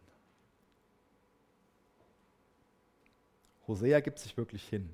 Hosea 3.68 4.00
gibt 4.02 4.20
sich 4.20 4.36
wirklich 4.36 4.68
hin. 4.68 4.90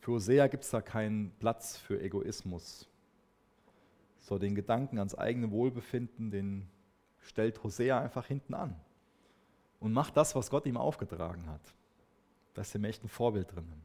Für 0.00 0.12
Hosea 0.12 0.46
gibt 0.46 0.64
es 0.64 0.70
da 0.70 0.80
keinen 0.80 1.32
Platz 1.38 1.76
für 1.76 2.00
Egoismus. 2.00 2.88
So 4.20 4.38
den 4.38 4.54
Gedanken 4.54 4.98
ans 4.98 5.14
eigene 5.14 5.50
Wohlbefinden, 5.50 6.30
den 6.30 6.68
stellt 7.20 7.62
Hosea 7.62 8.00
einfach 8.00 8.26
hinten 8.26 8.54
an 8.54 8.74
und 9.80 9.92
macht 9.92 10.16
das, 10.16 10.34
was 10.34 10.50
Gott 10.50 10.66
ihm 10.66 10.76
aufgetragen 10.76 11.46
hat. 11.48 11.60
Da 12.54 12.62
ist 12.62 12.74
im 12.74 12.84
echten 12.84 13.08
Vorbild 13.08 13.54
drinnen. 13.54 13.82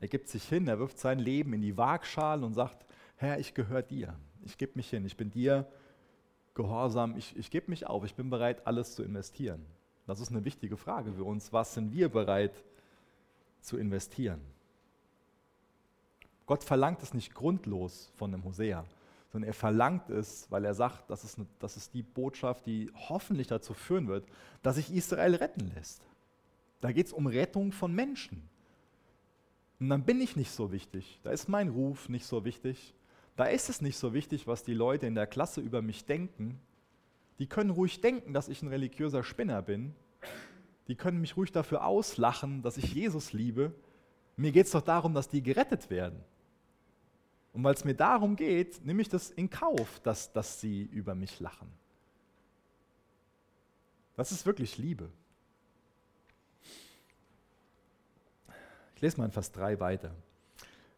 Er 0.00 0.08
gibt 0.08 0.28
sich 0.28 0.48
hin, 0.48 0.66
er 0.66 0.78
wirft 0.78 0.98
sein 0.98 1.18
Leben 1.18 1.52
in 1.52 1.62
die 1.62 1.76
Waagschale 1.76 2.44
und 2.44 2.54
sagt, 2.54 2.84
Herr, 3.16 3.38
ich 3.38 3.54
gehöre 3.54 3.82
dir. 3.82 4.18
Ich 4.44 4.58
gebe 4.58 4.72
mich 4.74 4.90
hin, 4.90 5.06
ich 5.06 5.16
bin 5.16 5.30
dir 5.30 5.66
gehorsam, 6.54 7.16
ich, 7.16 7.36
ich 7.36 7.50
gebe 7.50 7.70
mich 7.70 7.86
auf, 7.86 8.04
ich 8.04 8.14
bin 8.14 8.30
bereit, 8.30 8.66
alles 8.66 8.94
zu 8.94 9.02
investieren. 9.02 9.64
Das 10.06 10.20
ist 10.20 10.30
eine 10.30 10.44
wichtige 10.44 10.76
Frage 10.76 11.12
für 11.12 11.24
uns. 11.24 11.52
Was 11.52 11.74
sind 11.74 11.92
wir 11.92 12.08
bereit 12.08 12.64
zu 13.60 13.78
investieren? 13.78 14.40
Gott 16.46 16.62
verlangt 16.62 17.02
es 17.02 17.14
nicht 17.14 17.34
grundlos 17.34 18.12
von 18.16 18.30
dem 18.30 18.44
Hosea, 18.44 18.84
sondern 19.32 19.48
er 19.48 19.54
verlangt 19.54 20.10
es, 20.10 20.46
weil 20.50 20.64
er 20.64 20.74
sagt, 20.74 21.08
das 21.08 21.24
ist, 21.24 21.38
eine, 21.38 21.46
das 21.58 21.76
ist 21.76 21.94
die 21.94 22.02
Botschaft, 22.02 22.66
die 22.66 22.90
hoffentlich 23.08 23.46
dazu 23.46 23.72
führen 23.72 24.08
wird, 24.08 24.26
dass 24.62 24.76
sich 24.76 24.92
Israel 24.92 25.34
retten 25.36 25.72
lässt. 25.74 26.02
Da 26.80 26.92
geht 26.92 27.06
es 27.06 27.12
um 27.12 27.26
Rettung 27.26 27.72
von 27.72 27.94
Menschen. 27.94 28.48
Und 29.80 29.88
dann 29.88 30.04
bin 30.04 30.20
ich 30.20 30.36
nicht 30.36 30.50
so 30.50 30.70
wichtig. 30.70 31.18
Da 31.22 31.30
ist 31.30 31.48
mein 31.48 31.70
Ruf 31.70 32.08
nicht 32.10 32.26
so 32.26 32.44
wichtig. 32.44 32.94
Da 33.36 33.46
ist 33.46 33.68
es 33.68 33.80
nicht 33.80 33.96
so 33.96 34.14
wichtig, 34.14 34.46
was 34.46 34.62
die 34.62 34.74
Leute 34.74 35.06
in 35.06 35.14
der 35.14 35.26
Klasse 35.26 35.60
über 35.60 35.82
mich 35.82 36.04
denken. 36.04 36.60
Die 37.38 37.46
können 37.46 37.70
ruhig 37.70 38.00
denken, 38.00 38.32
dass 38.32 38.48
ich 38.48 38.62
ein 38.62 38.68
religiöser 38.68 39.24
Spinner 39.24 39.60
bin. 39.60 39.94
Die 40.86 40.94
können 40.94 41.20
mich 41.20 41.36
ruhig 41.36 41.50
dafür 41.50 41.84
auslachen, 41.84 42.62
dass 42.62 42.76
ich 42.76 42.94
Jesus 42.94 43.32
liebe. 43.32 43.72
Mir 44.36 44.52
geht 44.52 44.66
es 44.66 44.72
doch 44.72 44.82
darum, 44.82 45.14
dass 45.14 45.28
die 45.28 45.42
gerettet 45.42 45.90
werden. 45.90 46.22
Und 47.52 47.62
weil 47.64 47.74
es 47.74 47.84
mir 47.84 47.94
darum 47.94 48.36
geht, 48.36 48.84
nehme 48.84 49.00
ich 49.00 49.08
das 49.08 49.30
in 49.30 49.48
Kauf, 49.48 50.00
dass, 50.00 50.32
dass 50.32 50.60
sie 50.60 50.82
über 50.82 51.14
mich 51.14 51.40
lachen. 51.40 51.68
Das 54.16 54.32
ist 54.32 54.46
wirklich 54.46 54.78
Liebe. 54.78 55.10
Ich 58.96 59.02
lese 59.02 59.18
mal 59.18 59.26
in 59.26 59.32
Vers 59.32 59.52
3 59.52 59.80
weiter. 59.80 60.14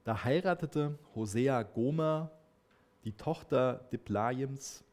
Da 0.07 0.23
heiratete 0.23 0.97
Hosea 1.17 1.65
Gomer, 1.65 2.31
die 3.03 3.17
Tochter 3.17 3.89
Diplaims. 3.91 4.85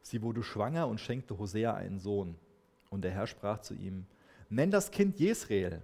Sie 0.00 0.22
wurde 0.22 0.42
schwanger 0.42 0.88
und 0.88 1.00
schenkte 1.00 1.38
Hosea 1.38 1.74
einen 1.74 1.98
Sohn. 1.98 2.34
Und 2.88 3.02
der 3.04 3.10
Herr 3.10 3.26
sprach 3.26 3.60
zu 3.60 3.74
ihm, 3.74 4.06
nenn 4.48 4.70
das 4.70 4.90
Kind 4.90 5.20
Jesrael, 5.20 5.82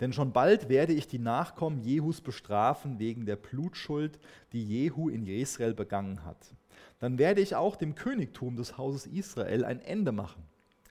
denn 0.00 0.14
schon 0.14 0.32
bald 0.32 0.70
werde 0.70 0.94
ich 0.94 1.06
die 1.06 1.18
Nachkommen 1.18 1.82
Jehus 1.82 2.22
bestrafen 2.22 2.98
wegen 2.98 3.26
der 3.26 3.36
Blutschuld, 3.36 4.18
die 4.54 4.64
Jehu 4.64 5.10
in 5.10 5.26
Jesrael 5.26 5.74
begangen 5.74 6.24
hat. 6.24 6.54
Dann 7.00 7.18
werde 7.18 7.42
ich 7.42 7.56
auch 7.56 7.76
dem 7.76 7.94
Königtum 7.94 8.56
des 8.56 8.78
Hauses 8.78 9.04
Israel 9.04 9.66
ein 9.66 9.82
Ende 9.82 10.12
machen. 10.12 10.42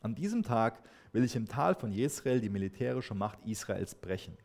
An 0.03 0.13
diesem 0.13 0.43
Tag 0.43 0.83
will 1.13 1.23
ich 1.23 1.35
im 1.35 1.47
Tal 1.47 1.73
von 1.73 1.91
Jesrael 1.91 2.41
die 2.41 2.49
militärische 2.49 3.15
Macht 3.15 3.39
Israels 3.43 3.95
brechen. 3.95 4.37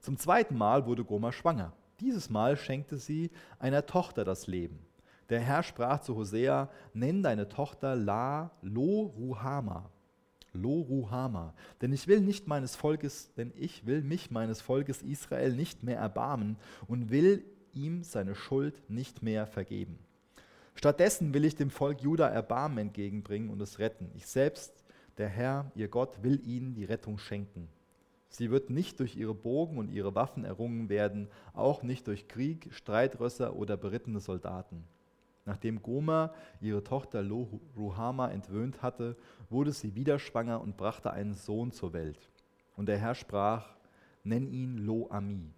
Zum 0.00 0.16
zweiten 0.16 0.56
Mal 0.56 0.84
wurde 0.84 1.04
Goma 1.04 1.30
schwanger. 1.30 1.72
Dieses 2.00 2.30
Mal 2.30 2.56
schenkte 2.56 2.96
sie 2.96 3.30
einer 3.58 3.86
Tochter 3.86 4.24
das 4.24 4.46
Leben. 4.46 4.78
Der 5.28 5.40
Herr 5.40 5.62
sprach 5.62 6.00
zu 6.00 6.16
Hosea: 6.16 6.70
Nenn 6.94 7.22
deine 7.22 7.48
Tochter 7.48 7.96
La 7.96 8.50
Lo 8.62 9.12
Ruhama. 9.16 9.90
Lo 10.52 10.80
Ruhama. 10.80 11.54
Denn 11.82 11.92
ich 11.92 12.06
will 12.06 12.20
nicht 12.20 12.46
meines 12.46 12.76
Volkes, 12.76 13.32
denn 13.34 13.52
ich 13.56 13.86
will 13.86 14.02
mich 14.02 14.30
meines 14.30 14.60
Volkes 14.60 15.02
Israel 15.02 15.52
nicht 15.52 15.82
mehr 15.82 15.98
erbarmen 15.98 16.56
und 16.86 17.10
will 17.10 17.44
ihm 17.74 18.02
seine 18.02 18.34
Schuld 18.34 18.88
nicht 18.88 19.22
mehr 19.22 19.46
vergeben. 19.46 19.98
Stattdessen 20.74 21.34
will 21.34 21.44
ich 21.44 21.56
dem 21.56 21.70
Volk 21.70 22.00
Juda 22.00 22.28
Erbarmen 22.28 22.78
entgegenbringen 22.78 23.50
und 23.50 23.60
es 23.60 23.78
retten. 23.80 24.10
Ich 24.14 24.26
selbst, 24.26 24.84
der 25.18 25.28
Herr, 25.28 25.70
ihr 25.74 25.88
Gott, 25.88 26.22
will 26.22 26.40
ihnen 26.46 26.74
die 26.74 26.84
Rettung 26.84 27.18
schenken. 27.18 27.68
Sie 28.28 28.50
wird 28.50 28.70
nicht 28.70 29.00
durch 29.00 29.16
ihre 29.16 29.34
Bogen 29.34 29.78
und 29.78 29.90
ihre 29.90 30.14
Waffen 30.14 30.44
errungen 30.44 30.88
werden, 30.88 31.28
auch 31.54 31.82
nicht 31.82 32.06
durch 32.06 32.28
Krieg, 32.28 32.68
Streitrösser 32.70 33.56
oder 33.56 33.76
berittene 33.76 34.20
Soldaten. 34.20 34.84
Nachdem 35.46 35.80
Gomer 35.80 36.34
ihre 36.60 36.84
Tochter 36.84 37.24
Ruhama 37.74 38.28
entwöhnt 38.28 38.82
hatte, 38.82 39.16
wurde 39.48 39.72
sie 39.72 39.94
wieder 39.94 40.18
schwanger 40.18 40.60
und 40.60 40.76
brachte 40.76 41.10
einen 41.10 41.32
Sohn 41.32 41.72
zur 41.72 41.94
Welt. 41.94 42.30
Und 42.76 42.86
der 42.86 42.98
Herr 42.98 43.14
sprach, 43.14 43.74
nenn 44.24 44.46
ihn 44.46 44.76
Lo-Ami, 44.76 45.50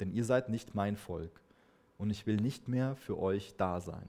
denn 0.00 0.12
ihr 0.12 0.24
seid 0.24 0.48
nicht 0.48 0.74
mein 0.74 0.96
Volk, 0.96 1.40
und 1.96 2.10
ich 2.10 2.26
will 2.26 2.38
nicht 2.38 2.66
mehr 2.66 2.96
für 2.96 3.20
euch 3.20 3.54
da 3.56 3.80
sein. 3.80 4.08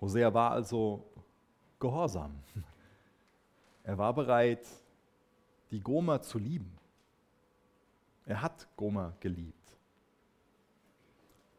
Hosea 0.00 0.32
war 0.32 0.52
also 0.52 1.04
gehorsam. 1.80 2.34
Er 3.86 3.98
war 3.98 4.14
bereit, 4.14 4.66
die 5.74 5.80
Gomer 5.80 6.22
zu 6.22 6.38
lieben. 6.38 6.72
Er 8.26 8.42
hat 8.42 8.68
Gomer 8.76 9.16
geliebt. 9.18 9.76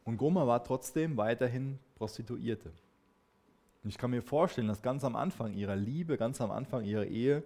Und 0.06 0.16
Gomer 0.16 0.48
war 0.48 0.64
trotzdem 0.64 1.18
weiterhin 1.18 1.80
Prostituierte. 1.96 2.72
Und 3.84 3.90
ich 3.90 3.98
kann 3.98 4.12
mir 4.12 4.22
vorstellen, 4.22 4.70
dass 4.70 4.82
ganz 4.82 5.04
am 5.04 5.18
Anfang 5.18 5.54
ihrer 5.54 5.76
Liebe, 5.76 6.18
ganz 6.18 6.40
am 6.40 6.50
Anfang 6.50 6.86
ihrer 6.86 7.04
Ehe, 7.04 7.44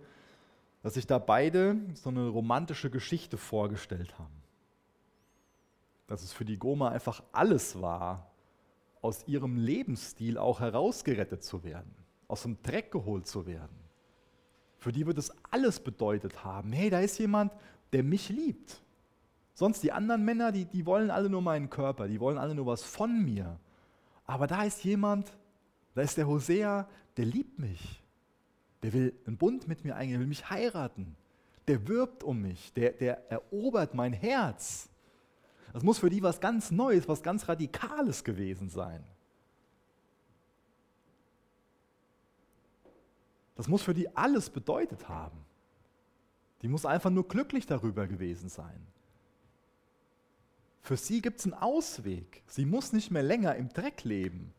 dass 0.84 0.94
sich 0.94 1.08
da 1.08 1.18
beide 1.18 1.76
so 1.96 2.12
eine 2.12 2.28
romantische 2.28 2.92
Geschichte 2.92 3.38
vorgestellt 3.38 4.20
haben. 4.20 4.44
Dass 6.06 6.22
es 6.22 6.34
für 6.34 6.46
die 6.46 6.58
Goma 6.58 6.90
einfach 6.90 7.24
alles 7.32 7.82
war, 7.82 8.30
aus 9.02 9.28
ihrem 9.28 9.58
Lebensstil 9.58 10.38
auch 10.38 10.60
herausgerettet 10.60 11.44
zu 11.44 11.64
werden, 11.64 11.96
aus 12.28 12.44
dem 12.44 12.62
Dreck 12.62 12.92
geholt 12.92 13.26
zu 13.26 13.48
werden. 13.48 13.89
Für 14.80 14.92
die 14.92 15.06
wird 15.06 15.18
es 15.18 15.32
alles 15.52 15.80
bedeutet 15.80 16.44
haben, 16.44 16.72
hey, 16.72 16.90
da 16.90 17.00
ist 17.00 17.20
jemand, 17.20 17.54
der 17.92 18.04
mich 18.04 18.30
liebt. 18.30 18.82
Sonst 19.54 19.84
die 19.84 19.92
anderen 19.92 20.24
Männer, 20.24 20.54
die, 20.54 20.66
die 20.66 20.86
wollen 20.86 21.12
alle 21.12 21.30
nur 21.30 21.42
meinen 21.42 21.70
Körper, 21.70 22.08
die 22.08 22.20
wollen 22.20 22.38
alle 22.38 22.56
nur 22.56 22.66
was 22.66 22.82
von 22.82 23.24
mir. 23.24 23.60
Aber 24.26 24.48
da 24.48 24.64
ist 24.64 24.84
jemand, 24.86 25.34
da 25.96 26.02
ist 26.02 26.16
der 26.18 26.28
Hosea, 26.28 26.88
der 27.18 27.26
liebt 27.26 27.60
mich. 27.60 28.02
Der 28.82 28.94
will 28.94 29.14
einen 29.28 29.36
Bund 29.36 29.68
mit 29.68 29.84
mir 29.84 29.98
eingehen, 29.98 30.22
will 30.22 30.28
mich 30.28 30.50
heiraten. 30.50 31.18
Der 31.68 31.88
wirbt 31.90 32.24
um 32.24 32.42
mich, 32.42 32.72
der, 32.74 32.92
der 32.92 33.30
erobert 33.30 33.94
mein 33.94 34.14
Herz. 34.14 34.90
Das 35.74 35.84
muss 35.84 36.00
für 36.00 36.10
die 36.10 36.24
was 36.24 36.40
ganz 36.40 36.72
Neues, 36.72 37.08
was 37.10 37.22
ganz 37.22 37.50
Radikales 37.50 38.24
gewesen 38.24 38.70
sein. 38.70 39.04
Das 43.60 43.68
muss 43.68 43.82
für 43.82 43.94
die 43.94 44.16
alles 44.16 44.50
bedeutet 44.50 45.10
haben. 45.10 45.38
Die 46.62 46.70
muss 46.70 46.86
einfach 46.86 47.10
nur 47.10 47.28
glücklich 47.28 47.66
darüber 47.66 48.08
gewesen 48.08 48.48
sein. 48.48 48.88
Für 50.82 50.96
sie 50.96 51.22
gibt 51.22 51.40
es 51.40 51.46
einen 51.46 51.56
Ausweg. 51.56 52.42
Sie 52.48 52.64
muss 52.64 52.94
nicht 52.94 53.12
mehr 53.12 53.22
länger 53.22 53.56
im 53.56 53.68
Dreck 53.68 54.06
leben. 54.06 54.54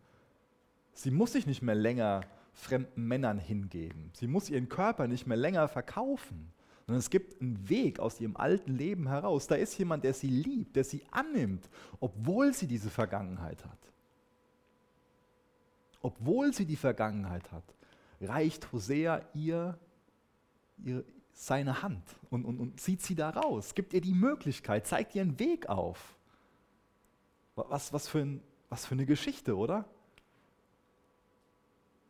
Sie 0.92 1.10
muss 1.10 1.32
sich 1.32 1.46
nicht 1.46 1.62
mehr 1.62 1.74
länger 1.74 2.20
fremden 2.52 3.08
Männern 3.08 3.38
hingeben. 3.38 4.10
Sie 4.12 4.26
muss 4.26 4.50
ihren 4.50 4.68
Körper 4.68 5.08
nicht 5.08 5.26
mehr 5.26 5.38
länger 5.38 5.66
verkaufen. 5.68 6.52
Sondern 6.84 6.98
es 6.98 7.08
gibt 7.08 7.40
einen 7.40 7.70
Weg 7.70 8.00
aus 8.00 8.20
ihrem 8.20 8.36
alten 8.36 8.76
Leben 8.76 9.08
heraus. 9.08 9.46
Da 9.46 9.54
ist 9.54 9.78
jemand, 9.78 10.04
der 10.04 10.12
sie 10.12 10.28
liebt, 10.28 10.76
der 10.76 10.84
sie 10.84 11.02
annimmt, 11.10 11.70
obwohl 12.00 12.52
sie 12.52 12.66
diese 12.66 12.90
Vergangenheit 12.90 13.64
hat. 13.64 13.78
Obwohl 16.02 16.52
sie 16.52 16.66
die 16.66 16.76
Vergangenheit 16.76 17.50
hat, 17.50 17.64
reicht 18.20 18.72
Hosea 18.72 19.22
ihr, 19.34 19.78
ihr 20.78 21.04
seine 21.32 21.82
Hand 21.82 22.04
und, 22.30 22.44
und, 22.44 22.58
und 22.58 22.80
zieht 22.80 23.00
sie 23.00 23.14
da 23.14 23.30
raus, 23.30 23.74
gibt 23.74 23.94
ihr 23.94 24.00
die 24.00 24.14
Möglichkeit, 24.14 24.86
zeigt 24.86 25.14
ihr 25.14 25.22
einen 25.22 25.38
Weg 25.38 25.68
auf. 25.68 26.16
Was, 27.54 27.92
was, 27.92 28.08
für 28.08 28.20
ein, 28.20 28.42
was 28.68 28.86
für 28.86 28.94
eine 28.94 29.06
Geschichte, 29.06 29.56
oder? 29.56 29.84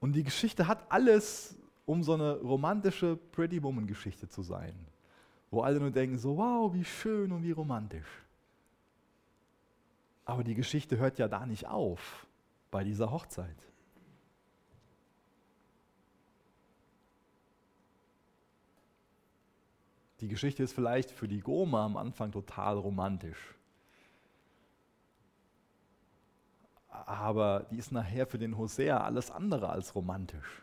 Und 0.01 0.12
die 0.12 0.25
Geschichte 0.25 0.66
hat 0.66 0.90
alles, 0.90 1.57
um 1.87 2.03
so 2.03 2.14
eine 2.14 2.38
romantische 2.38 3.16
Pretty 3.16 3.62
Woman 3.62 3.87
Geschichte 3.87 4.29
zu 4.29 4.42
sein, 4.42 4.75
wo 5.51 5.62
alle 5.62 5.79
nur 5.79 5.90
denken, 5.90 6.18
so 6.18 6.37
wow, 6.37 6.73
wie 6.73 6.85
schön 6.85 7.31
und 7.33 7.42
wie 7.42 7.53
romantisch. 7.53 8.09
Aber 10.25 10.44
die 10.44 10.55
Geschichte 10.55 10.96
hört 10.96 11.18
ja 11.18 11.29
da 11.29 11.46
nicht 11.46 11.66
auf 11.66 12.27
bei 12.70 12.85
dieser 12.85 13.11
Hochzeit. 13.11 13.57
Die 20.20 20.28
Geschichte 20.28 20.62
ist 20.62 20.72
vielleicht 20.72 21.11
für 21.11 21.28
die 21.28 21.40
Goma 21.40 21.85
am 21.85 21.96
Anfang 21.96 22.30
total 22.30 22.76
romantisch. 22.76 23.54
Aber 26.88 27.66
die 27.70 27.78
ist 27.78 27.92
nachher 27.92 28.26
für 28.26 28.38
den 28.38 28.59
Hosea 28.59 29.00
alles 29.02 29.30
andere 29.30 29.70
als 29.70 29.94
romantisch. 29.94 30.62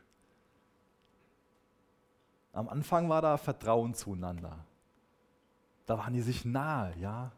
Am 2.53 2.69
Anfang 2.69 3.09
war 3.09 3.21
da 3.21 3.37
Vertrauen 3.37 3.93
zueinander. 3.93 4.65
Da 5.85 5.97
waren 5.97 6.13
die 6.13 6.21
sich 6.21 6.43
nahe, 6.43 6.93
ja. 6.99 7.31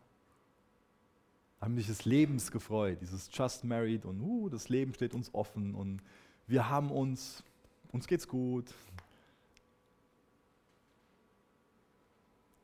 Haben 1.61 1.75
sich 1.75 1.87
des 1.87 2.05
Lebens 2.05 2.51
gefreut, 2.51 2.99
dieses 3.01 3.29
Just 3.31 3.63
Married 3.63 4.05
und 4.05 4.21
uh, 4.21 4.49
das 4.49 4.69
Leben 4.69 4.93
steht 4.93 5.13
uns 5.13 5.33
offen 5.33 5.75
und 5.75 6.01
wir 6.47 6.69
haben 6.69 6.89
uns, 6.89 7.43
uns 7.91 8.07
geht's 8.07 8.27
gut, 8.27 8.73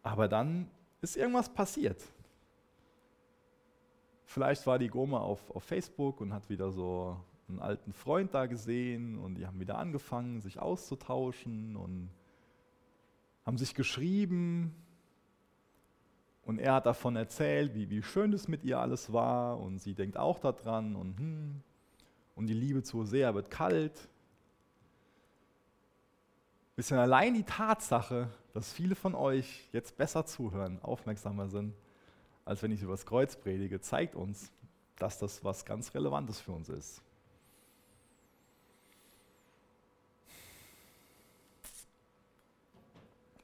Aber 0.06 0.28
dann 0.28 0.70
ist 1.02 1.18
irgendwas 1.18 1.50
passiert. 1.50 2.00
Vielleicht 4.24 4.68
war 4.68 4.78
die 4.78 4.88
Goma 4.88 5.18
auf, 5.18 5.50
auf 5.50 5.64
Facebook 5.64 6.22
und 6.22 6.32
hat 6.32 6.48
wieder 6.48 6.72
so 6.72 7.20
einen 7.50 7.60
alten 7.60 7.92
Freund 7.92 8.32
da 8.32 8.46
gesehen 8.46 9.18
und 9.18 9.34
die 9.34 9.48
haben 9.48 9.60
wieder 9.60 9.80
angefangen, 9.80 10.42
sich 10.42 10.60
auszutauschen 10.60 11.76
und 11.76 12.12
haben 13.48 13.58
sich 13.58 13.74
geschrieben. 13.74 14.76
Und 16.44 16.60
er 16.60 16.76
hat 16.76 16.86
davon 16.86 17.16
erzählt, 17.16 17.74
wie, 17.74 17.90
wie 17.90 18.04
schön 18.04 18.32
es 18.32 18.48
mit 18.48 18.64
ihr 18.64 18.80
alles 18.80 19.12
war 19.12 19.60
und 19.60 19.80
sie 19.80 19.96
denkt 19.96 20.18
auch 20.18 20.38
daran 20.38 20.96
und, 20.96 21.18
hm, 21.18 21.64
und 22.36 22.46
die 22.46 22.54
Liebe 22.54 22.84
zu 22.84 23.00
Hosea 23.00 23.34
wird 23.34 23.50
kalt. 23.50 24.08
Bisschen 26.76 27.00
allein 27.00 27.34
die 27.34 27.44
Tatsache, 27.44 28.30
dass 28.56 28.72
viele 28.72 28.96
von 28.96 29.16
euch 29.16 29.68
jetzt 29.74 29.98
besser 29.98 30.26
zuhören, 30.26 30.80
aufmerksamer 30.82 31.50
sind, 31.50 31.76
als 32.46 32.64
wenn 32.64 32.72
ich 32.72 32.82
über 32.82 32.94
das 32.94 33.06
Kreuz 33.06 33.36
predige, 33.36 33.82
zeigt 33.82 34.16
uns, 34.16 34.50
dass 34.96 35.20
das 35.20 35.44
was 35.44 35.66
ganz 35.66 35.94
Relevantes 35.94 36.40
für 36.40 36.54
uns 36.54 36.70
ist. 36.70 37.02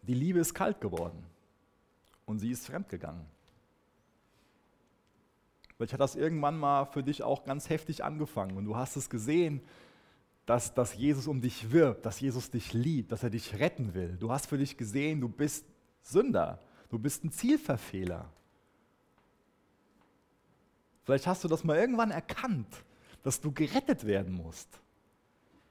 Die 0.03 0.13
Liebe 0.13 0.39
ist 0.39 0.53
kalt 0.53 0.79
geworden 0.79 1.25
und 2.25 2.39
sie 2.39 2.51
ist 2.51 2.65
fremdgegangen. 2.65 3.25
Vielleicht 5.75 5.91
hat 5.91 5.99
das 5.99 6.15
irgendwann 6.15 6.57
mal 6.57 6.85
für 6.85 7.03
dich 7.03 7.21
auch 7.21 7.43
ganz 7.43 7.69
heftig 7.69 8.01
angefangen 8.05 8.55
und 8.55 8.63
du 8.63 8.77
hast 8.77 8.95
es 8.95 9.09
gesehen, 9.09 9.61
dass, 10.45 10.73
dass 10.73 10.95
Jesus 10.95 11.27
um 11.27 11.41
dich 11.41 11.71
wirbt, 11.71 12.05
dass 12.05 12.19
Jesus 12.19 12.49
dich 12.49 12.73
liebt, 12.73 13.11
dass 13.11 13.23
er 13.23 13.29
dich 13.29 13.59
retten 13.59 13.93
will. 13.93 14.17
Du 14.19 14.31
hast 14.31 14.47
für 14.47 14.57
dich 14.57 14.77
gesehen, 14.77 15.21
du 15.21 15.29
bist 15.29 15.65
Sünder, 16.01 16.59
du 16.89 16.97
bist 16.97 17.23
ein 17.23 17.31
Zielverfehler. 17.31 18.31
Vielleicht 21.03 21.27
hast 21.27 21.43
du 21.43 21.47
das 21.47 21.63
mal 21.63 21.77
irgendwann 21.77 22.11
erkannt, 22.11 22.83
dass 23.23 23.39
du 23.39 23.51
gerettet 23.51 24.05
werden 24.05 24.33
musst. 24.33 24.67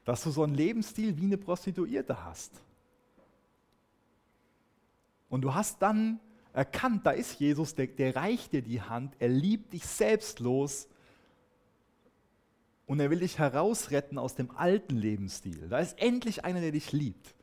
Dass 0.03 0.23
du 0.23 0.31
so 0.31 0.43
einen 0.43 0.55
Lebensstil 0.55 1.17
wie 1.17 1.25
eine 1.25 1.37
Prostituierte 1.37 2.23
hast. 2.23 2.61
Und 5.29 5.41
du 5.41 5.53
hast 5.53 5.81
dann 5.81 6.19
erkannt, 6.53 7.05
da 7.05 7.11
ist 7.11 7.39
Jesus, 7.39 7.75
der, 7.75 7.87
der 7.87 8.15
reicht 8.15 8.51
dir 8.51 8.61
die 8.61 8.81
Hand, 8.81 9.15
er 9.19 9.29
liebt 9.29 9.73
dich 9.73 9.85
selbstlos 9.85 10.87
und 12.91 12.99
er 12.99 13.09
will 13.09 13.19
dich 13.19 13.39
herausretten 13.39 14.17
aus 14.17 14.35
dem 14.35 14.51
alten 14.51 14.97
Lebensstil. 14.97 15.69
Da 15.69 15.79
ist 15.79 15.97
endlich 15.97 16.43
einer, 16.43 16.59
der 16.59 16.73
dich 16.73 16.91
liebt. 16.91 17.33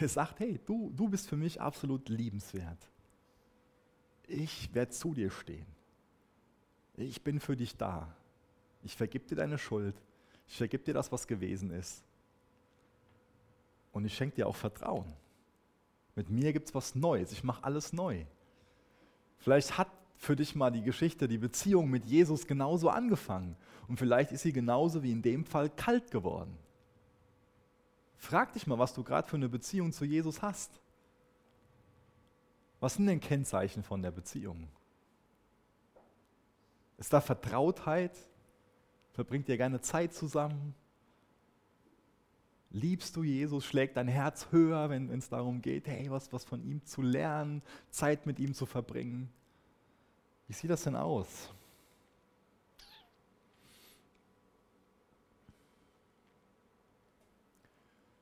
Der 0.00 0.08
sagt, 0.08 0.40
hey, 0.40 0.58
du, 0.64 0.90
du 0.96 1.10
bist 1.10 1.28
für 1.28 1.36
mich 1.36 1.60
absolut 1.60 2.08
liebenswert. 2.08 2.78
Ich 4.28 4.74
werde 4.74 4.90
zu 4.90 5.12
dir 5.12 5.30
stehen. 5.30 5.66
Ich 6.96 7.22
bin 7.22 7.38
für 7.38 7.54
dich 7.54 7.76
da. 7.76 8.16
Ich 8.82 8.96
vergib 8.96 9.26
dir 9.26 9.36
deine 9.36 9.58
Schuld. 9.58 9.94
Ich 10.46 10.56
vergib 10.56 10.86
dir 10.86 10.94
das, 10.94 11.12
was 11.12 11.26
gewesen 11.26 11.70
ist. 11.70 12.02
Und 13.92 14.06
ich 14.06 14.16
schenke 14.16 14.36
dir 14.36 14.46
auch 14.46 14.56
Vertrauen. 14.56 15.12
Mit 16.16 16.30
mir 16.30 16.54
gibt 16.54 16.68
es 16.68 16.74
was 16.74 16.94
Neues. 16.94 17.30
Ich 17.32 17.44
mache 17.44 17.62
alles 17.62 17.92
neu. 17.92 18.24
Vielleicht 19.36 19.76
hat 19.76 19.88
für 20.18 20.34
dich 20.34 20.56
mal 20.56 20.70
die 20.70 20.82
Geschichte, 20.82 21.28
die 21.28 21.38
Beziehung 21.38 21.88
mit 21.88 22.04
Jesus 22.04 22.46
genauso 22.46 22.90
angefangen. 22.90 23.56
Und 23.86 23.98
vielleicht 23.98 24.32
ist 24.32 24.42
sie 24.42 24.52
genauso 24.52 25.02
wie 25.02 25.12
in 25.12 25.22
dem 25.22 25.44
Fall 25.44 25.70
kalt 25.70 26.10
geworden. 26.10 26.58
Frag 28.16 28.52
dich 28.52 28.66
mal, 28.66 28.78
was 28.78 28.92
du 28.92 29.04
gerade 29.04 29.28
für 29.28 29.36
eine 29.36 29.48
Beziehung 29.48 29.92
zu 29.92 30.04
Jesus 30.04 30.42
hast. 30.42 30.80
Was 32.80 32.94
sind 32.94 33.06
denn 33.06 33.20
Kennzeichen 33.20 33.84
von 33.84 34.02
der 34.02 34.10
Beziehung? 34.10 34.68
Ist 36.98 37.12
da 37.12 37.20
Vertrautheit? 37.20 38.12
Verbringt 39.12 39.48
ihr 39.48 39.56
gerne 39.56 39.80
Zeit 39.80 40.12
zusammen? 40.12 40.74
Liebst 42.70 43.14
du 43.14 43.22
Jesus? 43.22 43.64
Schlägt 43.64 43.96
dein 43.96 44.08
Herz 44.08 44.48
höher, 44.50 44.90
wenn 44.90 45.10
es 45.10 45.28
darum 45.28 45.62
geht, 45.62 45.86
hey, 45.86 46.10
was, 46.10 46.32
was 46.32 46.44
von 46.44 46.62
ihm 46.62 46.84
zu 46.84 47.02
lernen, 47.02 47.62
Zeit 47.88 48.26
mit 48.26 48.40
ihm 48.40 48.52
zu 48.52 48.66
verbringen? 48.66 49.32
Wie 50.48 50.54
sieht 50.54 50.70
das 50.70 50.82
denn 50.82 50.96
aus? 50.96 51.50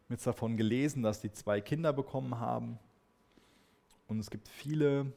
Jetzt 0.09 0.27
davon 0.27 0.57
gelesen, 0.57 1.03
dass 1.03 1.21
die 1.21 1.33
zwei 1.33 1.61
Kinder 1.61 1.93
bekommen 1.93 2.39
haben. 2.39 2.79
Und 4.09 4.19
es 4.19 4.31
gibt 4.31 4.49
viele 4.49 5.13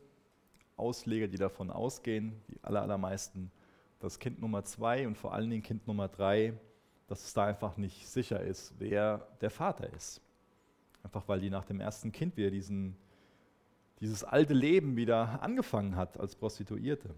Ausleger, 0.77 1.27
die 1.27 1.37
davon 1.37 1.71
ausgehen, 1.71 2.39
die 2.47 2.63
allermeisten, 2.63 3.51
dass 3.99 4.19
Kind 4.19 4.39
Nummer 4.39 4.63
zwei 4.63 5.07
und 5.07 5.17
vor 5.17 5.33
allen 5.33 5.49
Dingen 5.49 5.63
Kind 5.63 5.87
Nummer 5.87 6.07
drei, 6.07 6.53
dass 7.07 7.23
es 7.25 7.33
da 7.33 7.45
einfach 7.45 7.77
nicht 7.77 8.07
sicher 8.07 8.39
ist, 8.39 8.73
wer 8.77 9.27
der 9.41 9.49
Vater 9.49 9.91
ist. 9.93 10.21
Einfach 11.03 11.27
weil 11.27 11.39
die 11.41 11.49
nach 11.49 11.65
dem 11.65 11.81
ersten 11.81 12.11
Kind 12.11 12.37
wieder 12.37 12.51
diesen 12.51 12.95
dieses 14.01 14.23
alte 14.23 14.53
Leben 14.53 14.95
wieder 14.95 15.41
angefangen 15.41 15.95
hat 15.95 16.19
als 16.19 16.35
Prostituierte. 16.35 17.09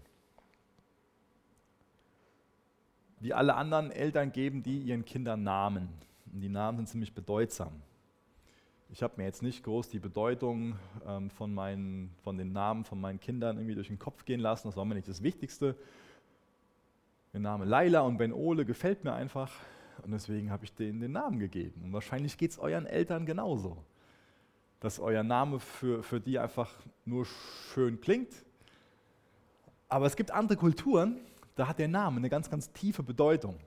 Wie 3.20 3.32
alle 3.32 3.54
anderen 3.54 3.92
Eltern 3.92 4.32
geben 4.32 4.62
die 4.62 4.78
ihren 4.78 5.04
Kindern 5.04 5.44
Namen. 5.44 5.88
Und 6.32 6.40
die 6.40 6.48
Namen 6.48 6.78
sind 6.78 6.88
ziemlich 6.88 7.14
bedeutsam. 7.14 7.70
Ich 8.90 9.02
habe 9.02 9.14
mir 9.16 9.24
jetzt 9.24 9.42
nicht 9.42 9.62
groß 9.62 9.88
die 9.88 10.00
Bedeutung 10.00 10.76
ähm, 11.06 11.30
von, 11.30 11.54
meinen, 11.54 12.14
von 12.24 12.36
den 12.36 12.52
Namen 12.52 12.84
von 12.84 13.00
meinen 13.00 13.20
Kindern 13.20 13.56
irgendwie 13.56 13.76
durch 13.76 13.88
den 13.88 13.98
Kopf 13.98 14.24
gehen 14.24 14.40
lassen. 14.40 14.68
Das 14.68 14.76
war 14.76 14.84
mir 14.84 14.96
nicht 14.96 15.08
das 15.08 15.22
Wichtigste. 15.22 15.76
Der 17.32 17.40
Name 17.40 17.64
Laila 17.64 18.00
und 18.00 18.18
Ben 18.18 18.32
Ole 18.32 18.64
gefällt 18.64 19.04
mir 19.04 19.14
einfach 19.14 19.52
und 20.02 20.10
deswegen 20.10 20.50
habe 20.50 20.64
ich 20.64 20.74
denen 20.74 21.00
den 21.00 21.12
Namen 21.12 21.38
gegeben. 21.38 21.82
Und 21.84 21.92
wahrscheinlich 21.92 22.36
geht 22.36 22.50
es 22.50 22.58
euren 22.58 22.86
Eltern 22.86 23.24
genauso 23.24 23.78
dass 24.82 24.98
euer 24.98 25.22
Name 25.22 25.60
für, 25.60 26.02
für 26.02 26.20
die 26.20 26.38
einfach 26.40 26.68
nur 27.04 27.24
schön 27.72 28.00
klingt. 28.00 28.32
Aber 29.88 30.06
es 30.06 30.16
gibt 30.16 30.32
andere 30.32 30.58
Kulturen, 30.58 31.20
da 31.54 31.68
hat 31.68 31.78
der 31.78 31.86
Name 31.86 32.16
eine 32.16 32.28
ganz, 32.28 32.50
ganz 32.50 32.72
tiefe 32.72 33.04
Bedeutung. 33.04 33.60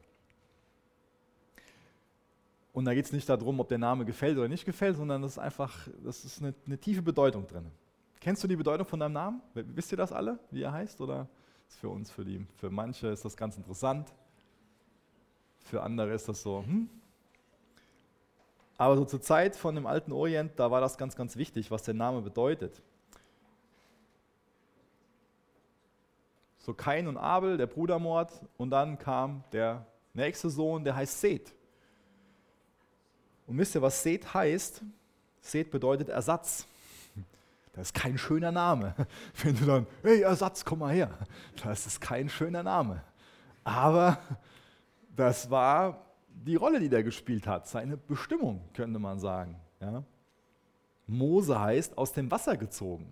Und 2.73 2.83
da 2.83 2.93
geht 2.93 3.05
es 3.05 3.13
nicht 3.13 3.29
darum, 3.29 3.61
ob 3.61 3.69
der 3.69 3.77
Name 3.77 4.03
gefällt 4.03 4.37
oder 4.37 4.49
nicht 4.49 4.65
gefällt, 4.65 4.97
sondern 4.97 5.21
das 5.21 5.33
ist 5.33 5.37
einfach, 5.37 5.87
das 6.03 6.25
ist 6.25 6.41
eine, 6.41 6.53
eine, 6.65 6.77
tiefe 6.77 7.01
Bedeutung 7.01 7.47
drin. 7.47 7.71
Kennst 8.19 8.43
du 8.43 8.47
die 8.49 8.57
Bedeutung 8.57 8.85
von 8.85 8.99
deinem 8.99 9.13
Namen? 9.13 9.41
Wisst 9.53 9.93
ihr 9.93 9.97
das 9.97 10.11
alle, 10.11 10.37
wie 10.51 10.63
er 10.63 10.73
heißt? 10.73 10.99
Oder 10.99 11.29
ist 11.69 11.79
für 11.79 11.87
uns, 11.87 12.11
für, 12.11 12.25
die, 12.25 12.45
für 12.57 12.69
manche 12.69 13.07
ist 13.07 13.23
das 13.23 13.37
ganz 13.37 13.55
interessant. 13.55 14.13
Für 15.59 15.81
andere 15.81 16.13
ist 16.13 16.27
das 16.27 16.41
so, 16.41 16.65
hm, 16.65 16.89
aber 18.77 18.97
so 18.97 19.05
zur 19.05 19.21
Zeit 19.21 19.55
von 19.55 19.75
dem 19.75 19.87
alten 19.87 20.11
Orient, 20.11 20.53
da 20.57 20.69
war 20.69 20.81
das 20.81 20.97
ganz, 20.97 21.15
ganz 21.15 21.37
wichtig, 21.37 21.71
was 21.71 21.83
der 21.83 21.93
Name 21.93 22.21
bedeutet. 22.21 22.81
So 26.57 26.73
Kain 26.73 27.07
und 27.07 27.17
Abel, 27.17 27.57
der 27.57 27.67
Brudermord, 27.67 28.31
und 28.57 28.71
dann 28.71 28.97
kam 28.97 29.43
der 29.51 29.85
nächste 30.13 30.49
Sohn, 30.49 30.83
der 30.83 30.95
heißt 30.95 31.21
Seth. 31.21 31.53
Und 33.47 33.57
wisst 33.57 33.75
ihr, 33.75 33.81
was 33.81 34.01
Seth 34.01 34.33
heißt? 34.33 34.81
Seth 35.41 35.69
bedeutet 35.69 36.09
Ersatz. 36.09 36.65
Das 37.73 37.87
ist 37.87 37.93
kein 37.93 38.17
schöner 38.17 38.51
Name. 38.51 38.95
Wenn 39.43 39.55
du 39.57 39.65
dann, 39.65 39.87
hey 40.01 40.21
Ersatz, 40.21 40.65
komm 40.65 40.79
mal 40.79 40.93
her. 40.93 41.11
Das 41.63 41.85
ist 41.85 42.01
kein 42.01 42.29
schöner 42.29 42.63
Name. 42.63 43.03
Aber 43.63 44.17
das 45.15 45.49
war 45.49 46.04
die 46.43 46.55
Rolle, 46.55 46.79
die 46.79 46.89
der 46.89 47.03
gespielt 47.03 47.47
hat, 47.47 47.67
seine 47.67 47.97
Bestimmung, 47.97 48.61
könnte 48.73 48.99
man 48.99 49.19
sagen. 49.19 49.55
Ja? 49.79 50.03
Mose 51.07 51.59
heißt 51.59 51.97
aus 51.97 52.13
dem 52.13 52.29
Wasser 52.31 52.57
gezogen. 52.57 53.11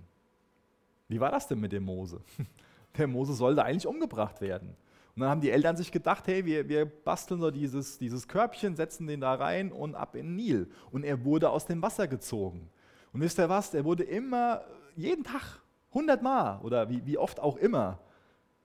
Wie 1.08 1.20
war 1.20 1.32
das 1.32 1.48
denn 1.48 1.60
mit 1.60 1.72
dem 1.72 1.84
Mose? 1.84 2.22
Der 2.98 3.08
Mose 3.08 3.34
sollte 3.34 3.64
eigentlich 3.64 3.88
umgebracht 3.88 4.40
werden. 4.40 4.76
Und 5.16 5.22
dann 5.22 5.30
haben 5.30 5.42
die 5.42 5.50
Eltern 5.50 5.76
sich 5.76 5.92
gedacht, 5.92 6.28
hey, 6.28 6.46
wir, 6.46 6.70
wir 6.70 6.86
basteln 6.86 7.40
so 7.40 7.50
dieses, 7.50 7.98
dieses 7.98 8.28
Körbchen, 8.28 8.76
setzen 8.76 9.08
den 9.08 9.22
da 9.22 9.34
rein 9.34 9.72
und 9.72 9.96
ab 9.96 10.16
in 10.16 10.28
den 10.28 10.36
Nil. 10.36 10.72
Und 10.92 11.04
er 11.04 11.24
wurde 11.24 11.50
aus 11.50 11.66
dem 11.66 11.82
Wasser 11.82 12.08
gezogen. 12.08 12.70
Und 13.12 13.22
wisst 13.22 13.40
ihr 13.40 13.50
was? 13.50 13.74
Er 13.74 13.84
wurde 13.84 14.04
immer, 14.04 14.64
jeden 14.96 15.24
Tag, 15.24 15.62
hundertmal 15.94 16.60
oder 16.62 16.90
wie, 16.90 17.06
wie 17.06 17.18
oft 17.18 17.40
auch 17.40 17.58
immer, 17.58 18.00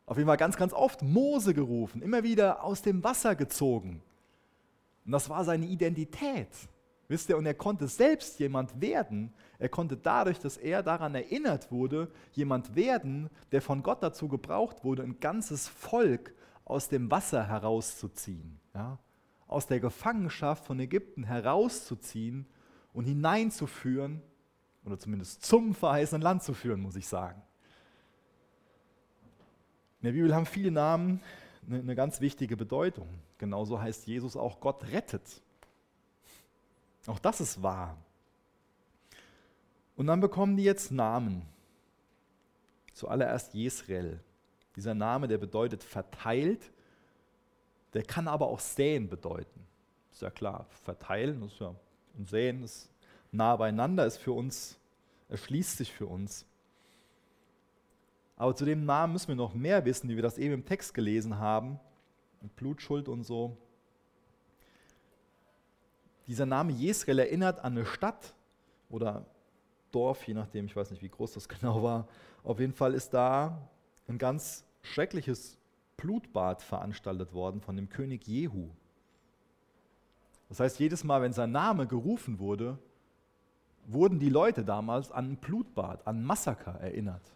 auf 0.06 0.16
jeden 0.16 0.26
Fall 0.26 0.38
ganz, 0.38 0.56
ganz 0.56 0.72
oft 0.72 1.02
Mose 1.02 1.52
gerufen, 1.52 2.00
immer 2.00 2.22
wieder 2.22 2.64
aus 2.64 2.80
dem 2.80 3.04
Wasser 3.04 3.34
gezogen. 3.34 4.02
Und 5.08 5.12
das 5.12 5.30
war 5.30 5.42
seine 5.42 5.64
Identität. 5.64 6.50
Wisst 7.08 7.30
ihr, 7.30 7.38
und 7.38 7.46
er 7.46 7.54
konnte 7.54 7.88
selbst 7.88 8.38
jemand 8.40 8.78
werden. 8.78 9.32
Er 9.58 9.70
konnte 9.70 9.96
dadurch, 9.96 10.38
dass 10.38 10.58
er 10.58 10.82
daran 10.82 11.14
erinnert 11.14 11.72
wurde, 11.72 12.12
jemand 12.32 12.76
werden, 12.76 13.30
der 13.50 13.62
von 13.62 13.82
Gott 13.82 14.02
dazu 14.02 14.28
gebraucht 14.28 14.84
wurde, 14.84 15.02
ein 15.02 15.18
ganzes 15.18 15.66
Volk 15.66 16.34
aus 16.66 16.90
dem 16.90 17.10
Wasser 17.10 17.48
herauszuziehen. 17.48 18.60
Ja? 18.74 18.98
Aus 19.46 19.66
der 19.66 19.80
Gefangenschaft 19.80 20.66
von 20.66 20.78
Ägypten 20.78 21.24
herauszuziehen 21.24 22.44
und 22.92 23.04
hineinzuführen, 23.04 24.20
oder 24.84 24.98
zumindest 24.98 25.42
zum 25.42 25.74
verheißenen 25.74 26.20
Land 26.20 26.42
zu 26.42 26.52
führen, 26.52 26.82
muss 26.82 26.96
ich 26.96 27.08
sagen. 27.08 27.40
In 30.02 30.04
der 30.04 30.12
Bibel 30.12 30.34
haben 30.34 30.44
viele 30.44 30.70
Namen 30.70 31.22
eine, 31.66 31.78
eine 31.78 31.94
ganz 31.94 32.20
wichtige 32.20 32.58
Bedeutung. 32.58 33.08
Genauso 33.38 33.80
heißt 33.80 34.06
Jesus 34.06 34.36
auch, 34.36 34.60
Gott 34.60 34.84
rettet. 34.88 35.40
Auch 37.06 37.18
das 37.18 37.40
ist 37.40 37.62
wahr. 37.62 37.96
Und 39.96 40.06
dann 40.06 40.20
bekommen 40.20 40.56
die 40.56 40.64
jetzt 40.64 40.90
Namen. 40.90 41.42
Zuallererst 42.92 43.54
Jesrel. 43.54 44.20
Dieser 44.76 44.94
Name, 44.94 45.28
der 45.28 45.38
bedeutet 45.38 45.82
verteilt, 45.82 46.70
der 47.94 48.02
kann 48.02 48.28
aber 48.28 48.48
auch 48.48 48.60
säen 48.60 49.08
bedeuten. 49.08 49.66
Ist 50.12 50.22
ja 50.22 50.30
klar, 50.30 50.66
verteilen 50.84 51.42
ist 51.42 51.58
ja, 51.58 51.74
und 52.16 52.28
säen 52.28 52.62
ist 52.62 52.90
nah 53.32 53.56
beieinander, 53.56 54.06
ist 54.06 54.18
für 54.18 54.32
uns, 54.32 54.78
erschließt 55.28 55.78
sich 55.78 55.92
für 55.92 56.06
uns. 56.06 56.44
Aber 58.36 58.54
zu 58.54 58.64
dem 58.64 58.84
Namen 58.84 59.14
müssen 59.14 59.28
wir 59.28 59.34
noch 59.34 59.54
mehr 59.54 59.84
wissen, 59.84 60.08
wie 60.08 60.16
wir 60.16 60.22
das 60.22 60.38
eben 60.38 60.54
im 60.54 60.64
Text 60.64 60.94
gelesen 60.94 61.38
haben, 61.38 61.80
mit 62.40 62.54
Blutschuld 62.56 63.08
und 63.08 63.24
so. 63.24 63.56
Dieser 66.26 66.46
Name 66.46 66.72
Jesreel 66.72 67.18
erinnert 67.18 67.60
an 67.60 67.72
eine 67.72 67.86
Stadt 67.86 68.34
oder 68.90 69.24
Dorf, 69.90 70.26
je 70.26 70.34
nachdem, 70.34 70.66
ich 70.66 70.76
weiß 70.76 70.90
nicht, 70.90 71.02
wie 71.02 71.08
groß 71.08 71.32
das 71.32 71.48
genau 71.48 71.82
war. 71.82 72.08
Auf 72.44 72.60
jeden 72.60 72.74
Fall 72.74 72.94
ist 72.94 73.10
da 73.14 73.68
ein 74.08 74.18
ganz 74.18 74.64
schreckliches 74.82 75.58
Blutbad 75.96 76.62
veranstaltet 76.62 77.32
worden 77.32 77.60
von 77.60 77.76
dem 77.76 77.88
König 77.88 78.26
Jehu. 78.26 78.70
Das 80.48 80.60
heißt, 80.60 80.78
jedes 80.78 81.04
Mal, 81.04 81.20
wenn 81.20 81.32
sein 81.32 81.50
Name 81.50 81.86
gerufen 81.86 82.38
wurde, 82.38 82.78
wurden 83.86 84.18
die 84.18 84.30
Leute 84.30 84.64
damals 84.64 85.10
an 85.10 85.32
ein 85.32 85.36
Blutbad, 85.36 86.06
an 86.06 86.22
Massaker 86.22 86.74
erinnert. 86.80 87.34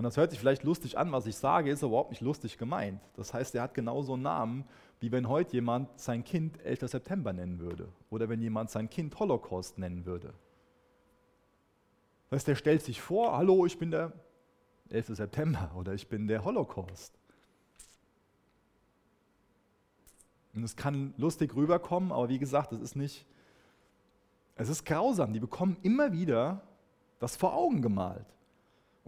Und 0.00 0.04
das 0.04 0.16
hört 0.16 0.30
sich 0.30 0.40
vielleicht 0.40 0.62
lustig 0.62 0.96
an, 0.96 1.12
was 1.12 1.26
ich 1.26 1.36
sage, 1.36 1.70
ist 1.70 1.82
aber 1.82 1.90
überhaupt 1.90 2.10
nicht 2.12 2.22
lustig 2.22 2.56
gemeint. 2.56 3.02
Das 3.16 3.34
heißt, 3.34 3.54
er 3.54 3.60
hat 3.60 3.74
genauso 3.74 4.14
einen 4.14 4.22
Namen, 4.22 4.64
wie 4.98 5.12
wenn 5.12 5.28
heute 5.28 5.52
jemand 5.52 5.90
sein 6.00 6.24
Kind 6.24 6.58
11. 6.64 6.90
September 6.90 7.34
nennen 7.34 7.58
würde 7.58 7.92
oder 8.08 8.30
wenn 8.30 8.40
jemand 8.40 8.70
sein 8.70 8.88
Kind 8.88 9.18
Holocaust 9.18 9.76
nennen 9.76 10.06
würde. 10.06 10.32
Das 12.30 12.38
heißt, 12.38 12.48
er 12.48 12.56
stellt 12.56 12.82
sich 12.82 12.98
vor, 12.98 13.36
hallo, 13.36 13.66
ich 13.66 13.78
bin 13.78 13.90
der 13.90 14.14
11. 14.88 15.08
September 15.08 15.70
oder 15.76 15.92
ich 15.92 16.08
bin 16.08 16.28
der 16.28 16.46
Holocaust. 16.46 17.18
Und 20.54 20.62
es 20.64 20.76
kann 20.76 21.12
lustig 21.18 21.54
rüberkommen, 21.54 22.10
aber 22.10 22.30
wie 22.30 22.38
gesagt, 22.38 22.72
es 22.72 22.80
ist 22.80 22.96
nicht, 22.96 23.26
es 24.54 24.70
ist 24.70 24.86
grausam. 24.86 25.34
Die 25.34 25.40
bekommen 25.40 25.76
immer 25.82 26.10
wieder 26.10 26.62
das 27.18 27.36
vor 27.36 27.52
Augen 27.52 27.82
gemalt 27.82 28.24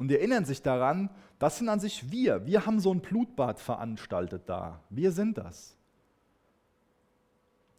und 0.03 0.09
die 0.09 0.17
erinnern 0.17 0.45
sich 0.45 0.61
daran, 0.61 1.11
das 1.39 1.59
sind 1.59 1.69
an 1.69 1.79
sich 1.79 2.11
wir. 2.11 2.45
Wir 2.45 2.67
haben 2.67 2.81
so 2.81 2.93
ein 2.93 2.99
Blutbad 2.99 3.61
veranstaltet 3.61 4.49
da. 4.49 4.81
Wir 4.91 5.13
sind 5.13 5.39
das. 5.39 5.77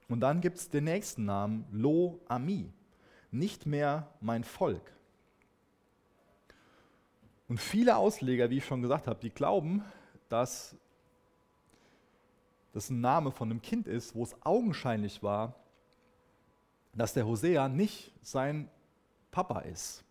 Und 0.07 0.21
dann 0.21 0.39
gibt 0.39 0.57
es 0.57 0.69
den 0.69 0.85
nächsten 0.85 1.25
Namen, 1.25 1.65
Lo 1.69 2.21
Ami, 2.29 2.71
nicht 3.29 3.65
mehr 3.65 4.07
mein 4.21 4.45
Volk. 4.45 4.93
Und 7.49 7.59
viele 7.59 7.97
Ausleger, 7.97 8.49
wie 8.49 8.59
ich 8.59 8.65
schon 8.65 8.81
gesagt 8.81 9.07
habe, 9.07 9.19
die 9.19 9.29
glauben, 9.29 9.83
dass 10.29 10.77
das 12.71 12.89
ein 12.89 13.01
Name 13.01 13.33
von 13.33 13.51
einem 13.51 13.61
Kind 13.61 13.85
ist, 13.85 14.15
wo 14.15 14.23
es 14.23 14.33
augenscheinlich 14.45 15.21
war, 15.23 15.55
dass 16.93 17.13
der 17.13 17.27
Hosea 17.27 17.67
nicht 17.67 18.13
sein 18.21 18.69
Papa 19.29 19.59
ist. 19.59 20.05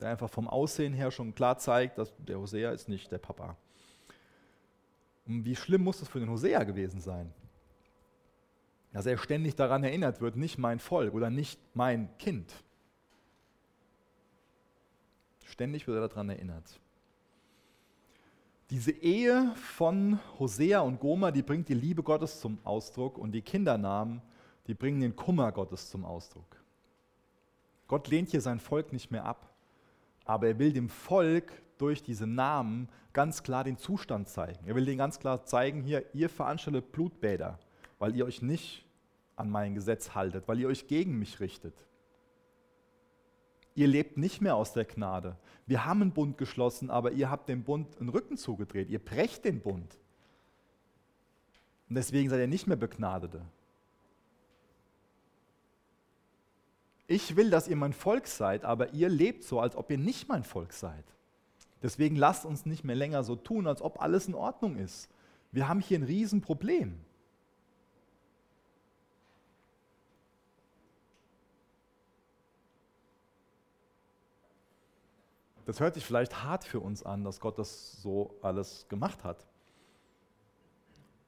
Der 0.00 0.10
einfach 0.10 0.30
vom 0.30 0.48
Aussehen 0.48 0.92
her 0.92 1.10
schon 1.10 1.34
klar 1.34 1.58
zeigt, 1.58 1.98
dass 1.98 2.12
der 2.18 2.38
Hosea 2.38 2.70
ist 2.70 2.88
nicht 2.88 3.10
der 3.10 3.18
Papa. 3.18 3.56
Und 5.26 5.44
wie 5.44 5.56
schlimm 5.56 5.82
muss 5.82 6.00
es 6.00 6.08
für 6.08 6.20
den 6.20 6.30
Hosea 6.30 6.64
gewesen 6.64 7.00
sein? 7.00 7.32
Dass 8.92 9.06
er 9.06 9.18
ständig 9.18 9.56
daran 9.56 9.84
erinnert 9.84 10.20
wird, 10.20 10.36
nicht 10.36 10.56
mein 10.58 10.78
Volk 10.78 11.14
oder 11.14 11.30
nicht 11.30 11.60
mein 11.74 12.08
Kind. 12.18 12.52
Ständig 15.44 15.86
wird 15.86 15.98
er 15.98 16.08
daran 16.08 16.30
erinnert. 16.30 16.80
Diese 18.70 18.90
Ehe 18.90 19.52
von 19.56 20.18
Hosea 20.38 20.80
und 20.80 21.00
Goma, 21.00 21.30
die 21.30 21.42
bringt 21.42 21.68
die 21.68 21.74
Liebe 21.74 22.02
Gottes 22.02 22.40
zum 22.40 22.58
Ausdruck 22.64 23.16
und 23.16 23.32
die 23.32 23.40
Kindernamen, 23.40 24.20
die 24.66 24.74
bringen 24.74 25.00
den 25.00 25.16
Kummer 25.16 25.52
Gottes 25.52 25.90
zum 25.90 26.04
Ausdruck. 26.04 26.62
Gott 27.86 28.08
lehnt 28.08 28.28
hier 28.28 28.42
sein 28.42 28.60
Volk 28.60 28.92
nicht 28.92 29.10
mehr 29.10 29.24
ab, 29.24 29.50
aber 30.28 30.46
er 30.48 30.58
will 30.58 30.72
dem 30.72 30.90
Volk 30.90 31.50
durch 31.78 32.02
diese 32.02 32.26
Namen 32.26 32.88
ganz 33.14 33.42
klar 33.42 33.64
den 33.64 33.78
Zustand 33.78 34.28
zeigen. 34.28 34.66
Er 34.66 34.74
will 34.74 34.84
denen 34.84 34.98
ganz 34.98 35.18
klar 35.18 35.44
zeigen, 35.44 35.82
hier, 35.82 36.04
ihr 36.14 36.28
veranstaltet 36.28 36.92
Blutbäder, 36.92 37.58
weil 37.98 38.14
ihr 38.14 38.26
euch 38.26 38.42
nicht 38.42 38.84
an 39.36 39.48
mein 39.50 39.74
Gesetz 39.74 40.14
haltet, 40.14 40.46
weil 40.46 40.60
ihr 40.60 40.68
euch 40.68 40.86
gegen 40.86 41.18
mich 41.18 41.40
richtet. 41.40 41.74
Ihr 43.74 43.86
lebt 43.86 44.18
nicht 44.18 44.42
mehr 44.42 44.54
aus 44.54 44.74
der 44.74 44.84
Gnade. 44.84 45.36
Wir 45.66 45.86
haben 45.86 46.02
einen 46.02 46.12
Bund 46.12 46.36
geschlossen, 46.36 46.90
aber 46.90 47.12
ihr 47.12 47.30
habt 47.30 47.48
dem 47.48 47.64
Bund 47.64 47.98
einen 47.98 48.10
Rücken 48.10 48.36
zugedreht. 48.36 48.90
Ihr 48.90 48.98
brecht 48.98 49.44
den 49.46 49.60
Bund. 49.60 49.98
Und 51.88 51.94
deswegen 51.94 52.28
seid 52.28 52.40
ihr 52.40 52.48
nicht 52.48 52.66
mehr 52.66 52.76
Begnadete. 52.76 53.40
Ich 57.10 57.36
will, 57.36 57.48
dass 57.48 57.66
ihr 57.68 57.76
mein 57.76 57.94
Volk 57.94 58.26
seid, 58.26 58.64
aber 58.64 58.92
ihr 58.92 59.08
lebt 59.08 59.42
so, 59.42 59.60
als 59.60 59.74
ob 59.74 59.90
ihr 59.90 59.96
nicht 59.96 60.28
mein 60.28 60.44
Volk 60.44 60.74
seid. 60.74 61.04
Deswegen 61.82 62.16
lasst 62.16 62.44
uns 62.44 62.66
nicht 62.66 62.84
mehr 62.84 62.94
länger 62.94 63.24
so 63.24 63.34
tun, 63.34 63.66
als 63.66 63.80
ob 63.80 64.02
alles 64.02 64.28
in 64.28 64.34
Ordnung 64.34 64.76
ist. 64.76 65.08
Wir 65.50 65.68
haben 65.68 65.80
hier 65.80 65.98
ein 65.98 66.04
Riesenproblem. 66.04 67.00
Das 75.64 75.80
hört 75.80 75.94
sich 75.94 76.04
vielleicht 76.04 76.42
hart 76.42 76.64
für 76.64 76.80
uns 76.80 77.02
an, 77.02 77.24
dass 77.24 77.40
Gott 77.40 77.58
das 77.58 78.02
so 78.02 78.34
alles 78.42 78.86
gemacht 78.88 79.24
hat. 79.24 79.46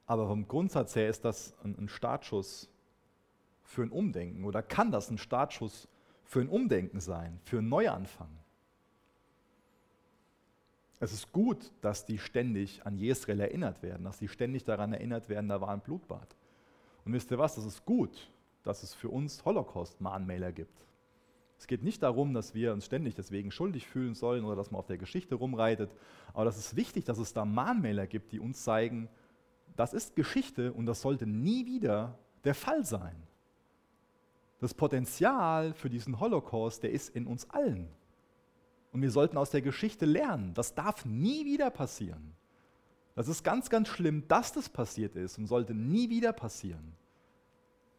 Aber 0.05 0.27
vom 0.27 0.47
Grundsatz 0.47 0.95
her 0.95 1.09
ist 1.09 1.25
das 1.25 1.55
ein, 1.63 1.87
Startschuss 1.87 2.69
für 3.71 3.83
ein 3.83 3.91
Umdenken 3.91 4.43
oder 4.43 4.61
kann 4.61 4.91
das 4.91 5.09
ein 5.09 5.17
Startschuss 5.17 5.87
für 6.25 6.41
ein 6.41 6.49
Umdenken 6.49 6.99
sein, 6.99 7.39
für 7.43 7.59
einen 7.59 7.69
Neuanfang. 7.69 8.29
Es 10.99 11.13
ist 11.13 11.31
gut, 11.31 11.71
dass 11.79 12.05
die 12.05 12.17
ständig 12.17 12.85
an 12.85 12.97
Jesrael 12.97 13.39
erinnert 13.39 13.81
werden, 13.81 14.03
dass 14.03 14.19
die 14.19 14.27
ständig 14.27 14.65
daran 14.65 14.91
erinnert 14.91 15.29
werden, 15.29 15.47
da 15.47 15.61
war 15.61 15.69
ein 15.69 15.79
Blutbad. 15.79 16.35
Und 17.05 17.13
wisst 17.13 17.31
ihr 17.31 17.39
was, 17.39 17.55
das 17.55 17.65
ist 17.65 17.85
gut, 17.85 18.29
dass 18.63 18.83
es 18.83 18.93
für 18.93 19.09
uns 19.09 19.43
Holocaust-Mahnmäler 19.45 20.51
gibt. 20.51 20.85
Es 21.57 21.65
geht 21.65 21.81
nicht 21.81 22.03
darum, 22.03 22.33
dass 22.33 22.53
wir 22.53 22.73
uns 22.73 22.85
ständig 22.85 23.15
deswegen 23.15 23.51
schuldig 23.51 23.87
fühlen 23.87 24.15
sollen 24.15 24.43
oder 24.43 24.57
dass 24.57 24.69
man 24.69 24.79
auf 24.79 24.87
der 24.87 24.97
Geschichte 24.97 25.35
rumreitet, 25.35 25.95
aber 26.33 26.43
das 26.43 26.57
ist 26.57 26.75
wichtig, 26.75 27.05
dass 27.05 27.19
es 27.19 27.33
da 27.33 27.45
Mahnmäler 27.45 28.05
gibt, 28.05 28.33
die 28.33 28.39
uns 28.39 28.63
zeigen, 28.63 29.07
das 29.77 29.93
ist 29.93 30.15
Geschichte 30.15 30.73
und 30.73 30.87
das 30.87 31.01
sollte 31.01 31.25
nie 31.25 31.65
wieder 31.65 32.19
der 32.43 32.53
Fall 32.53 32.83
sein. 32.83 33.15
Das 34.61 34.75
Potenzial 34.75 35.73
für 35.73 35.89
diesen 35.89 36.19
Holocaust, 36.19 36.83
der 36.83 36.91
ist 36.91 37.09
in 37.15 37.25
uns 37.25 37.49
allen. 37.49 37.89
Und 38.91 39.01
wir 39.01 39.09
sollten 39.09 39.37
aus 39.37 39.49
der 39.49 39.61
Geschichte 39.61 40.05
lernen. 40.05 40.53
Das 40.53 40.75
darf 40.75 41.03
nie 41.03 41.45
wieder 41.45 41.71
passieren. 41.71 42.33
Das 43.15 43.27
ist 43.27 43.43
ganz, 43.43 43.69
ganz 43.69 43.87
schlimm, 43.87 44.27
dass 44.27 44.53
das 44.53 44.69
passiert 44.69 45.15
ist 45.15 45.37
und 45.37 45.47
sollte 45.47 45.73
nie 45.73 46.09
wieder 46.09 46.31
passieren. 46.31 46.93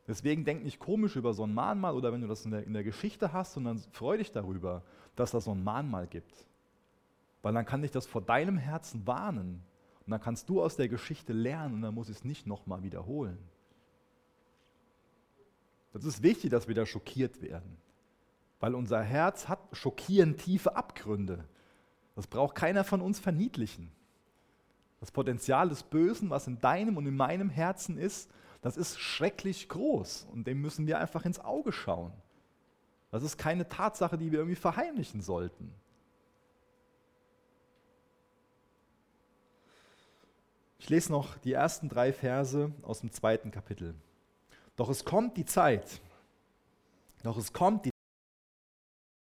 Deswegen 0.07 0.45
denk 0.45 0.63
nicht 0.63 0.79
komisch 0.79 1.17
über 1.17 1.35
so 1.35 1.45
ein 1.45 1.53
Mahnmal 1.53 1.95
oder 1.97 2.13
wenn 2.13 2.21
du 2.21 2.29
das 2.29 2.45
in 2.45 2.53
der, 2.53 2.65
in 2.65 2.73
der 2.73 2.85
Geschichte 2.85 3.33
hast, 3.33 3.55
sondern 3.55 3.79
freu 3.91 4.17
dich 4.17 4.31
darüber, 4.31 4.83
dass 5.17 5.33
das 5.33 5.45
so 5.45 5.53
ein 5.53 5.63
Mahnmal 5.63 6.07
gibt. 6.07 6.47
Weil 7.43 7.55
dann 7.55 7.67
kann 7.67 7.83
dich 7.83 7.91
das 7.91 8.07
vor 8.07 8.23
deinem 8.23 8.57
Herzen 8.57 9.07
warnen 9.07 9.65
und 10.07 10.11
dann 10.11 10.21
kannst 10.21 10.49
du 10.49 10.63
aus 10.63 10.77
der 10.77 10.89
Geschichte 10.89 11.33
lernen 11.33 11.75
und 11.75 11.83
dann 11.83 11.95
muss 11.95 12.09
ich 12.09 12.17
es 12.17 12.25
nicht 12.25 12.47
nochmal 12.47 12.83
wiederholen. 12.83 13.39
Das 15.93 16.05
ist 16.05 16.23
wichtig, 16.23 16.51
dass 16.51 16.69
wir 16.69 16.75
da 16.75 16.87
schockiert 16.87 17.43
werden, 17.43 17.77
weil 18.61 18.75
unser 18.75 19.03
Herz 19.03 19.49
hat 19.49 19.61
schockierend 19.73 20.41
tiefe 20.41 20.75
Abgründe. 20.75 21.45
Das 22.15 22.27
braucht 22.27 22.55
keiner 22.55 22.85
von 22.85 23.01
uns 23.01 23.21
verniedlichen. 23.21 23.91
Das 25.01 25.11
Potenzial 25.11 25.69
des 25.69 25.83
Bösen, 25.83 26.31
was 26.31 26.47
in 26.47 26.61
deinem 26.61 26.97
und 26.97 27.07
in 27.07 27.17
meinem 27.17 27.51
Herzen 27.51 27.99
ist, 27.99 28.31
das 28.61 28.77
ist 28.77 29.01
schrecklich 29.01 29.69
groß 29.69 30.29
und 30.33 30.47
dem 30.47 30.61
müssen 30.61 30.87
wir 30.87 30.99
einfach 30.99 31.25
ins 31.25 31.41
Auge 31.41 31.73
schauen. 31.73 32.13
Das 33.11 33.23
ist 33.23 33.37
keine 33.37 33.69
Tatsache, 33.69 34.17
die 34.17 34.31
wir 34.31 34.39
irgendwie 34.39 34.57
verheimlichen 34.57 35.21
sollten. 35.21 35.75
Ich 40.79 40.89
lese 40.89 41.13
noch 41.13 41.37
die 41.39 41.53
ersten 41.53 41.89
drei 41.89 42.13
Verse 42.13 42.73
aus 42.83 43.01
dem 43.01 43.13
zweiten 43.13 43.51
Kapitel. 43.51 43.95
Doch 44.77 44.89
es 44.89 45.05
kommt 45.05 45.37
die 45.37 45.45
Zeit, 45.45 46.01
doch 47.23 47.37
es 47.37 47.53
kommt 47.53 47.85
die 47.85 47.91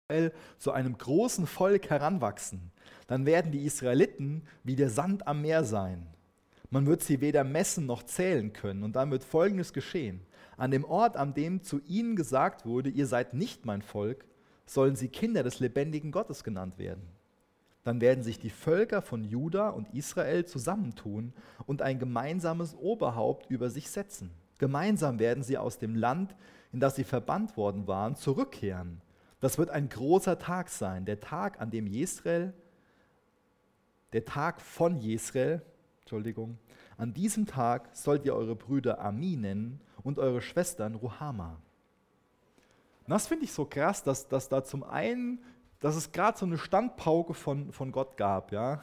Zeit, 0.10 0.34
zu 0.58 0.72
einem 0.72 0.98
großen 0.98 1.48
Volk 1.48 1.90
heranwachsen. 1.90 2.72
Dann 3.08 3.26
werden 3.26 3.52
die 3.52 3.66
Israeliten 3.66 4.48
wie 4.64 4.76
der 4.76 4.90
Sand 4.90 5.28
am 5.28 5.42
Meer 5.42 5.64
sein 5.64 6.14
man 6.74 6.88
wird 6.88 7.04
sie 7.04 7.22
weder 7.22 7.44
messen 7.44 7.86
noch 7.86 8.02
zählen 8.02 8.52
können. 8.52 8.82
Und 8.82 8.96
dann 8.96 9.12
wird 9.12 9.24
Folgendes 9.24 9.74
geschehen. 9.74 10.22
An 10.58 10.72
dem 10.72 10.86
Ort, 10.86 11.18
an 11.18 11.36
dem 11.36 11.62
zu 11.62 11.80
ihnen 11.86 12.16
gesagt 12.16 12.66
wurde, 12.66 12.90
ihr 12.90 13.06
seid 13.06 13.36
nicht 13.36 13.64
mein 13.64 13.84
Volk, 13.84 14.26
sollen 14.66 14.96
sie 14.96 15.08
Kinder 15.08 15.44
des 15.44 15.60
lebendigen 15.60 16.12
Gottes 16.12 16.44
genannt 16.44 16.80
werden. 16.80 17.04
Dann 17.84 18.02
werden 18.02 18.24
sich 18.24 18.40
die 18.40 18.50
Völker 18.50 19.04
von 19.04 19.24
Juda 19.24 19.70
und 19.70 19.94
Israel 19.94 20.46
zusammentun 20.46 21.34
und 21.68 21.84
ein 21.84 22.00
gemeinsames 22.00 22.74
Oberhaupt 22.74 23.52
über 23.52 23.70
sich 23.70 23.92
setzen. 23.92 24.32
Gemeinsam 24.64 25.20
werden 25.20 25.44
sie 25.44 25.58
aus 25.58 25.78
dem 25.78 25.94
Land, 25.94 26.38
in 26.72 26.80
das 26.80 26.96
sie 26.96 27.04
verbannt 27.04 27.58
worden 27.58 27.86
waren, 27.86 28.16
zurückkehren. 28.16 29.02
Das 29.42 29.58
wird 29.58 29.70
ein 29.70 29.90
großer 29.90 30.40
Tag 30.40 30.70
sein, 30.70 31.04
der 31.04 31.20
Tag, 31.20 31.60
an 31.60 31.70
dem 31.70 31.86
Jesrael, 31.86 32.54
der 34.14 34.24
Tag 34.24 34.62
von 34.62 34.96
Jesrael, 34.96 35.62
Entschuldigung, 36.00 36.60
an 36.96 37.14
diesem 37.14 37.46
Tag 37.46 37.94
sollt 37.94 38.24
ihr 38.24 38.34
eure 38.34 38.56
Brüder 38.56 39.02
Ami 39.02 39.36
nennen 39.36 39.82
und 40.02 40.18
eure 40.18 40.42
Schwestern 40.42 40.96
Ruhama. 40.96 41.60
Das 43.06 43.28
finde 43.28 43.44
ich 43.44 43.52
so 43.52 43.66
krass, 43.66 44.02
dass, 44.02 44.30
dass 44.30 44.48
da 44.48 44.64
zum 44.64 44.86
einen, 44.86 45.44
dass 45.82 45.98
es 45.98 46.14
gerade 46.14 46.38
so 46.38 46.46
eine 46.46 46.58
Standpauke 46.58 47.34
von, 47.34 47.74
von 47.74 47.92
Gott 47.92 48.16
gab, 48.16 48.54
ja. 48.54 48.82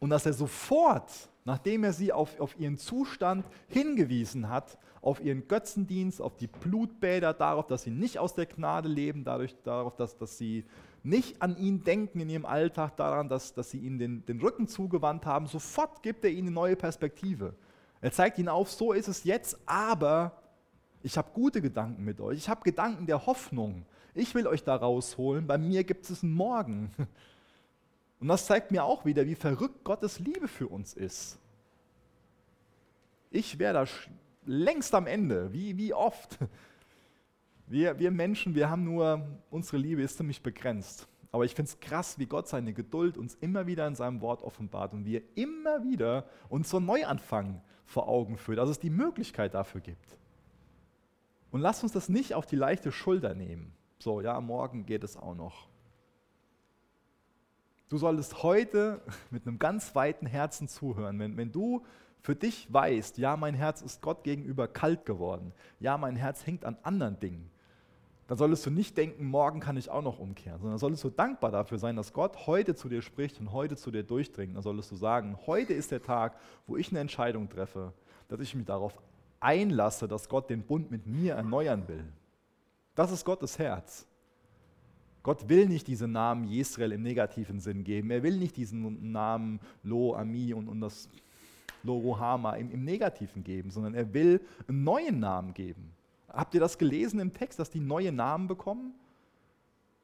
Und 0.00 0.08
dass 0.08 0.24
er 0.24 0.32
sofort 0.32 1.28
nachdem 1.44 1.84
er 1.84 1.92
sie 1.92 2.12
auf, 2.12 2.38
auf 2.40 2.58
ihren 2.58 2.78
Zustand 2.78 3.46
hingewiesen 3.68 4.48
hat, 4.48 4.78
auf 5.00 5.20
ihren 5.20 5.48
Götzendienst, 5.48 6.22
auf 6.22 6.36
die 6.36 6.46
Blutbäder, 6.46 7.34
darauf, 7.34 7.66
dass 7.66 7.82
sie 7.82 7.90
nicht 7.90 8.18
aus 8.18 8.34
der 8.34 8.46
Gnade 8.46 8.88
leben, 8.88 9.24
dadurch, 9.24 9.54
darauf, 9.64 9.96
dass, 9.96 10.16
dass 10.16 10.38
sie 10.38 10.64
nicht 11.02 11.42
an 11.42 11.56
ihn 11.56 11.82
denken 11.82 12.20
in 12.20 12.30
ihrem 12.30 12.46
Alltag, 12.46 12.96
daran, 12.96 13.28
dass, 13.28 13.54
dass 13.54 13.70
sie 13.70 13.78
ihnen 13.78 13.98
den, 13.98 14.24
den 14.26 14.40
Rücken 14.40 14.68
zugewandt 14.68 15.26
haben, 15.26 15.46
sofort 15.46 16.02
gibt 16.02 16.24
er 16.24 16.30
ihnen 16.30 16.48
eine 16.48 16.54
neue 16.54 16.76
Perspektive. 16.76 17.54
Er 18.00 18.12
zeigt 18.12 18.38
ihnen 18.38 18.48
auf, 18.48 18.70
so 18.70 18.92
ist 18.92 19.08
es 19.08 19.24
jetzt, 19.24 19.58
aber 19.66 20.42
ich 21.02 21.18
habe 21.18 21.30
gute 21.34 21.60
Gedanken 21.60 22.04
mit 22.04 22.20
euch. 22.20 22.38
Ich 22.38 22.48
habe 22.48 22.62
Gedanken 22.62 23.06
der 23.06 23.26
Hoffnung. 23.26 23.84
Ich 24.14 24.34
will 24.34 24.46
euch 24.46 24.62
da 24.62 24.76
rausholen. 24.76 25.46
Bei 25.46 25.58
mir 25.58 25.82
gibt 25.84 26.08
es 26.08 26.22
einen 26.22 26.32
Morgen. 26.32 26.90
Und 28.22 28.28
das 28.28 28.46
zeigt 28.46 28.70
mir 28.70 28.84
auch 28.84 29.04
wieder, 29.04 29.26
wie 29.26 29.34
verrückt 29.34 29.82
Gottes 29.82 30.20
Liebe 30.20 30.46
für 30.46 30.68
uns 30.68 30.94
ist. 30.94 31.40
Ich 33.32 33.58
wäre 33.58 33.74
da 33.74 33.84
längst 34.46 34.94
am 34.94 35.08
Ende, 35.08 35.52
wie, 35.52 35.76
wie 35.76 35.92
oft. 35.92 36.38
Wir, 37.66 37.98
wir 37.98 38.10
Menschen, 38.10 38.54
wir 38.54 38.68
haben 38.70 38.84
nur, 38.84 39.26
unsere 39.50 39.78
Liebe 39.78 40.02
ist 40.02 40.18
ziemlich 40.18 40.40
begrenzt. 40.40 41.08
Aber 41.32 41.44
ich 41.46 41.54
finde 41.54 41.70
es 41.70 41.80
krass, 41.80 42.16
wie 42.18 42.26
Gott 42.26 42.46
seine 42.46 42.72
Geduld 42.72 43.16
uns 43.16 43.34
immer 43.40 43.66
wieder 43.66 43.88
in 43.88 43.96
seinem 43.96 44.20
Wort 44.20 44.42
offenbart 44.42 44.92
und 44.92 45.04
wie 45.04 45.16
er 45.16 45.22
immer 45.34 45.82
wieder 45.82 46.26
uns 46.48 46.70
so 46.70 46.76
einen 46.76 46.86
Neuanfang 46.86 47.60
vor 47.86 48.06
Augen 48.06 48.36
führt, 48.36 48.58
dass 48.58 48.68
es 48.68 48.78
die 48.78 48.90
Möglichkeit 48.90 49.54
dafür 49.54 49.80
gibt. 49.80 50.18
Und 51.50 51.60
lasst 51.60 51.82
uns 51.82 51.92
das 51.92 52.08
nicht 52.08 52.34
auf 52.34 52.46
die 52.46 52.56
leichte 52.56 52.92
Schulter 52.92 53.34
nehmen. 53.34 53.72
So, 53.98 54.20
ja, 54.20 54.40
morgen 54.40 54.86
geht 54.86 55.02
es 55.02 55.16
auch 55.16 55.34
noch. 55.34 55.71
Du 57.92 57.98
solltest 57.98 58.42
heute 58.42 59.02
mit 59.30 59.46
einem 59.46 59.58
ganz 59.58 59.94
weiten 59.94 60.24
Herzen 60.24 60.66
zuhören. 60.66 61.18
Wenn, 61.18 61.36
wenn 61.36 61.52
du 61.52 61.84
für 62.22 62.34
dich 62.34 62.72
weißt, 62.72 63.18
ja, 63.18 63.36
mein 63.36 63.52
Herz 63.52 63.82
ist 63.82 64.00
Gott 64.00 64.24
gegenüber 64.24 64.66
kalt 64.66 65.04
geworden, 65.04 65.52
ja, 65.78 65.98
mein 65.98 66.16
Herz 66.16 66.46
hängt 66.46 66.64
an 66.64 66.78
anderen 66.84 67.20
Dingen, 67.20 67.50
dann 68.28 68.38
solltest 68.38 68.64
du 68.64 68.70
nicht 68.70 68.96
denken, 68.96 69.26
morgen 69.26 69.60
kann 69.60 69.76
ich 69.76 69.90
auch 69.90 70.00
noch 70.00 70.18
umkehren, 70.18 70.58
sondern 70.58 70.78
solltest 70.78 71.04
du 71.04 71.10
dankbar 71.10 71.50
dafür 71.50 71.76
sein, 71.76 71.94
dass 71.94 72.14
Gott 72.14 72.46
heute 72.46 72.74
zu 72.74 72.88
dir 72.88 73.02
spricht 73.02 73.38
und 73.40 73.52
heute 73.52 73.76
zu 73.76 73.90
dir 73.90 74.04
durchdringt. 74.04 74.56
Dann 74.56 74.62
solltest 74.62 74.90
du 74.90 74.96
sagen, 74.96 75.36
heute 75.46 75.74
ist 75.74 75.90
der 75.90 76.02
Tag, 76.02 76.38
wo 76.66 76.78
ich 76.78 76.88
eine 76.92 77.00
Entscheidung 77.00 77.50
treffe, 77.50 77.92
dass 78.28 78.40
ich 78.40 78.54
mich 78.54 78.64
darauf 78.64 78.94
einlasse, 79.38 80.08
dass 80.08 80.30
Gott 80.30 80.48
den 80.48 80.62
Bund 80.62 80.90
mit 80.90 81.06
mir 81.06 81.34
erneuern 81.34 81.86
will. 81.88 82.10
Das 82.94 83.12
ist 83.12 83.26
Gottes 83.26 83.58
Herz. 83.58 84.06
Gott 85.22 85.48
will 85.48 85.66
nicht 85.66 85.86
diesen 85.86 86.12
Namen 86.12 86.44
Jesrael 86.44 86.92
im 86.92 87.02
negativen 87.02 87.60
Sinn 87.60 87.84
geben. 87.84 88.10
Er 88.10 88.22
will 88.22 88.36
nicht 88.36 88.56
diesen 88.56 89.12
Namen 89.12 89.60
Lo, 89.82 90.14
Ami 90.14 90.52
und, 90.52 90.68
und 90.68 90.80
das 90.80 91.08
Lo 91.82 91.96
Rohama 91.98 92.54
im, 92.54 92.70
im 92.70 92.84
negativen 92.84 93.44
geben, 93.44 93.70
sondern 93.70 93.94
er 93.94 94.12
will 94.12 94.40
einen 94.68 94.84
neuen 94.84 95.20
Namen 95.20 95.54
geben. 95.54 95.92
Habt 96.28 96.54
ihr 96.54 96.60
das 96.60 96.78
gelesen 96.78 97.20
im 97.20 97.32
Text, 97.32 97.58
dass 97.58 97.70
die 97.70 97.80
neue 97.80 98.10
Namen 98.10 98.48
bekommen? 98.48 98.94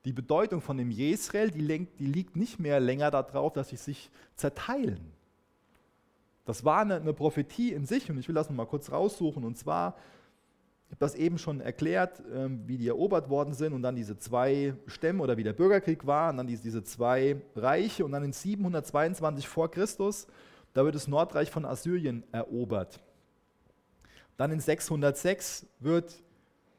Die 0.04 0.12
Bedeutung 0.12 0.60
von 0.60 0.76
dem 0.76 0.90
Jesrael, 0.90 1.50
die, 1.50 1.86
die 1.98 2.06
liegt 2.06 2.36
nicht 2.36 2.60
mehr 2.60 2.78
länger 2.80 3.10
darauf, 3.10 3.52
dass 3.52 3.70
sie 3.70 3.76
sich 3.76 4.10
zerteilen. 4.36 5.12
Das 6.44 6.64
war 6.64 6.80
eine, 6.80 6.96
eine 6.96 7.12
Prophetie 7.12 7.72
in 7.72 7.84
sich 7.84 8.10
und 8.10 8.18
ich 8.18 8.28
will 8.28 8.34
das 8.34 8.48
nochmal 8.48 8.66
kurz 8.66 8.90
raussuchen. 8.90 9.44
Und 9.44 9.58
zwar 9.58 9.96
ich 10.88 10.92
habe 10.92 11.00
das 11.00 11.14
eben 11.16 11.36
schon 11.36 11.60
erklärt, 11.60 12.22
ähm, 12.34 12.62
wie 12.66 12.78
die 12.78 12.88
erobert 12.88 13.28
worden 13.28 13.52
sind 13.52 13.74
und 13.74 13.82
dann 13.82 13.94
diese 13.94 14.16
zwei 14.16 14.72
Stämme 14.86 15.22
oder 15.22 15.36
wie 15.36 15.42
der 15.42 15.52
Bürgerkrieg 15.52 16.06
war 16.06 16.30
und 16.30 16.38
dann 16.38 16.46
diese 16.46 16.82
zwei 16.82 17.36
Reiche 17.54 18.06
und 18.06 18.12
dann 18.12 18.24
in 18.24 18.32
722 18.32 19.46
vor 19.46 19.70
Christus, 19.70 20.26
da 20.72 20.86
wird 20.86 20.94
das 20.94 21.06
Nordreich 21.06 21.50
von 21.50 21.66
Assyrien 21.66 22.24
erobert. 22.32 23.00
Dann 24.38 24.50
in 24.50 24.60
606 24.60 25.66
wird 25.78 26.22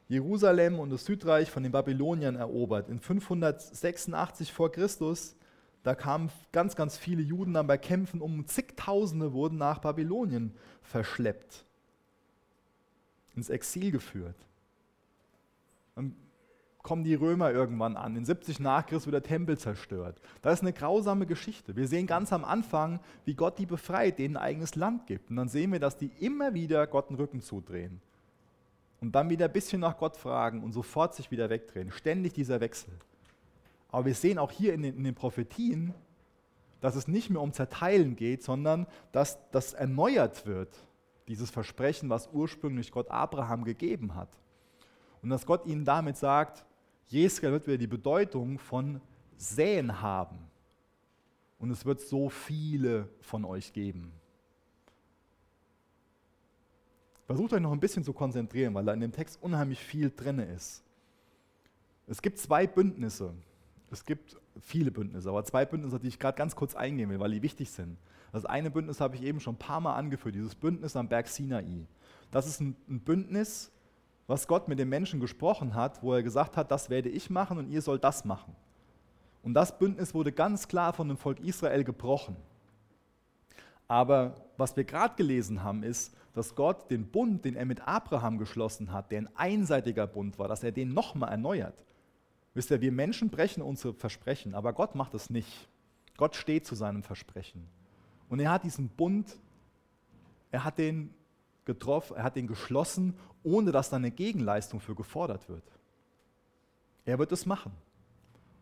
Jerusalem 0.08 0.80
und 0.80 0.90
das 0.90 1.04
Südreich 1.04 1.48
von 1.48 1.62
den 1.62 1.70
Babyloniern 1.70 2.34
erobert. 2.34 2.88
In 2.88 2.98
586 2.98 4.52
vor 4.52 4.72
Christus, 4.72 5.36
da 5.84 5.94
kamen 5.94 6.30
ganz, 6.50 6.74
ganz 6.74 6.98
viele 6.98 7.22
Juden 7.22 7.54
dann 7.54 7.68
bei 7.68 7.78
Kämpfen 7.78 8.20
um, 8.20 8.44
zigtausende 8.48 9.32
wurden 9.32 9.56
nach 9.56 9.78
Babylonien 9.78 10.52
verschleppt 10.82 11.64
ins 13.36 13.48
Exil 13.48 13.90
geführt. 13.90 14.36
Dann 15.94 16.14
kommen 16.82 17.04
die 17.04 17.14
Römer 17.14 17.50
irgendwann 17.52 17.96
an. 17.96 18.16
In 18.16 18.24
70 18.24 18.60
nach 18.60 18.86
Christus 18.86 19.06
wird 19.06 19.24
der 19.24 19.28
Tempel 19.28 19.58
zerstört. 19.58 20.20
Das 20.42 20.54
ist 20.54 20.62
eine 20.62 20.72
grausame 20.72 21.26
Geschichte. 21.26 21.76
Wir 21.76 21.86
sehen 21.86 22.06
ganz 22.06 22.32
am 22.32 22.44
Anfang, 22.44 23.00
wie 23.24 23.34
Gott 23.34 23.58
die 23.58 23.66
befreit, 23.66 24.18
denen 24.18 24.36
ein 24.36 24.42
eigenes 24.42 24.76
Land 24.76 25.06
gibt. 25.06 25.30
Und 25.30 25.36
dann 25.36 25.48
sehen 25.48 25.72
wir, 25.72 25.80
dass 25.80 25.98
die 25.98 26.10
immer 26.18 26.54
wieder 26.54 26.86
Gott 26.86 27.10
den 27.10 27.16
Rücken 27.16 27.42
zudrehen. 27.42 28.00
Und 29.00 29.14
dann 29.14 29.30
wieder 29.30 29.46
ein 29.46 29.52
bisschen 29.52 29.80
nach 29.80 29.98
Gott 29.98 30.16
fragen 30.16 30.62
und 30.62 30.72
sofort 30.72 31.14
sich 31.14 31.30
wieder 31.30 31.50
wegdrehen. 31.50 31.90
Ständig 31.90 32.32
dieser 32.34 32.60
Wechsel. 32.60 32.92
Aber 33.90 34.06
wir 34.06 34.14
sehen 34.14 34.38
auch 34.38 34.52
hier 34.52 34.72
in 34.74 34.82
den, 34.82 34.96
in 34.96 35.04
den 35.04 35.14
Prophetien, 35.14 35.94
dass 36.80 36.96
es 36.96 37.08
nicht 37.08 37.28
mehr 37.28 37.42
um 37.42 37.52
Zerteilen 37.52 38.16
geht, 38.16 38.42
sondern 38.42 38.86
dass 39.12 39.38
das 39.50 39.74
erneuert 39.74 40.46
wird 40.46 40.70
dieses 41.30 41.50
Versprechen, 41.50 42.10
was 42.10 42.28
ursprünglich 42.32 42.90
Gott 42.90 43.08
Abraham 43.08 43.64
gegeben 43.64 44.16
hat. 44.16 44.28
Und 45.22 45.30
dass 45.30 45.46
Gott 45.46 45.64
ihnen 45.64 45.84
damit 45.84 46.16
sagt, 46.16 46.64
Jeskel 47.06 47.52
wird 47.52 47.66
wieder 47.66 47.78
die 47.78 47.86
Bedeutung 47.86 48.58
von 48.58 49.00
Säen 49.36 50.00
haben. 50.00 50.38
Und 51.60 51.70
es 51.70 51.84
wird 51.84 52.00
so 52.00 52.28
viele 52.28 53.08
von 53.20 53.44
euch 53.44 53.72
geben. 53.72 54.12
Versucht 57.26 57.52
euch 57.52 57.60
noch 57.60 57.72
ein 57.72 57.80
bisschen 57.80 58.02
zu 58.02 58.12
konzentrieren, 58.12 58.74
weil 58.74 58.84
da 58.84 58.92
in 58.92 59.00
dem 59.00 59.12
Text 59.12 59.40
unheimlich 59.40 59.78
viel 59.78 60.10
drin 60.10 60.40
ist. 60.40 60.82
Es 62.08 62.20
gibt 62.20 62.38
zwei 62.38 62.66
Bündnisse. 62.66 63.32
Es 63.92 64.04
gibt 64.04 64.36
viele 64.60 64.90
Bündnisse, 64.90 65.28
aber 65.28 65.44
zwei 65.44 65.64
Bündnisse, 65.64 66.00
die 66.00 66.08
ich 66.08 66.18
gerade 66.18 66.36
ganz 66.36 66.56
kurz 66.56 66.74
eingehen 66.74 67.08
will, 67.08 67.20
weil 67.20 67.30
die 67.30 67.42
wichtig 67.42 67.70
sind. 67.70 67.98
Das 68.32 68.44
eine 68.44 68.70
Bündnis 68.70 69.00
habe 69.00 69.16
ich 69.16 69.22
eben 69.22 69.40
schon 69.40 69.54
ein 69.54 69.58
paar 69.58 69.80
Mal 69.80 69.94
angeführt, 69.94 70.34
dieses 70.34 70.54
Bündnis 70.54 70.96
am 70.96 71.08
Berg 71.08 71.28
Sinai. 71.28 71.86
Das 72.30 72.46
ist 72.46 72.60
ein, 72.60 72.76
ein 72.88 73.00
Bündnis, 73.00 73.72
was 74.26 74.46
Gott 74.46 74.68
mit 74.68 74.78
den 74.78 74.88
Menschen 74.88 75.18
gesprochen 75.18 75.74
hat, 75.74 76.02
wo 76.02 76.14
er 76.14 76.22
gesagt 76.22 76.56
hat, 76.56 76.70
das 76.70 76.90
werde 76.90 77.08
ich 77.08 77.30
machen 77.30 77.58
und 77.58 77.68
ihr 77.68 77.82
sollt 77.82 78.04
das 78.04 78.24
machen. 78.24 78.54
Und 79.42 79.54
das 79.54 79.76
Bündnis 79.76 80.14
wurde 80.14 80.32
ganz 80.32 80.68
klar 80.68 80.92
von 80.92 81.08
dem 81.08 81.16
Volk 81.16 81.40
Israel 81.40 81.82
gebrochen. 81.82 82.36
Aber 83.88 84.36
was 84.56 84.76
wir 84.76 84.84
gerade 84.84 85.16
gelesen 85.16 85.64
haben, 85.64 85.82
ist, 85.82 86.14
dass 86.32 86.54
Gott 86.54 86.90
den 86.90 87.10
Bund, 87.10 87.44
den 87.44 87.56
er 87.56 87.64
mit 87.64 87.88
Abraham 87.88 88.38
geschlossen 88.38 88.92
hat, 88.92 89.10
der 89.10 89.22
ein 89.22 89.36
einseitiger 89.36 90.06
Bund 90.06 90.38
war, 90.38 90.46
dass 90.46 90.62
er 90.62 90.70
den 90.70 90.94
nochmal 90.94 91.30
erneuert. 91.30 91.74
Wisst 92.54 92.70
ihr, 92.70 92.80
wir 92.80 92.92
Menschen 92.92 93.30
brechen 93.30 93.62
unsere 93.62 93.94
Versprechen, 93.94 94.54
aber 94.54 94.72
Gott 94.72 94.94
macht 94.94 95.14
es 95.14 95.30
nicht. 95.30 95.68
Gott 96.16 96.36
steht 96.36 96.66
zu 96.66 96.74
seinem 96.74 97.02
Versprechen. 97.02 97.66
Und 98.30 98.40
er 98.40 98.50
hat 98.50 98.64
diesen 98.64 98.88
Bund, 98.88 99.36
er 100.50 100.64
hat 100.64 100.78
den 100.78 101.12
getroffen, 101.66 102.16
er 102.16 102.22
hat 102.22 102.36
den 102.36 102.46
geschlossen, 102.46 103.14
ohne 103.42 103.72
dass 103.72 103.90
da 103.90 103.96
eine 103.96 104.10
Gegenleistung 104.10 104.80
für 104.80 104.94
gefordert 104.94 105.48
wird. 105.48 105.64
Er 107.04 107.18
wird 107.18 107.32
es 107.32 107.44
machen. 107.44 107.72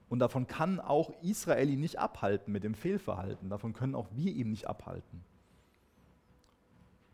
Und 0.08 0.20
davon 0.20 0.46
kann 0.46 0.80
auch 0.80 1.12
Israel 1.22 1.68
ihn 1.68 1.80
nicht 1.80 1.98
abhalten 1.98 2.50
mit 2.50 2.64
dem 2.64 2.74
Fehlverhalten. 2.74 3.50
Davon 3.50 3.74
können 3.74 3.94
auch 3.94 4.08
wir 4.12 4.32
ihn 4.32 4.50
nicht 4.50 4.66
abhalten. 4.66 5.22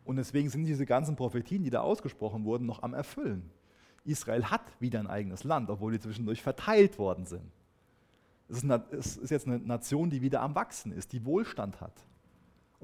Und 0.05 0.15
deswegen 0.15 0.49
sind 0.49 0.63
diese 0.63 0.85
ganzen 0.85 1.17
Prophetien, 1.17 1.63
die 1.63 1.71
da 1.71 1.81
ausgesprochen 1.81 2.45
wurden, 2.45 2.65
noch 2.65 2.83
am 2.83 2.93
Erfüllen. 2.93 3.49
Israel 4.05 4.45
hat 4.45 4.61
wieder 4.79 4.99
ein 4.99 5.07
eigenes 5.07 5.43
Land, 5.43 5.69
obwohl 5.69 5.91
die 5.91 5.99
zwischendurch 5.99 6.41
verteilt 6.41 6.99
worden 6.99 7.25
sind. 7.25 7.51
Es 8.47 8.63
ist, 9.17 9.31
jetzt 9.31 9.47
eine 9.47 9.57
Nation, 9.59 10.09
die 10.09 10.21
wieder 10.21 10.41
am 10.41 10.55
Wachsen 10.55 10.91
ist, 10.91 11.11
die 11.11 11.25
Wohlstand 11.25 11.81
hat. 11.81 12.05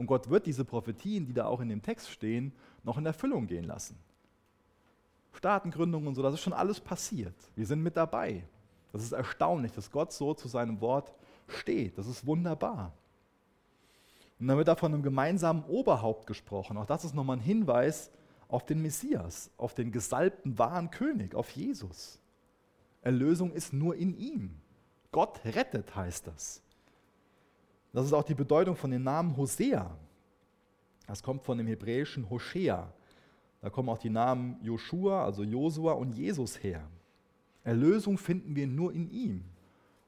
Und 0.01 0.07
Gott 0.07 0.31
wird 0.31 0.47
diese 0.47 0.65
Prophetien, 0.65 1.27
die 1.27 1.33
da 1.33 1.45
auch 1.45 1.59
in 1.59 1.69
dem 1.69 1.83
Text 1.83 2.09
stehen, 2.09 2.53
noch 2.83 2.97
in 2.97 3.05
Erfüllung 3.05 3.45
gehen 3.45 3.65
lassen. 3.65 3.95
Staatengründung 5.31 6.07
und 6.07 6.15
so, 6.15 6.23
das 6.23 6.33
ist 6.33 6.41
schon 6.41 6.53
alles 6.53 6.79
passiert. 6.79 7.35
Wir 7.55 7.67
sind 7.67 7.83
mit 7.83 7.95
dabei. 7.95 8.43
Das 8.91 9.03
ist 9.03 9.11
erstaunlich, 9.11 9.73
dass 9.73 9.91
Gott 9.91 10.11
so 10.11 10.33
zu 10.33 10.47
seinem 10.47 10.81
Wort 10.81 11.13
steht. 11.47 11.99
Das 11.99 12.07
ist 12.07 12.25
wunderbar. 12.25 12.93
Und 14.39 14.47
dann 14.47 14.57
wird 14.57 14.69
da 14.69 14.75
von 14.75 14.91
einem 14.91 15.03
gemeinsamen 15.03 15.65
Oberhaupt 15.65 16.25
gesprochen. 16.25 16.77
Auch 16.77 16.87
das 16.87 17.05
ist 17.05 17.13
nochmal 17.13 17.37
ein 17.37 17.43
Hinweis 17.43 18.09
auf 18.47 18.65
den 18.65 18.81
Messias, 18.81 19.51
auf 19.55 19.75
den 19.75 19.91
gesalbten 19.91 20.57
wahren 20.57 20.89
König, 20.89 21.35
auf 21.35 21.51
Jesus. 21.51 22.17
Erlösung 23.03 23.51
ist 23.51 23.71
nur 23.71 23.95
in 23.95 24.17
ihm. 24.17 24.61
Gott 25.11 25.45
rettet, 25.45 25.95
heißt 25.95 26.25
das. 26.25 26.63
Das 27.93 28.05
ist 28.05 28.13
auch 28.13 28.23
die 28.23 28.35
Bedeutung 28.35 28.75
von 28.75 28.91
dem 28.91 29.03
Namen 29.03 29.35
Hosea. 29.35 29.89
Das 31.07 31.21
kommt 31.21 31.43
von 31.43 31.57
dem 31.57 31.67
hebräischen 31.67 32.29
Hoshea. 32.29 32.91
Da 33.61 33.69
kommen 33.69 33.89
auch 33.89 33.97
die 33.97 34.09
Namen 34.09 34.57
Joshua, 34.63 35.25
also 35.25 35.43
Josua 35.43 35.93
und 35.93 36.13
Jesus 36.13 36.63
her. 36.63 36.87
Erlösung 37.63 38.17
finden 38.17 38.55
wir 38.55 38.65
nur 38.65 38.93
in 38.93 39.09
ihm. 39.11 39.43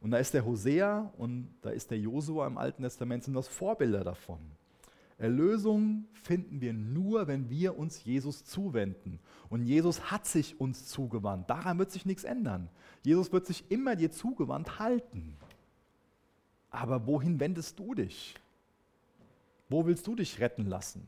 Und 0.01 0.11
da 0.11 0.17
ist 0.17 0.33
der 0.33 0.45
Hosea 0.45 1.11
und 1.17 1.49
da 1.61 1.69
ist 1.69 1.91
der 1.91 1.99
Josua 1.99 2.47
im 2.47 2.57
Alten 2.57 2.83
Testament, 2.83 3.23
sind 3.23 3.35
das 3.35 3.47
Vorbilder 3.47 4.03
davon. 4.03 4.39
Erlösung 5.17 6.05
finden 6.11 6.59
wir 6.59 6.73
nur, 6.73 7.27
wenn 7.27 7.49
wir 7.49 7.77
uns 7.77 8.03
Jesus 8.03 8.43
zuwenden. 8.43 9.19
Und 9.49 9.63
Jesus 9.63 10.11
hat 10.11 10.25
sich 10.25 10.59
uns 10.59 10.87
zugewandt. 10.87 11.49
Daran 11.49 11.77
wird 11.79 11.91
sich 11.91 12.05
nichts 12.05 12.23
ändern. 12.23 12.69
Jesus 13.03 13.31
wird 13.31 13.45
sich 13.45 13.69
immer 13.69 13.95
dir 13.95 14.11
zugewandt 14.11 14.79
halten. 14.79 15.37
Aber 16.73 17.05
wohin 17.05 17.39
wendest 17.39 17.77
du 17.77 17.93
dich? 17.93 18.33
Wo 19.69 19.85
willst 19.85 20.05
du 20.07 20.15
dich 20.15 20.39
retten 20.41 20.65
lassen? 20.65 21.05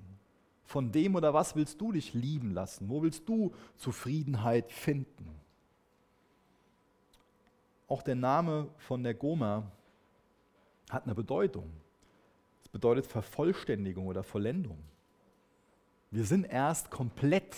Von 0.63 0.91
dem 0.91 1.15
oder 1.15 1.33
was 1.33 1.55
willst 1.55 1.81
du 1.81 1.91
dich 1.91 2.13
lieben 2.13 2.51
lassen? 2.51 2.87
Wo 2.87 3.01
willst 3.01 3.27
du 3.27 3.51
Zufriedenheit 3.75 4.71
finden? 4.71 5.27
Auch 7.87 8.03
der 8.03 8.15
Name 8.15 8.69
von 8.77 9.03
der 9.03 9.15
Goma 9.15 9.63
hat 10.89 11.05
eine 11.05 11.15
Bedeutung. 11.15 11.71
Es 12.63 12.69
bedeutet 12.69 13.07
Vervollständigung 13.07 14.05
oder 14.05 14.23
Vollendung. 14.23 14.77
Wir 16.11 16.25
sind 16.25 16.45
erst 16.45 16.91
komplett, 16.91 17.55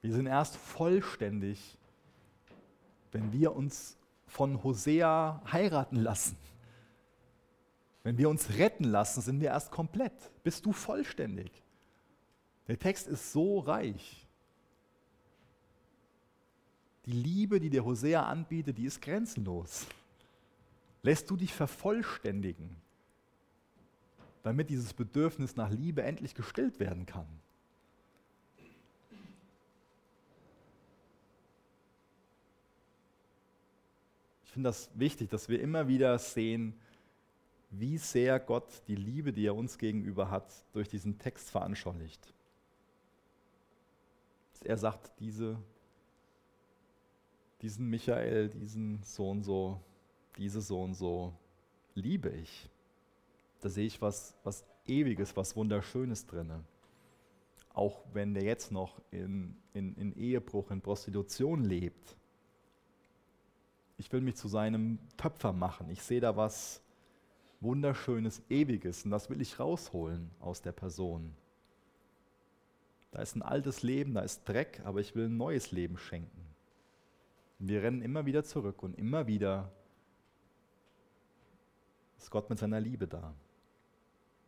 wir 0.00 0.14
sind 0.14 0.26
erst 0.26 0.56
vollständig, 0.56 1.76
wenn 3.12 3.32
wir 3.32 3.54
uns 3.54 3.98
von 4.26 4.62
Hosea 4.62 5.42
heiraten 5.50 5.96
lassen. 5.96 6.36
Wenn 8.02 8.16
wir 8.16 8.30
uns 8.30 8.50
retten 8.50 8.84
lassen, 8.84 9.20
sind 9.20 9.40
wir 9.40 9.48
erst 9.48 9.70
komplett. 9.70 10.12
Bist 10.42 10.64
du 10.64 10.72
vollständig? 10.72 11.50
Der 12.66 12.78
Text 12.78 13.08
ist 13.08 13.32
so 13.32 13.58
reich. 13.58 14.26
Die 17.06 17.12
Liebe, 17.12 17.60
die 17.60 17.70
der 17.70 17.84
Hosea 17.84 18.24
anbietet, 18.26 18.78
die 18.78 18.84
ist 18.84 19.02
grenzenlos. 19.02 19.86
Lässt 21.02 21.30
du 21.30 21.36
dich 21.36 21.52
vervollständigen, 21.52 22.76
damit 24.42 24.70
dieses 24.70 24.92
Bedürfnis 24.92 25.56
nach 25.56 25.70
Liebe 25.70 26.02
endlich 26.02 26.34
gestillt 26.34 26.78
werden 26.78 27.06
kann? 27.06 27.26
Ich 34.44 34.52
finde 34.52 34.68
das 34.68 34.90
wichtig, 34.94 35.30
dass 35.30 35.48
wir 35.48 35.60
immer 35.60 35.86
wieder 35.88 36.18
sehen, 36.18 36.74
wie 37.70 37.98
sehr 37.98 38.40
Gott 38.40 38.82
die 38.88 38.96
Liebe, 38.96 39.32
die 39.32 39.46
er 39.46 39.54
uns 39.54 39.78
gegenüber 39.78 40.30
hat, 40.30 40.52
durch 40.72 40.88
diesen 40.88 41.18
Text 41.18 41.50
veranschaulicht. 41.50 42.34
Er 44.62 44.76
sagt, 44.76 45.12
diese 45.20 45.56
diesen 47.62 47.88
Michael, 47.90 48.48
diesen 48.48 49.02
so 49.02 49.30
und 49.30 49.42
so, 49.42 49.80
diese 50.36 50.60
so 50.60 50.82
und 50.82 50.94
so 50.94 51.34
liebe 51.94 52.30
ich. 52.30 52.68
Da 53.60 53.68
sehe 53.68 53.86
ich 53.86 54.00
was, 54.00 54.34
was 54.44 54.64
Ewiges, 54.86 55.36
was 55.36 55.54
Wunderschönes 55.56 56.26
drin. 56.26 56.64
Auch 57.74 58.02
wenn 58.12 58.34
der 58.34 58.44
jetzt 58.44 58.72
noch 58.72 59.00
in, 59.10 59.56
in, 59.74 59.94
in 59.96 60.16
Ehebruch, 60.16 60.70
in 60.70 60.80
Prostitution 60.80 61.62
lebt. 61.62 62.16
Ich 63.98 64.10
will 64.12 64.22
mich 64.22 64.36
zu 64.36 64.48
seinem 64.48 64.98
Töpfer 65.18 65.52
machen. 65.52 65.90
Ich 65.90 66.02
sehe 66.02 66.20
da 66.20 66.36
was 66.36 66.82
Wunderschönes, 67.60 68.42
Ewiges 68.48 69.04
und 69.04 69.10
das 69.10 69.28
will 69.28 69.40
ich 69.40 69.58
rausholen 69.58 70.30
aus 70.40 70.62
der 70.62 70.72
Person. 70.72 71.34
Da 73.10 73.20
ist 73.20 73.34
ein 73.34 73.42
altes 73.42 73.82
Leben, 73.82 74.14
da 74.14 74.20
ist 74.20 74.48
Dreck, 74.48 74.80
aber 74.84 75.00
ich 75.00 75.14
will 75.14 75.26
ein 75.26 75.36
neues 75.36 75.72
Leben 75.72 75.98
schenken. 75.98 76.46
Wir 77.58 77.82
rennen 77.82 78.02
immer 78.02 78.24
wieder 78.24 78.44
zurück 78.44 78.82
und 78.82 78.96
immer 78.96 79.26
wieder 79.26 79.70
ist 82.16 82.30
Gott 82.30 82.48
mit 82.48 82.58
seiner 82.58 82.80
Liebe 82.80 83.06
da. 83.06 83.34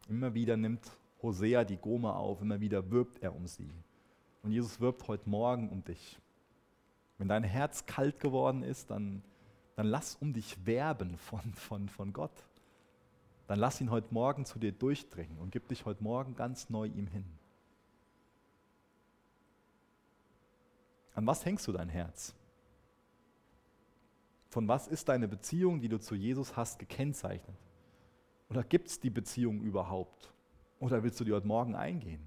Immer 0.08 0.32
wieder 0.32 0.56
nimmt 0.56 0.90
Hosea 1.22 1.64
die 1.64 1.76
Goma 1.76 2.14
auf, 2.14 2.40
immer 2.40 2.60
wieder 2.60 2.90
wirbt 2.90 3.22
er 3.22 3.34
um 3.34 3.46
sie. 3.46 3.70
Und 4.42 4.52
Jesus 4.52 4.80
wirbt 4.80 5.06
heute 5.08 5.28
Morgen 5.28 5.68
um 5.68 5.84
dich. 5.84 6.18
Wenn 7.18 7.28
dein 7.28 7.44
Herz 7.44 7.86
kalt 7.86 8.18
geworden 8.18 8.62
ist, 8.62 8.90
dann, 8.90 9.22
dann 9.76 9.86
lass 9.86 10.16
um 10.16 10.32
dich 10.32 10.66
werben 10.66 11.16
von, 11.18 11.40
von, 11.54 11.88
von 11.88 12.12
Gott. 12.12 12.32
Dann 13.46 13.58
lass 13.58 13.80
ihn 13.80 13.90
heute 13.90 14.12
Morgen 14.12 14.44
zu 14.44 14.58
dir 14.58 14.72
durchdringen 14.72 15.38
und 15.38 15.50
gib 15.50 15.68
dich 15.68 15.84
heute 15.84 16.02
Morgen 16.02 16.36
ganz 16.36 16.70
neu 16.70 16.86
ihm 16.86 17.06
hin. 17.06 17.24
An 21.14 21.26
was 21.26 21.44
hängst 21.44 21.66
du 21.66 21.72
dein 21.72 21.88
Herz? 21.88 22.34
Von 24.48 24.68
was 24.68 24.86
ist 24.86 25.08
deine 25.08 25.28
Beziehung, 25.28 25.80
die 25.80 25.88
du 25.88 25.98
zu 25.98 26.14
Jesus 26.14 26.56
hast, 26.56 26.78
gekennzeichnet? 26.78 27.56
Oder 28.48 28.62
gibt 28.62 28.88
es 28.88 29.00
die 29.00 29.10
Beziehung 29.10 29.62
überhaupt? 29.62 30.32
Oder 30.78 31.02
willst 31.02 31.18
du 31.20 31.24
die 31.24 31.32
heute 31.32 31.46
Morgen 31.46 31.74
eingehen? 31.74 32.20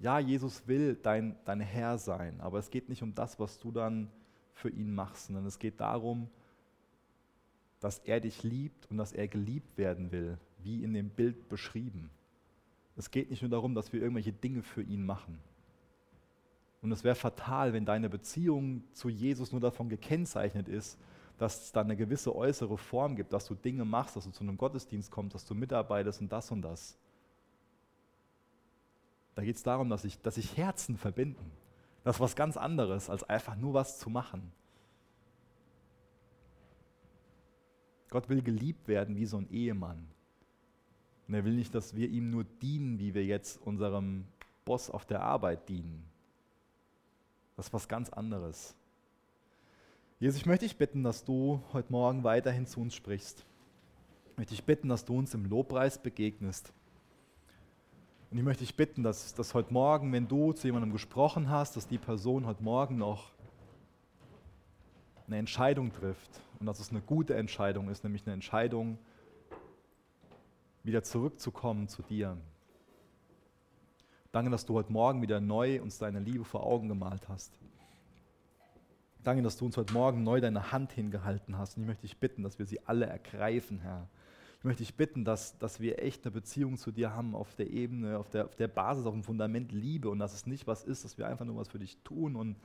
Ja, 0.00 0.20
Jesus 0.20 0.66
will 0.68 0.94
dein, 0.94 1.36
dein 1.44 1.60
Herr 1.60 1.98
sein, 1.98 2.40
aber 2.40 2.58
es 2.58 2.70
geht 2.70 2.88
nicht 2.88 3.02
um 3.02 3.14
das, 3.14 3.40
was 3.40 3.58
du 3.58 3.72
dann 3.72 4.10
für 4.54 4.68
ihn 4.68 4.94
machst, 4.94 5.26
sondern 5.26 5.46
es 5.46 5.58
geht 5.58 5.80
darum, 5.80 6.30
dass 7.80 7.98
er 8.00 8.20
dich 8.20 8.42
liebt 8.42 8.90
und 8.90 8.98
dass 8.98 9.12
er 9.12 9.28
geliebt 9.28 9.78
werden 9.78 10.10
will, 10.10 10.38
wie 10.62 10.82
in 10.82 10.94
dem 10.94 11.10
Bild 11.10 11.48
beschrieben. 11.48 12.10
Es 12.96 13.10
geht 13.10 13.30
nicht 13.30 13.42
nur 13.42 13.50
darum, 13.50 13.74
dass 13.74 13.92
wir 13.92 14.00
irgendwelche 14.00 14.32
Dinge 14.32 14.62
für 14.62 14.82
ihn 14.82 15.06
machen. 15.06 15.38
Und 16.82 16.92
es 16.92 17.04
wäre 17.04 17.14
fatal, 17.14 17.72
wenn 17.72 17.84
deine 17.84 18.08
Beziehung 18.08 18.82
zu 18.92 19.08
Jesus 19.08 19.52
nur 19.52 19.60
davon 19.60 19.88
gekennzeichnet 19.88 20.68
ist, 20.68 20.98
dass 21.38 21.64
es 21.64 21.72
da 21.72 21.80
eine 21.82 21.96
gewisse 21.96 22.34
äußere 22.34 22.76
Form 22.76 23.14
gibt, 23.14 23.32
dass 23.32 23.46
du 23.46 23.54
Dinge 23.54 23.84
machst, 23.84 24.16
dass 24.16 24.24
du 24.24 24.30
zu 24.30 24.42
einem 24.42 24.56
Gottesdienst 24.56 25.10
kommst, 25.10 25.34
dass 25.34 25.44
du 25.44 25.54
mitarbeitest 25.54 26.20
und 26.20 26.32
das 26.32 26.50
und 26.50 26.62
das. 26.62 26.96
Da 29.36 29.44
geht 29.44 29.54
es 29.54 29.62
darum, 29.62 29.88
dass 29.88 30.02
sich 30.02 30.20
dass 30.20 30.36
ich 30.36 30.56
Herzen 30.56 30.96
verbinden. 30.96 31.52
Das 32.02 32.16
ist 32.16 32.20
was 32.20 32.34
ganz 32.34 32.56
anderes, 32.56 33.08
als 33.08 33.22
einfach 33.22 33.54
nur 33.54 33.74
was 33.74 33.98
zu 33.98 34.10
machen. 34.10 34.50
Gott 38.10 38.28
will 38.28 38.42
geliebt 38.42 38.88
werden 38.88 39.16
wie 39.16 39.26
so 39.26 39.36
ein 39.36 39.50
Ehemann. 39.50 40.06
Und 41.26 41.34
er 41.34 41.44
will 41.44 41.54
nicht, 41.54 41.74
dass 41.74 41.94
wir 41.94 42.08
ihm 42.08 42.30
nur 42.30 42.44
dienen, 42.62 42.98
wie 42.98 43.14
wir 43.14 43.24
jetzt 43.24 43.60
unserem 43.66 44.24
Boss 44.64 44.88
auf 44.88 45.04
der 45.04 45.22
Arbeit 45.22 45.68
dienen. 45.68 46.04
Das 47.56 47.66
ist 47.66 47.72
was 47.72 47.88
ganz 47.88 48.08
anderes. 48.08 48.74
Jesus, 50.20 50.40
ich 50.40 50.46
möchte 50.46 50.64
dich 50.64 50.76
bitten, 50.76 51.02
dass 51.02 51.24
du 51.24 51.62
heute 51.72 51.92
Morgen 51.92 52.24
weiterhin 52.24 52.66
zu 52.66 52.80
uns 52.80 52.94
sprichst. 52.94 53.44
Ich 54.32 54.38
möchte 54.38 54.54
dich 54.54 54.64
bitten, 54.64 54.88
dass 54.88 55.04
du 55.04 55.18
uns 55.18 55.34
im 55.34 55.44
Lobpreis 55.44 55.98
begegnest. 55.98 56.72
Und 58.30 58.38
ich 58.38 58.44
möchte 58.44 58.64
dich 58.64 58.74
bitten, 58.74 59.02
dass, 59.02 59.34
dass 59.34 59.54
heute 59.54 59.72
Morgen, 59.72 60.12
wenn 60.12 60.28
du 60.28 60.52
zu 60.52 60.66
jemandem 60.66 60.92
gesprochen 60.92 61.50
hast, 61.50 61.76
dass 61.76 61.86
die 61.86 61.98
Person 61.98 62.46
heute 62.46 62.62
Morgen 62.62 62.96
noch 62.96 63.32
eine 65.26 65.38
Entscheidung 65.38 65.92
trifft 65.92 66.40
und 66.60 66.66
dass 66.66 66.80
es 66.80 66.90
eine 66.90 67.00
gute 67.00 67.34
Entscheidung 67.34 67.88
ist, 67.88 68.04
nämlich 68.04 68.26
eine 68.26 68.34
Entscheidung, 68.34 68.98
wieder 70.82 71.02
zurückzukommen 71.02 71.88
zu 71.88 72.02
dir. 72.02 72.36
Danke, 74.32 74.50
dass 74.50 74.66
du 74.66 74.74
heute 74.74 74.92
Morgen 74.92 75.22
wieder 75.22 75.40
neu 75.40 75.80
uns 75.80 75.98
deine 75.98 76.20
Liebe 76.20 76.44
vor 76.44 76.64
Augen 76.64 76.88
gemalt 76.88 77.28
hast. 77.28 77.58
Danke, 79.24 79.42
dass 79.42 79.56
du 79.56 79.66
uns 79.66 79.76
heute 79.76 79.92
Morgen 79.92 80.22
neu 80.22 80.40
deine 80.40 80.72
Hand 80.72 80.92
hingehalten 80.92 81.58
hast. 81.58 81.76
Und 81.76 81.82
ich 81.82 81.86
möchte 81.88 82.02
dich 82.02 82.18
bitten, 82.18 82.42
dass 82.42 82.58
wir 82.58 82.66
sie 82.66 82.86
alle 82.86 83.06
ergreifen, 83.06 83.80
Herr. 83.80 84.08
Ich 84.58 84.64
möchte 84.64 84.82
dich 84.82 84.94
bitten, 84.96 85.24
dass, 85.24 85.56
dass 85.58 85.80
wir 85.80 86.02
echt 86.02 86.24
eine 86.24 86.32
Beziehung 86.32 86.78
zu 86.78 86.90
dir 86.90 87.14
haben 87.14 87.34
auf 87.34 87.54
der 87.54 87.70
Ebene, 87.70 88.18
auf 88.18 88.28
der, 88.28 88.44
auf 88.46 88.56
der 88.56 88.68
Basis, 88.68 89.06
auf 89.06 89.14
dem 89.14 89.22
Fundament 89.22 89.70
Liebe 89.72 90.08
und 90.08 90.18
dass 90.18 90.34
es 90.34 90.46
nicht 90.46 90.66
was 90.66 90.82
ist, 90.82 91.04
dass 91.04 91.16
wir 91.16 91.28
einfach 91.28 91.44
nur 91.44 91.56
was 91.56 91.68
für 91.68 91.78
dich 91.78 91.98
tun 92.02 92.34
und 92.34 92.56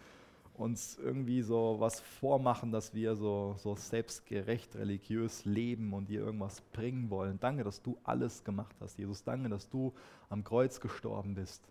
uns 0.56 0.98
irgendwie 0.98 1.42
so 1.42 1.78
was 1.80 2.00
vormachen, 2.00 2.72
dass 2.72 2.94
wir 2.94 3.16
so, 3.16 3.56
so 3.58 3.76
selbstgerecht 3.76 4.76
religiös 4.76 5.46
leben 5.46 5.94
und 5.94 6.10
dir 6.10 6.22
irgendwas 6.22 6.62
bringen 6.62 7.10
wollen. 7.10 7.40
Danke, 7.40 7.64
dass 7.64 7.82
du 7.82 7.98
alles 8.04 8.44
gemacht 8.44 8.76
hast, 8.80 8.98
Jesus. 9.00 9.24
Danke, 9.24 9.50
dass 9.50 9.70
du 9.70 9.94
am 10.30 10.44
Kreuz 10.44 10.80
gestorben 10.80 11.36
bist. 11.36 11.64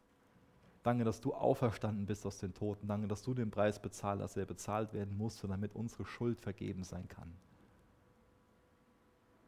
Danke, 0.82 1.04
dass 1.04 1.20
du 1.20 1.32
auferstanden 1.32 2.06
bist 2.06 2.26
aus 2.26 2.38
den 2.38 2.54
Toten. 2.54 2.88
Danke, 2.88 3.06
dass 3.06 3.22
du 3.22 3.34
den 3.34 3.50
Preis 3.50 3.80
bezahlt 3.80 4.20
hast, 4.20 4.36
der 4.36 4.46
bezahlt 4.46 4.92
werden 4.92 5.16
musste, 5.16 5.46
damit 5.46 5.74
unsere 5.76 6.04
Schuld 6.04 6.40
vergeben 6.40 6.82
sein 6.82 7.06
kann. 7.06 7.32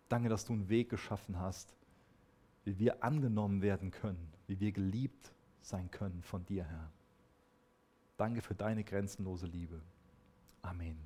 Danke, 0.08 0.28
dass 0.28 0.44
du 0.44 0.52
einen 0.52 0.68
Weg 0.68 0.90
geschaffen 0.90 1.40
hast, 1.40 1.74
wie 2.64 2.78
wir 2.78 3.02
angenommen 3.02 3.62
werden 3.62 3.90
können, 3.90 4.32
wie 4.46 4.60
wir 4.60 4.70
geliebt 4.70 5.32
sein 5.60 5.90
können 5.90 6.22
von 6.22 6.44
dir, 6.46 6.64
Herr. 6.64 6.92
Danke 8.16 8.42
für 8.42 8.54
deine 8.54 8.84
grenzenlose 8.84 9.46
Liebe. 9.46 9.80
Amen. 10.62 10.96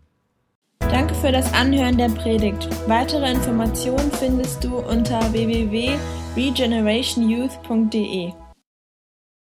Danke 0.81 1.15
für 1.15 1.33
das 1.33 1.51
Anhören 1.53 1.99
der 1.99 2.09
Predigt. 2.09 2.69
Weitere 2.89 3.31
Informationen 3.31 4.11
findest 4.13 4.65
du 4.65 4.79
unter 4.79 5.33
www.regenerationyouth.de. 5.33 8.33